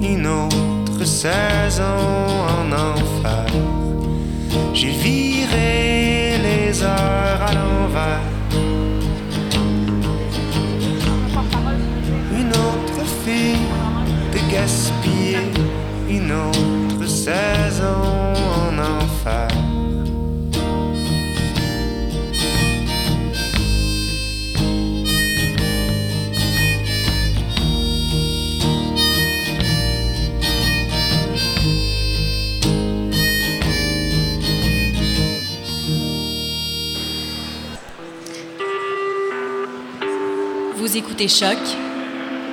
une 0.00 0.26
autre 0.26 1.04
saison 1.04 1.98
en 2.56 2.70
enfer. 2.72 3.46
J'ai 4.72 4.90
viré 4.90 6.38
les 6.38 6.82
heures 6.82 7.42
à 7.48 7.52
l'envers. 7.52 8.20
Une 12.38 12.50
autre 12.50 13.04
fille 13.24 13.66
de 14.32 14.52
gaspiller 14.52 15.50
une 16.08 16.30
autre 16.30 17.06
saison 17.08 18.13
Écoutez 40.96 41.26
Choc 41.26 41.58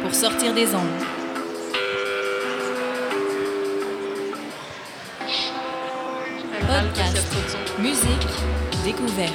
pour 0.01 0.15
sortir 0.15 0.51
des 0.55 0.73
ondes. 0.73 0.81
Podcast, 6.61 7.35
musique, 7.77 8.27
découverte. 8.83 9.31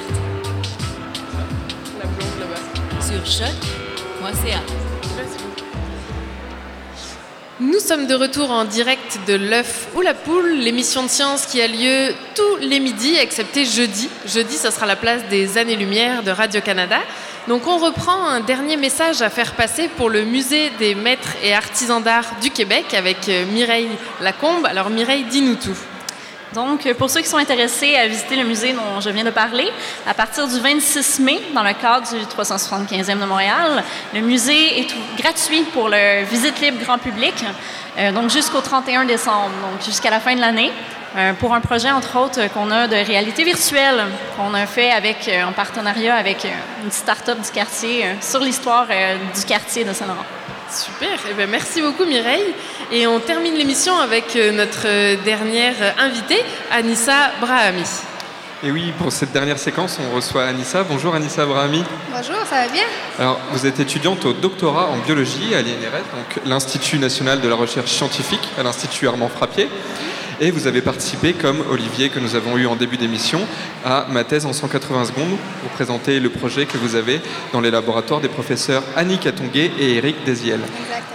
Sur 2.99 3.25
choc.ca. 3.25 4.59
Nous 7.61 7.79
sommes 7.79 8.07
de 8.07 8.13
retour 8.13 8.51
en 8.51 8.65
direct 8.65 9.19
de 9.25 9.35
l'œuf 9.35 9.87
ou 9.95 10.01
la 10.01 10.13
poule, 10.13 10.51
l'émission 10.51 11.03
de 11.03 11.07
science 11.07 11.45
qui 11.45 11.61
a 11.61 11.67
lieu 11.67 12.13
tous 12.35 12.57
les 12.57 12.81
midis, 12.81 13.15
excepté 13.15 13.63
jeudi. 13.63 14.09
Jeudi, 14.25 14.55
ce 14.57 14.69
sera 14.69 14.85
la 14.85 14.97
place 14.97 15.23
des 15.29 15.57
années-lumière 15.57 16.23
de 16.23 16.31
Radio-Canada. 16.31 16.99
Donc 17.47 17.65
on 17.65 17.77
reprend 17.77 18.27
un 18.27 18.41
dernier 18.41 18.75
message 18.75 19.21
à 19.21 19.29
faire 19.29 19.53
passer 19.53 19.87
pour 19.87 20.09
le 20.09 20.25
musée 20.25 20.69
des 20.79 20.95
maîtres 20.95 21.33
et 21.41 21.53
artisans 21.53 22.03
d'art 22.03 22.25
du 22.41 22.49
Québec 22.49 22.93
avec 22.93 23.29
euh, 23.29 23.45
Mireille 23.45 23.89
Lacombe. 24.19 24.65
Alors 24.65 24.89
Mireille, 24.89 25.23
dis-nous 25.23 25.55
tout. 25.55 25.77
Donc, 26.53 26.91
pour 26.93 27.09
ceux 27.09 27.19
qui 27.19 27.27
sont 27.27 27.37
intéressés 27.37 27.95
à 27.95 28.07
visiter 28.07 28.37
le 28.37 28.45
musée 28.45 28.71
dont 28.71 29.01
je 29.01 29.09
viens 29.09 29.25
de 29.25 29.31
parler, 29.31 29.69
à 30.07 30.13
partir 30.13 30.47
du 30.47 30.59
26 30.59 31.19
mai, 31.19 31.41
dans 31.53 31.63
le 31.63 31.73
cadre 31.73 32.07
du 32.09 32.23
375e 32.23 33.19
de 33.19 33.25
Montréal, 33.25 33.83
le 34.13 34.21
musée 34.21 34.79
est 34.79 34.87
gratuit 35.17 35.63
pour 35.73 35.89
le 35.89 36.23
visite 36.23 36.59
libre 36.61 36.81
grand 36.83 36.97
public, 36.97 37.33
euh, 37.97 38.13
donc 38.13 38.29
jusqu'au 38.29 38.61
31 38.61 39.03
décembre, 39.03 39.51
donc 39.61 39.83
jusqu'à 39.85 40.09
la 40.09 40.21
fin 40.21 40.35
de 40.35 40.41
l'année, 40.41 40.71
euh, 40.71 41.06
pour 41.39 41.53
un 41.53 41.61
projet, 41.61 41.91
entre 41.91 42.17
autres, 42.19 42.39
euh, 42.39 42.47
qu'on 42.47 42.69
a 42.69 42.87
de 42.87 42.95
réalité 42.95 43.43
virtuelle, 43.43 44.05
qu'on 44.35 44.53
a 44.53 44.65
fait 44.65 44.91
avec, 44.91 45.27
euh, 45.27 45.43
en 45.45 45.51
partenariat 45.51 46.15
avec 46.15 46.45
euh, 46.45 46.49
une 46.83 46.91
start-up 46.91 47.39
du 47.41 47.49
quartier 47.49 48.05
euh, 48.05 48.13
sur 48.21 48.39
l'histoire 48.39 48.87
euh, 48.89 49.15
du 49.35 49.45
quartier 49.45 49.83
de 49.83 49.93
Saint-Laurent. 49.93 50.25
Super, 50.69 51.17
eh 51.29 51.33
ben, 51.33 51.49
merci 51.49 51.81
beaucoup 51.81 52.05
Mireille. 52.05 52.53
Et 52.91 53.07
on 53.07 53.19
termine 53.19 53.55
l'émission 53.55 53.97
avec 53.97 54.35
euh, 54.35 54.51
notre 54.51 54.85
euh, 54.85 55.15
dernière 55.23 55.75
euh, 55.81 55.91
invitée, 55.97 56.43
Anissa 56.71 57.31
Brahami. 57.41 57.83
Et 58.63 58.71
oui, 58.71 58.91
pour 58.97 59.11
cette 59.11 59.31
dernière 59.31 59.59
séquence, 59.59 59.99
on 59.99 60.15
reçoit 60.15 60.45
Anissa. 60.45 60.83
Bonjour 60.83 61.13
Anissa 61.15 61.45
Brahami. 61.45 61.83
Bonjour, 62.11 62.37
ça 62.49 62.65
va 62.65 62.67
bien? 62.67 62.83
Alors, 63.19 63.39
vous 63.51 63.65
êtes 63.65 63.79
étudiante 63.79 64.25
au 64.25 64.33
doctorat 64.33 64.87
en 64.87 64.97
biologie 64.97 65.53
à 65.53 65.61
l'INRS, 65.61 66.03
donc 66.15 66.43
l'Institut 66.45 66.97
national 66.97 67.39
de 67.39 67.47
la 67.47 67.55
recherche 67.55 67.91
scientifique, 67.91 68.49
à 68.59 68.63
l'Institut 68.63 69.07
Armand 69.07 69.29
Frappier. 69.29 69.69
Et 70.39 70.51
vous 70.51 70.67
avez 70.67 70.81
participé, 70.81 71.33
comme 71.33 71.63
Olivier 71.71 72.09
que 72.09 72.19
nous 72.19 72.35
avons 72.35 72.57
eu 72.57 72.67
en 72.67 72.75
début 72.75 72.97
d'émission, 72.97 73.39
à 73.83 74.05
ma 74.09 74.23
thèse 74.23 74.45
en 74.45 74.53
180 74.53 75.05
secondes. 75.05 75.35
Vous 75.63 75.69
présentez 75.73 76.19
le 76.19 76.29
projet 76.29 76.67
que 76.67 76.77
vous 76.77 76.93
avez 76.95 77.21
dans 77.53 77.61
les 77.61 77.71
laboratoires 77.71 78.21
des 78.21 78.27
professeurs 78.27 78.83
Annie 78.95 79.17
Katongué 79.17 79.71
et 79.79 79.95
Eric 79.95 80.23
Desiel. 80.25 80.59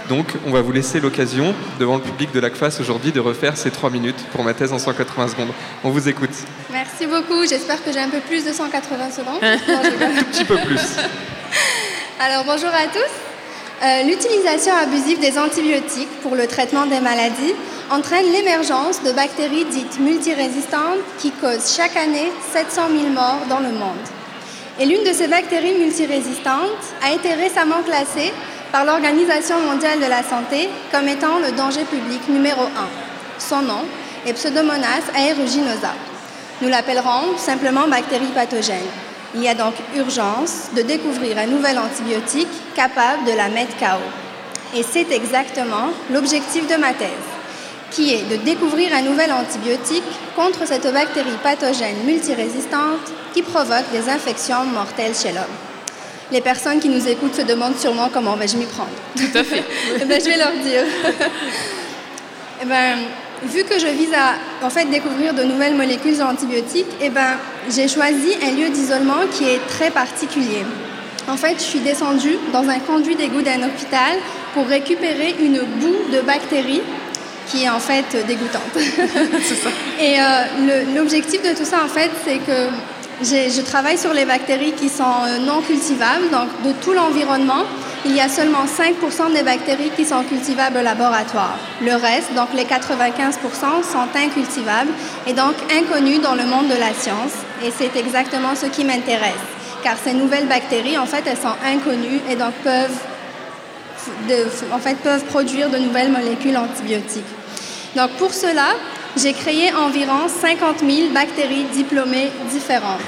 Donc 0.09 0.27
on 0.45 0.51
va 0.51 0.61
vous 0.61 0.73
laisser 0.73 0.99
l'occasion, 0.99 1.55
devant 1.79 1.95
le 1.95 2.01
public 2.01 2.33
de 2.33 2.41
l'ACFAS 2.41 2.79
aujourd'hui, 2.81 3.13
de 3.13 3.21
refaire 3.21 3.55
ces 3.55 3.71
trois 3.71 3.89
minutes 3.89 4.21
pour 4.33 4.43
ma 4.43 4.53
thèse 4.53 4.73
en 4.73 4.79
180 4.79 5.29
secondes. 5.29 5.53
On 5.85 5.89
vous 5.89 6.09
écoute. 6.09 6.33
Merci 6.69 7.05
beaucoup. 7.05 7.45
J'espère 7.47 7.81
que 7.81 7.93
j'ai 7.93 7.99
un 7.99 8.09
peu 8.09 8.19
plus 8.19 8.43
de 8.43 8.51
180 8.51 9.11
secondes. 9.11 9.39
un 9.41 10.23
petit 10.23 10.43
peu 10.43 10.57
plus. 10.57 10.81
Alors 12.19 12.43
bonjour 12.43 12.69
à 12.69 12.87
tous. 12.87 13.32
Euh, 13.81 14.03
L'utilisation 14.03 14.73
abusive 14.75 15.19
des 15.19 15.37
antibiotiques 15.37 16.21
pour 16.21 16.35
le 16.35 16.47
traitement 16.47 16.85
des 16.85 16.99
maladies 16.99 17.55
entraîne 17.91 18.31
l'émergence 18.31 19.03
de 19.03 19.11
bactéries 19.11 19.65
dites 19.65 19.99
multirésistantes 19.99 20.99
qui 21.19 21.31
causent 21.31 21.75
chaque 21.75 21.97
année 21.97 22.31
700 22.53 22.81
000 22.91 23.09
morts 23.13 23.45
dans 23.49 23.59
le 23.59 23.71
monde. 23.71 24.05
Et 24.79 24.85
l'une 24.85 25.03
de 25.03 25.13
ces 25.13 25.27
bactéries 25.27 25.77
multirésistantes 25.77 26.85
a 27.03 27.11
été 27.13 27.33
récemment 27.33 27.81
classée 27.85 28.31
par 28.71 28.85
l'Organisation 28.85 29.59
mondiale 29.59 29.99
de 29.99 30.05
la 30.05 30.23
santé 30.23 30.69
comme 30.91 31.07
étant 31.07 31.39
le 31.39 31.51
danger 31.51 31.83
public 31.83 32.27
numéro 32.29 32.63
1. 32.63 32.67
Son 33.37 33.61
nom 33.61 33.83
est 34.25 34.33
Pseudomonas 34.33 35.11
aeruginosa. 35.15 35.93
Nous 36.61 36.69
l'appellerons 36.69 37.37
simplement 37.37 37.87
bactérie 37.87 38.31
pathogène. 38.33 38.77
Il 39.35 39.41
y 39.41 39.47
a 39.47 39.55
donc 39.55 39.73
urgence 39.95 40.69
de 40.75 40.81
découvrir 40.83 41.37
un 41.37 41.47
nouvel 41.47 41.79
antibiotique 41.79 42.47
capable 42.75 43.25
de 43.25 43.31
la 43.31 43.49
mettre 43.49 43.75
KO. 43.77 44.77
Et 44.77 44.83
c'est 44.83 45.11
exactement 45.11 45.89
l'objectif 46.11 46.67
de 46.67 46.75
ma 46.75 46.93
thèse, 46.93 47.09
qui 47.91 48.13
est 48.13 48.23
de 48.29 48.37
découvrir 48.37 48.93
un 48.93 49.01
nouvel 49.01 49.31
antibiotique 49.31 50.03
contre 50.35 50.67
cette 50.67 50.91
bactérie 50.91 51.37
pathogène 51.41 51.95
multirésistante 52.05 53.11
qui 53.33 53.41
provoque 53.41 53.89
des 53.91 54.09
infections 54.09 54.65
mortelles 54.65 55.15
chez 55.15 55.31
l'homme. 55.31 55.43
Les 56.31 56.41
personnes 56.41 56.79
qui 56.79 56.89
nous 56.89 57.07
écoutent 57.07 57.35
se 57.35 57.41
demandent 57.41 57.77
sûrement 57.77 58.09
comment 58.11 58.35
vais-je 58.35 58.57
m'y 58.57 58.65
prendre. 58.65 58.89
Tout 59.15 59.37
à 59.37 59.43
fait. 59.43 59.63
Eh 60.01 60.05
ben, 60.05 60.19
je 60.19 60.29
vais 60.29 60.37
leur 60.37 60.53
dire. 60.53 60.83
Eh 62.61 62.65
ben, 62.65 62.97
vu 63.45 63.63
que 63.63 63.79
je 63.79 63.87
vise 63.87 64.13
à 64.13 64.65
en 64.65 64.69
fait, 64.69 64.85
découvrir 64.85 65.33
de 65.33 65.43
nouvelles 65.43 65.75
molécules 65.75 66.21
antibiotiques, 66.21 66.87
eh 67.01 67.09
ben, 67.09 67.37
j'ai 67.69 67.87
choisi 67.87 68.35
un 68.41 68.51
lieu 68.51 68.69
d'isolement 68.69 69.27
qui 69.31 69.45
est 69.45 69.59
très 69.67 69.91
particulier. 69.91 70.63
En 71.27 71.37
fait, 71.37 71.55
je 71.57 71.63
suis 71.63 71.79
descendue 71.79 72.37
dans 72.51 72.67
un 72.67 72.79
conduit 72.79 73.15
d'égout 73.15 73.41
d'un 73.41 73.63
hôpital 73.63 74.17
pour 74.53 74.67
récupérer 74.67 75.35
une 75.39 75.59
boue 75.79 76.11
de 76.11 76.21
bactéries 76.21 76.81
qui 77.47 77.63
est 77.63 77.69
en 77.69 77.79
fait 77.79 78.05
dégoûtante. 78.27 78.61
ça. 78.75 79.69
Et 80.01 80.19
euh, 80.19 80.83
l'objectif 80.95 81.41
de 81.41 81.57
tout 81.57 81.65
ça, 81.65 81.83
en 81.83 81.87
fait, 81.87 82.11
c'est 82.25 82.37
que 82.37 82.69
je 83.21 83.61
travaille 83.61 83.97
sur 83.97 84.13
les 84.13 84.25
bactéries 84.25 84.73
qui 84.73 84.89
sont 84.89 85.03
euh, 85.03 85.37
non 85.39 85.61
cultivables, 85.61 86.29
donc 86.29 86.49
de 86.65 86.73
tout 86.81 86.93
l'environnement 86.93 87.63
il 88.05 88.15
y 88.15 88.19
a 88.19 88.27
seulement 88.27 88.65
5% 88.65 89.33
des 89.33 89.43
bactéries 89.43 89.91
qui 89.95 90.05
sont 90.05 90.23
cultivables 90.23 90.77
au 90.77 90.81
laboratoire. 90.81 91.57
Le 91.81 91.93
reste, 91.93 92.33
donc 92.35 92.49
les 92.53 92.65
95% 92.65 93.83
sont 93.83 94.07
incultivables 94.15 94.91
et 95.25 95.33
donc 95.33 95.53
inconnus 95.71 96.21
dans 96.21 96.35
le 96.35 96.43
monde 96.43 96.67
de 96.67 96.75
la 96.75 96.93
science. 96.93 97.33
Et 97.63 97.71
c'est 97.77 97.97
exactement 97.97 98.55
ce 98.55 98.65
qui 98.65 98.83
m'intéresse, 98.83 99.31
car 99.83 99.95
ces 100.03 100.13
nouvelles 100.13 100.47
bactéries, 100.47 100.97
en 100.97 101.05
fait, 101.05 101.23
elles 101.25 101.37
sont 101.37 101.55
inconnues 101.65 102.19
et 102.29 102.35
donc 102.35 102.53
peuvent, 102.63 102.99
en 104.73 104.79
fait, 104.79 104.95
peuvent 104.95 105.23
produire 105.25 105.69
de 105.69 105.77
nouvelles 105.77 106.11
molécules 106.11 106.57
antibiotiques. 106.57 107.23
Donc 107.95 108.11
pour 108.11 108.33
cela, 108.33 108.73
j'ai 109.15 109.33
créé 109.33 109.71
environ 109.73 110.27
50 110.27 110.79
000 110.79 111.09
bactéries 111.13 111.65
diplômées 111.71 112.31
différentes. 112.51 112.99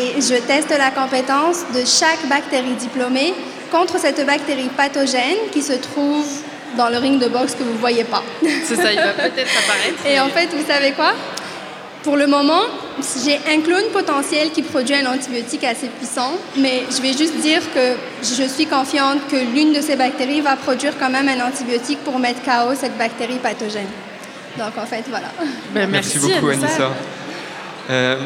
Et 0.00 0.20
je 0.22 0.40
teste 0.40 0.70
la 0.70 0.90
compétence 0.90 1.64
de 1.74 1.84
chaque 1.84 2.26
bactérie 2.28 2.74
diplômée 2.74 3.34
contre 3.72 3.98
cette 3.98 4.24
bactérie 4.24 4.68
pathogène 4.76 5.48
qui 5.50 5.62
se 5.62 5.72
trouve 5.72 6.26
dans 6.76 6.90
le 6.90 6.98
ring 6.98 7.18
de 7.18 7.26
boxe 7.26 7.54
que 7.54 7.64
vous 7.64 7.72
ne 7.72 7.78
voyez 7.78 8.04
pas. 8.04 8.22
C'est 8.64 8.76
ça, 8.76 8.92
il 8.92 8.98
va 8.98 9.12
peut-être 9.14 9.50
apparaître. 9.64 10.06
Et 10.06 10.20
en 10.20 10.28
fait, 10.28 10.48
vous 10.54 10.64
savez 10.66 10.92
quoi? 10.92 11.12
Pour 12.02 12.16
le 12.16 12.26
moment, 12.26 12.62
j'ai 13.24 13.36
un 13.48 13.60
clone 13.60 13.90
potentiel 13.92 14.50
qui 14.50 14.62
produit 14.62 14.94
un 14.94 15.06
antibiotique 15.06 15.64
assez 15.64 15.86
puissant, 15.86 16.32
mais 16.56 16.82
je 16.90 17.00
vais 17.00 17.16
juste 17.16 17.36
dire 17.36 17.60
que 17.72 17.94
je 18.22 18.48
suis 18.48 18.66
confiante 18.66 19.18
que 19.30 19.36
l'une 19.36 19.72
de 19.72 19.80
ces 19.80 19.96
bactéries 19.96 20.40
va 20.40 20.56
produire 20.56 20.94
quand 20.98 21.10
même 21.10 21.28
un 21.28 21.46
antibiotique 21.46 22.00
pour 22.04 22.18
mettre 22.18 22.42
KO 22.42 22.74
cette 22.74 22.98
bactérie 22.98 23.38
pathogène. 23.38 23.86
Donc 24.58 24.76
en 24.76 24.86
fait, 24.86 25.04
voilà. 25.08 25.28
Ben, 25.72 25.88
merci, 25.88 26.18
beaucoup, 26.18 26.48
Anissa. 26.48 26.90
Euh, 27.88 28.16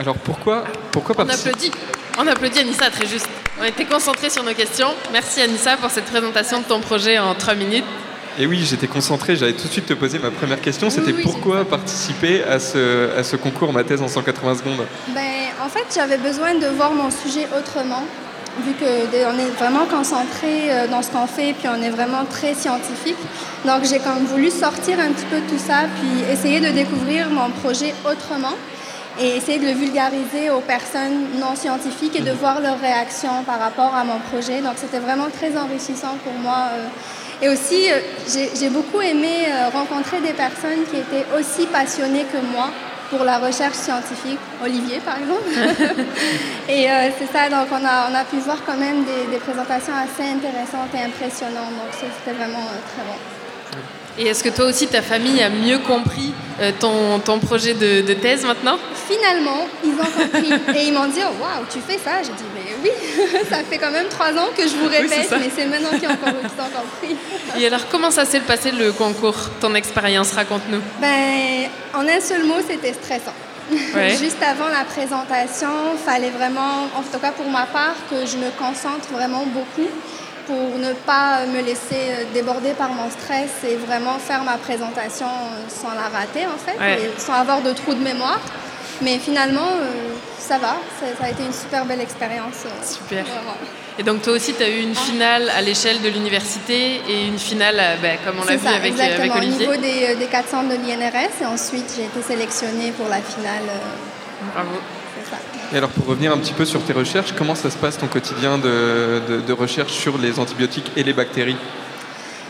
alors 0.00 0.16
pourquoi, 0.16 0.64
pourquoi 0.92 1.14
On 1.18 1.28
applaudit. 1.28 1.70
On 2.18 2.26
applaudit 2.26 2.60
Anissa, 2.60 2.88
très 2.90 3.06
juste. 3.06 3.28
On 3.60 3.64
était 3.64 3.84
concentrés 3.84 4.30
sur 4.30 4.42
nos 4.42 4.54
questions. 4.54 4.88
Merci 5.12 5.42
Anissa 5.42 5.76
pour 5.76 5.90
cette 5.90 6.06
présentation 6.06 6.60
de 6.60 6.64
ton 6.64 6.80
projet 6.80 7.18
en 7.18 7.34
trois 7.34 7.54
minutes. 7.54 7.84
Et 8.38 8.46
oui, 8.46 8.64
j'étais 8.64 8.86
concentré, 8.86 9.36
j'allais 9.36 9.52
tout 9.52 9.66
de 9.66 9.72
suite 9.72 9.86
te 9.86 9.92
poser 9.92 10.18
ma 10.18 10.30
première 10.30 10.60
question, 10.62 10.88
c'était 10.88 11.12
pourquoi 11.12 11.64
participer 11.64 12.42
à 12.44 12.58
ce, 12.58 13.14
à 13.18 13.22
ce 13.24 13.36
concours 13.36 13.72
Ma 13.72 13.84
thèse 13.84 14.00
en 14.00 14.08
180 14.08 14.54
secondes? 14.54 14.86
Ben, 15.08 15.20
En 15.62 15.68
fait, 15.68 15.84
j'avais 15.94 16.16
besoin 16.16 16.54
de 16.54 16.66
voir 16.68 16.92
mon 16.92 17.10
sujet 17.10 17.46
autrement, 17.58 18.04
vu 18.64 18.72
qu'on 18.78 19.38
est 19.38 19.50
vraiment 19.58 19.84
concentré 19.84 20.70
euh, 20.70 20.86
dans 20.86 21.02
ce 21.02 21.10
qu'on 21.10 21.26
fait, 21.26 21.54
puis 21.58 21.68
on 21.68 21.82
est 21.82 21.90
vraiment 21.90 22.24
très 22.24 22.54
scientifique. 22.54 23.18
Donc 23.66 23.84
j'ai 23.84 23.98
quand 23.98 24.14
même 24.14 24.26
voulu 24.26 24.50
sortir 24.50 24.98
un 25.00 25.12
petit 25.12 25.26
peu 25.26 25.40
de 25.40 25.46
tout 25.50 25.58
ça, 25.58 25.82
puis 26.00 26.32
essayer 26.32 26.60
de 26.60 26.70
découvrir 26.70 27.28
mon 27.28 27.50
projet 27.50 27.92
autrement 28.10 28.56
et 29.18 29.36
essayer 29.36 29.58
de 29.58 29.66
le 29.66 29.72
vulgariser 29.72 30.50
aux 30.50 30.60
personnes 30.60 31.38
non 31.40 31.54
scientifiques 31.56 32.16
et 32.16 32.22
de 32.22 32.32
voir 32.32 32.60
leurs 32.60 32.80
réactions 32.80 33.42
par 33.44 33.58
rapport 33.58 33.94
à 33.94 34.04
mon 34.04 34.18
projet. 34.30 34.60
Donc 34.60 34.74
c'était 34.76 34.98
vraiment 34.98 35.28
très 35.30 35.56
enrichissant 35.56 36.16
pour 36.24 36.32
moi. 36.34 36.68
Euh. 36.72 36.86
Et 37.42 37.48
aussi, 37.48 37.90
euh, 37.90 37.98
j'ai 38.28 38.68
beaucoup 38.68 39.00
aimé 39.00 39.46
euh, 39.48 39.68
rencontrer 39.70 40.20
des 40.20 40.34
personnes 40.34 40.84
qui 40.90 40.98
étaient 40.98 41.26
aussi 41.38 41.66
passionnées 41.66 42.24
que 42.24 42.38
moi 42.52 42.70
pour 43.08 43.24
la 43.24 43.38
recherche 43.38 43.74
scientifique, 43.74 44.38
Olivier 44.62 45.00
par 45.00 45.18
exemple. 45.18 45.50
et 46.68 46.86
c'est 47.18 47.32
ça, 47.32 47.48
donc 47.48 47.66
on 47.72 47.84
a, 47.84 48.08
on 48.08 48.14
a 48.14 48.22
pu 48.22 48.36
voir 48.36 48.58
quand 48.64 48.76
même 48.76 49.02
des, 49.02 49.32
des 49.32 49.38
présentations 49.38 49.94
assez 49.94 50.30
intéressantes 50.30 50.94
et 50.94 51.02
impressionnantes. 51.02 51.70
Donc 51.70 51.90
c'était 51.90 52.36
vraiment 52.36 52.68
très 52.94 53.02
bon. 53.04 53.18
Et 54.20 54.26
est-ce 54.26 54.44
que 54.44 54.50
toi 54.50 54.66
aussi, 54.66 54.86
ta 54.86 55.00
famille 55.00 55.42
a 55.42 55.48
mieux 55.48 55.78
compris 55.78 56.34
euh, 56.60 56.72
ton, 56.78 57.20
ton, 57.20 57.38
projet 57.38 57.72
de, 57.72 58.02
de, 58.02 58.12
thèse 58.12 58.44
maintenant? 58.44 58.76
Finalement, 59.08 59.66
ils 59.82 59.92
ont 59.92 59.96
compris. 59.96 60.52
Et 60.78 60.88
ils 60.88 60.92
m'ont 60.92 61.06
dit 61.06 61.20
oh, 61.24 61.42
Waouh, 61.42 61.64
tu 61.72 61.78
fais 61.80 61.98
ça? 61.98 62.22
J'ai 62.22 62.32
dit 62.32 62.44
Mais 62.54 62.74
oui, 62.82 62.90
ça 63.50 63.64
fait 63.64 63.78
quand 63.78 63.90
même 63.90 64.08
trois 64.08 64.32
ans 64.32 64.50
que 64.54 64.64
je 64.64 64.76
vous 64.76 64.88
répète, 64.88 65.30
mais 65.30 65.50
c'est 65.56 65.64
maintenant 65.64 65.98
qu'ils 65.98 66.06
ont, 66.06 66.18
compris. 66.18 67.16
Et 67.58 67.66
alors, 67.66 67.88
comment 67.90 68.10
ça 68.10 68.26
s'est 68.26 68.40
passé 68.40 68.72
le 68.72 68.92
concours? 68.92 69.36
Ton 69.58 69.74
expérience, 69.74 70.32
raconte-nous. 70.32 70.82
Ben, 71.00 71.70
en 71.94 72.06
un 72.06 72.20
seul 72.20 72.44
mot, 72.44 72.56
c'était 72.68 72.92
stressant. 72.92 73.32
Juste 74.20 74.42
avant 74.42 74.68
la 74.68 74.84
présentation, 74.84 75.94
il 75.94 75.98
fallait 75.98 76.30
vraiment, 76.30 76.88
en 76.94 77.02
tout 77.10 77.18
cas 77.20 77.32
pour 77.32 77.48
ma 77.48 77.64
part, 77.64 77.94
que 78.10 78.26
je 78.26 78.36
me 78.36 78.50
concentre 78.58 79.08
vraiment 79.12 79.46
beaucoup 79.46 79.88
pour 80.50 80.78
ne 80.80 80.92
pas 81.06 81.46
me 81.46 81.60
laisser 81.62 82.02
euh, 82.10 82.24
déborder 82.34 82.72
par 82.72 82.90
mon 82.90 83.08
stress 83.08 83.52
et 83.62 83.76
vraiment 83.76 84.18
faire 84.18 84.42
ma 84.42 84.58
présentation 84.58 85.28
sans 85.68 85.94
la 85.94 86.08
rater 86.08 86.44
en 86.46 86.58
fait, 86.58 86.76
sans 87.18 87.34
avoir 87.34 87.62
de 87.62 87.72
trou 87.72 87.94
de 87.94 88.02
mémoire. 88.02 88.40
Mais 89.00 89.18
finalement, 89.18 89.70
euh, 89.80 89.90
ça 90.38 90.58
va, 90.58 90.74
ça, 90.98 91.24
a 91.24 91.30
été 91.30 91.44
une 91.44 91.52
super 91.52 91.84
belle 91.86 92.00
expérience. 92.00 92.64
Euh, 92.66 92.84
super. 92.84 93.24
Et 93.98 94.02
donc 94.02 94.22
toi 94.22 94.32
aussi, 94.32 94.52
tu 94.54 94.62
as 94.62 94.68
eu 94.68 94.80
une 94.80 94.94
finale 94.94 95.48
à 95.50 95.62
l'échelle 95.62 96.02
de 96.02 96.08
l'université 96.08 97.00
et 97.08 97.26
une 97.28 97.38
finale, 97.38 97.80
ben, 98.02 98.18
comme 98.24 98.40
on 98.42 98.44
l'a 98.44 98.56
vu 98.56 98.66
avec, 98.66 98.98
avec, 98.98 99.34
Olivier. 99.36 99.68
au 99.68 99.70
niveau 99.70 99.80
des, 99.80 100.16
des 100.16 100.26
400 100.26 100.64
de 100.64 100.74
l'INRS 100.74 101.42
et 101.42 101.46
ensuite 101.46 101.94
j'ai 101.96 102.04
été 102.04 102.22
sélectionnée 102.26 102.90
pour 102.90 103.08
la 103.08 103.22
finale. 103.22 103.68
Bravo. 104.52 104.80
Et 105.72 105.76
alors 105.76 105.90
pour 105.90 106.06
revenir 106.06 106.32
un 106.32 106.38
petit 106.38 106.52
peu 106.52 106.64
sur 106.64 106.82
tes 106.82 106.92
recherches, 106.92 107.32
comment 107.36 107.54
ça 107.54 107.70
se 107.70 107.76
passe 107.76 107.96
ton 107.96 108.08
quotidien 108.08 108.58
de, 108.58 109.52
recherche 109.52 109.92
sur 109.92 110.18
les 110.18 110.38
antibiotiques 110.38 110.90
et 110.96 111.02
les 111.02 111.12
bactéries? 111.12 111.56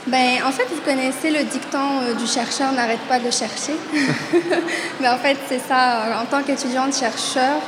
Ben, 0.06 0.38
en 0.46 0.50
fait, 0.50 0.66
vous 0.70 0.80
connaissez 0.80 1.30
le 1.30 1.44
dicton 1.44 2.00
euh, 2.02 2.14
du 2.14 2.26
chercheur 2.26 2.72
n'arrête 2.72 3.00
pas 3.00 3.18
de 3.18 3.30
chercher. 3.30 3.74
Mais 4.98 5.08
en 5.08 5.18
fait, 5.18 5.36
c'est 5.46 5.60
ça. 5.60 6.20
En 6.22 6.24
tant 6.24 6.42
qu'étudiante 6.42 6.96
chercheur, 6.96 7.60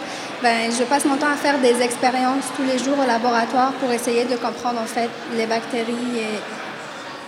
ben, 0.42 0.72
je 0.76 0.82
passe 0.84 1.04
mon 1.04 1.16
temps 1.16 1.30
à 1.30 1.36
faire 1.36 1.58
des 1.58 1.82
expériences 1.82 2.44
tous 2.56 2.64
les 2.64 2.78
jours 2.78 2.98
au 2.98 3.06
laboratoire 3.06 3.72
pour 3.72 3.92
essayer 3.92 4.24
de 4.24 4.36
comprendre 4.36 4.80
en 4.80 4.86
fait 4.86 5.10
les 5.36 5.44
bactéries 5.46 6.16
et 6.16 6.40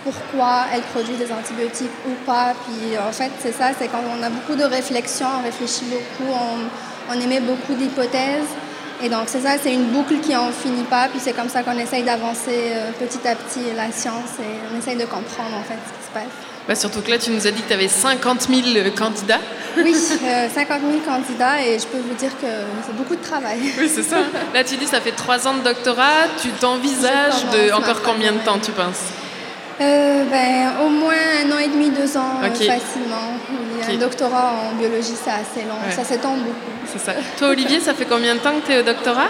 pourquoi 0.03 0.65
elles 0.73 0.81
produisent 0.81 1.19
des 1.19 1.31
antibiotiques 1.31 1.97
ou 2.07 2.25
pas. 2.25 2.53
Puis 2.65 2.97
en 2.97 3.11
fait, 3.11 3.31
c'est 3.39 3.53
ça, 3.53 3.71
c'est 3.77 3.87
quand 3.87 4.01
on 4.09 4.23
a 4.23 4.29
beaucoup 4.29 4.55
de 4.55 4.63
réflexions, 4.63 5.27
on 5.39 5.43
réfléchit 5.43 5.85
beaucoup, 5.85 6.31
on, 6.33 6.65
on 7.09 7.19
émet 7.19 7.39
beaucoup 7.39 7.73
d'hypothèses 7.73 8.51
Et 9.03 9.09
donc, 9.09 9.23
c'est 9.27 9.41
ça, 9.41 9.51
c'est 9.61 9.73
une 9.73 9.87
boucle 9.87 10.19
qui 10.19 10.35
en 10.35 10.49
finit 10.51 10.83
pas. 10.83 11.07
Puis 11.09 11.19
c'est 11.21 11.33
comme 11.33 11.49
ça 11.49 11.63
qu'on 11.63 11.77
essaye 11.77 12.03
d'avancer 12.03 12.71
euh, 12.71 12.91
petit 12.99 13.27
à 13.27 13.35
petit 13.35 13.65
la 13.75 13.91
science 13.91 14.39
et 14.39 14.53
on 14.73 14.79
essaye 14.79 14.95
de 14.95 15.05
comprendre 15.05 15.55
en 15.59 15.63
fait 15.63 15.77
ce 15.85 15.91
qui 15.99 16.05
se 16.07 16.11
passe. 16.13 16.33
Bah, 16.67 16.73
surtout 16.73 17.01
que 17.01 17.11
là, 17.11 17.19
tu 17.19 17.29
nous 17.29 17.45
as 17.45 17.51
dit 17.51 17.61
que 17.61 17.67
tu 17.67 17.73
avais 17.73 17.87
50 17.87 18.47
000 18.49 18.89
candidats. 18.97 19.39
Oui, 19.77 19.93
euh, 20.23 20.47
50 20.49 20.79
000 20.81 20.93
candidats 21.05 21.61
et 21.61 21.77
je 21.77 21.85
peux 21.85 21.99
vous 21.99 22.15
dire 22.15 22.31
que 22.41 22.47
c'est 22.85 22.95
beaucoup 22.95 23.15
de 23.15 23.21
travail. 23.21 23.59
Oui, 23.77 23.91
c'est 23.93 24.03
ça. 24.03 24.17
Là, 24.53 24.63
tu 24.63 24.75
dis 24.77 24.87
ça 24.87 25.01
fait 25.01 25.11
trois 25.11 25.47
ans 25.47 25.53
de 25.55 25.63
doctorat. 25.63 26.27
Tu 26.41 26.49
t'envisages 26.49 27.43
de 27.53 27.73
encore 27.73 28.01
combien 28.01 28.31
de 28.31 28.39
temps, 28.39 28.57
tu 28.57 28.71
penses? 28.71 29.03
Euh, 29.81 30.23
ben, 30.31 30.85
au 30.85 30.89
moins 30.89 31.13
un 31.43 31.51
an 31.51 31.59
et 31.59 31.67
demi, 31.67 31.89
deux 31.89 32.15
ans 32.17 32.39
euh, 32.41 32.47
facilement. 32.47 33.35
Oui, 33.87 33.95
Ok. 33.95 34.01
Un 34.01 34.05
doctorat 34.05 34.53
en 34.71 34.75
biologie, 34.75 35.13
c'est 35.21 35.29
assez 35.31 35.67
long. 35.67 35.75
Ouais. 35.87 35.91
Ça 35.95 36.03
s'étend 36.03 36.35
beaucoup. 36.37 36.55
C'est 36.91 36.99
ça. 36.99 37.13
Toi, 37.37 37.49
Olivier, 37.49 37.79
ça 37.79 37.93
fait 37.93 38.05
combien 38.05 38.35
de 38.35 38.39
temps 38.39 38.53
que 38.59 38.65
tu 38.65 38.71
es 38.73 38.79
au 38.79 38.83
doctorat? 38.83 39.27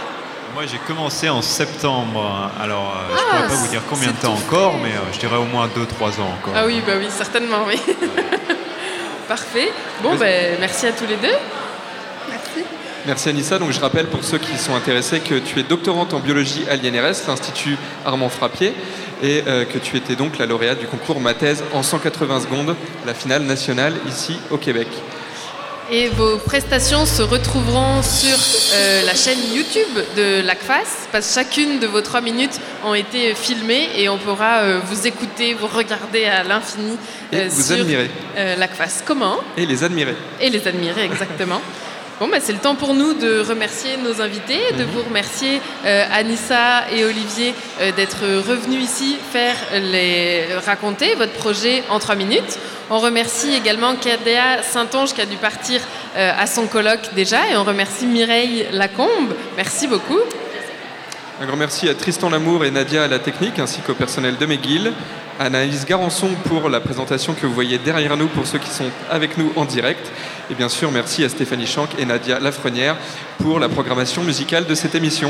Moi, 0.53 0.63
j'ai 0.67 0.77
commencé 0.87 1.27
en 1.29 1.41
septembre. 1.41 2.49
Alors, 2.61 2.93
euh, 2.95 3.13
je 3.13 3.17
Ah, 3.19 3.35
pourrais 3.35 3.47
pas 3.49 3.55
vous 3.55 3.67
dire 3.67 3.81
combien 3.89 4.11
de 4.11 4.17
temps 4.17 4.33
encore, 4.33 4.75
mais 4.81 4.91
euh, 4.91 5.11
je 5.13 5.19
dirais 5.19 5.35
au 5.37 5.43
moins 5.45 5.67
2-3 5.67 6.21
ans 6.21 6.33
encore. 6.39 6.53
Ah 6.55 6.65
oui, 6.65 6.81
bah 6.85 6.93
oui, 6.97 7.07
certainement, 7.09 7.65
oui. 7.67 7.79
Parfait. 9.27 9.71
Bon, 10.03 10.15
ben, 10.15 10.55
merci 10.59 10.85
à 10.87 10.91
tous 10.91 11.05
les 11.07 11.15
deux. 11.17 11.35
Merci. 12.29 12.65
Merci 13.05 13.29
Anissa. 13.29 13.59
Donc 13.59 13.71
je 13.71 13.79
rappelle 13.79 14.07
pour 14.07 14.23
ceux 14.23 14.37
qui 14.37 14.57
sont 14.57 14.75
intéressés 14.75 15.19
que 15.19 15.35
tu 15.35 15.59
es 15.59 15.63
doctorante 15.63 16.13
en 16.13 16.19
biologie 16.19 16.65
à 16.69 16.75
l'INRS, 16.75 17.27
l'Institut 17.27 17.77
Armand 18.05 18.29
Frappier, 18.29 18.73
et 19.23 19.43
euh, 19.47 19.65
que 19.65 19.77
tu 19.77 19.97
étais 19.97 20.15
donc 20.15 20.37
la 20.37 20.45
lauréate 20.45 20.79
du 20.79 20.87
concours 20.87 21.19
Ma 21.19 21.33
thèse 21.33 21.63
en 21.73 21.83
180 21.83 22.41
secondes, 22.41 22.75
la 23.05 23.13
finale 23.13 23.43
nationale 23.43 23.93
ici 24.07 24.37
au 24.51 24.57
Québec. 24.57 24.87
Et 25.91 26.07
vos 26.09 26.37
prestations 26.37 27.05
se 27.05 27.21
retrouveront 27.21 28.01
sur 28.01 28.35
euh, 28.73 29.03
la 29.03 29.13
chaîne 29.13 29.37
YouTube 29.53 30.03
de 30.17 30.41
l'ACFAS, 30.41 31.07
parce 31.11 31.27
que 31.27 31.33
chacune 31.35 31.79
de 31.79 31.85
vos 31.85 32.01
trois 32.01 32.21
minutes 32.21 32.59
ont 32.83 32.95
été 32.95 33.35
filmées 33.35 33.89
et 33.95 34.09
on 34.09 34.17
pourra 34.17 34.61
euh, 34.61 34.79
vous 34.83 35.05
écouter, 35.05 35.53
vous 35.53 35.67
regarder 35.67 36.25
à 36.25 36.43
l'infini 36.43 36.97
euh, 37.35 37.49
sur 37.51 37.85
l'ACFAS. 38.35 39.03
Comment? 39.05 39.37
Et 39.57 39.67
les 39.67 39.83
admirer. 39.83 40.15
Et 40.41 40.49
les 40.49 40.67
admirer, 40.67 41.03
exactement. 41.03 41.61
Bon, 42.17 42.29
bah, 42.29 42.37
c'est 42.39 42.53
le 42.53 42.59
temps 42.59 42.75
pour 42.75 42.93
nous 42.93 43.13
de 43.13 43.41
remercier 43.41 43.97
nos 43.97 44.21
invités, 44.21 44.71
de 44.77 44.85
vous 44.85 45.01
remercier 45.01 45.59
euh, 45.85 46.05
Anissa 46.13 46.89
et 46.89 47.03
Olivier 47.03 47.53
euh, 47.81 47.91
d'être 47.91 48.21
revenus 48.47 48.85
ici 48.85 49.17
faire 49.33 49.57
les 49.73 50.45
raconter 50.65 51.13
votre 51.15 51.33
projet 51.33 51.83
en 51.89 51.99
trois 51.99 52.15
minutes. 52.15 52.57
On 52.89 52.99
remercie 52.99 53.53
également 53.53 53.95
Kadea 53.97 54.63
Saint-Onge 54.63 55.13
qui 55.13 55.19
a 55.19 55.25
dû 55.25 55.35
partir 55.35 55.81
euh, 56.15 56.31
à 56.39 56.47
son 56.47 56.67
colloque 56.67 57.13
déjà 57.15 57.49
et 57.49 57.57
on 57.57 57.65
remercie 57.65 58.05
Mireille 58.05 58.65
Lacombe. 58.71 59.35
Merci 59.57 59.87
beaucoup. 59.87 60.19
Un 61.41 61.47
grand 61.47 61.57
merci 61.57 61.89
à 61.89 61.93
Tristan 61.93 62.29
Lamour 62.29 62.63
et 62.63 62.71
Nadia 62.71 63.03
à 63.03 63.07
la 63.09 63.19
technique, 63.19 63.59
ainsi 63.59 63.81
qu'au 63.81 63.93
personnel 63.93 64.37
de 64.37 64.45
McGill. 64.45 64.93
Anaïs 65.37 65.85
Garançon 65.85 66.29
pour 66.45 66.69
la 66.69 66.79
présentation 66.79 67.33
que 67.33 67.45
vous 67.45 67.53
voyez 67.53 67.77
derrière 67.77 68.15
nous 68.15 68.27
pour 68.27 68.47
ceux 68.47 68.57
qui 68.57 68.69
sont 68.69 68.89
avec 69.11 69.37
nous 69.37 69.51
en 69.57 69.65
direct. 69.65 70.09
Et 70.49 70.53
bien 70.55 70.69
sûr, 70.69 70.89
merci 70.91 71.25
à 71.25 71.29
Stéphanie 71.29 71.67
Schank 71.67 71.89
et 71.99 72.05
Nadia 72.05 72.39
Lafrenière 72.39 72.95
pour 73.39 73.59
la 73.59 73.67
programmation 73.67 74.23
musicale 74.23 74.65
de 74.65 74.75
cette 74.75 74.95
émission. 74.95 75.29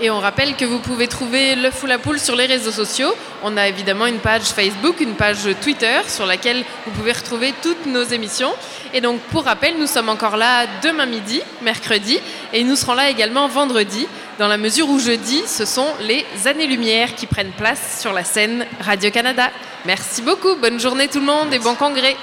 Et 0.00 0.10
on 0.10 0.18
rappelle 0.18 0.56
que 0.56 0.64
vous 0.64 0.80
pouvez 0.80 1.06
trouver 1.06 1.54
l'œuf 1.54 1.82
ou 1.82 1.86
la 1.86 1.98
poule 1.98 2.18
sur 2.18 2.34
les 2.34 2.46
réseaux 2.46 2.72
sociaux. 2.72 3.14
On 3.44 3.56
a 3.56 3.68
évidemment 3.68 4.06
une 4.06 4.18
page 4.18 4.42
Facebook, 4.42 5.00
une 5.00 5.14
page 5.14 5.48
Twitter 5.62 6.00
sur 6.08 6.26
laquelle 6.26 6.64
vous 6.84 6.92
pouvez 6.92 7.12
retrouver 7.12 7.54
toutes 7.62 7.86
nos 7.86 8.02
émissions. 8.02 8.52
Et 8.92 9.00
donc, 9.00 9.20
pour 9.30 9.44
rappel, 9.44 9.78
nous 9.78 9.86
sommes 9.86 10.08
encore 10.08 10.36
là 10.36 10.66
demain 10.82 11.06
midi, 11.06 11.40
mercredi, 11.62 12.18
et 12.52 12.64
nous 12.64 12.74
serons 12.74 12.94
là 12.94 13.08
également 13.08 13.46
vendredi, 13.46 14.08
dans 14.38 14.48
la 14.48 14.56
mesure 14.56 14.88
où 14.88 14.98
jeudi, 14.98 15.42
ce 15.46 15.64
sont 15.64 15.86
les 16.00 16.26
années-lumière 16.46 17.14
qui 17.14 17.26
prennent 17.26 17.52
place 17.52 18.00
sur 18.00 18.12
la 18.12 18.24
scène 18.24 18.66
Radio-Canada. 18.80 19.50
Merci 19.84 20.22
beaucoup, 20.22 20.56
bonne 20.56 20.80
journée 20.80 21.06
tout 21.06 21.20
le 21.20 21.26
monde 21.26 21.54
et 21.54 21.60
bon 21.60 21.76
congrès. 21.76 22.16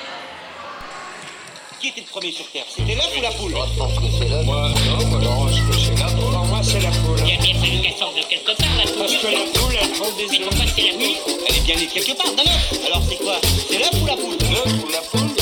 Qui 1.79 1.87
était 1.87 2.01
le 2.01 2.07
premier 2.07 2.31
sur 2.31 2.45
Terre? 2.51 2.65
C'était 2.69 2.95
l'œuf 2.95 3.17
ou 3.17 3.21
la 3.21 3.31
poule? 3.31 3.51
Moi, 3.53 3.67
non, 4.29 4.43
moi, 4.43 5.19
alors, 5.19 5.49
c'est 6.71 6.79
la 6.79 6.89
poule. 6.89 7.19
Il 7.25 7.33
y 7.33 7.37
a 7.37 7.41
bien 7.41 7.53
fallu 7.59 7.81
qu'elle 7.81 7.97
sorte 7.97 8.15
de 8.15 8.23
quelque 8.23 8.55
part, 8.55 8.77
la 8.77 8.83
poule. 8.83 8.99
Parce 8.99 9.15
que 9.15 9.27
la 9.27 9.59
poule, 9.59 9.75
elle 9.81 9.91
prend 9.91 10.11
des 10.11 10.27
Mais 10.31 10.39
pourquoi 10.39 10.65
c'est 10.73 10.81
la 10.83 10.93
poule? 10.93 11.45
Elle 11.47 11.55
est 11.55 11.65
bien 11.65 11.75
née 11.75 11.87
quelque 11.87 12.17
part. 12.17 12.31
Alors 12.85 13.03
c'est 13.09 13.17
quoi? 13.17 13.35
C'est 13.69 13.77
l'œuf 13.77 14.01
ou 14.01 14.05
la 14.05 14.15
poule? 14.15 14.37
L'œuf 14.51 14.83
ou 14.85 14.89
la 14.89 15.01
poule 15.01 15.40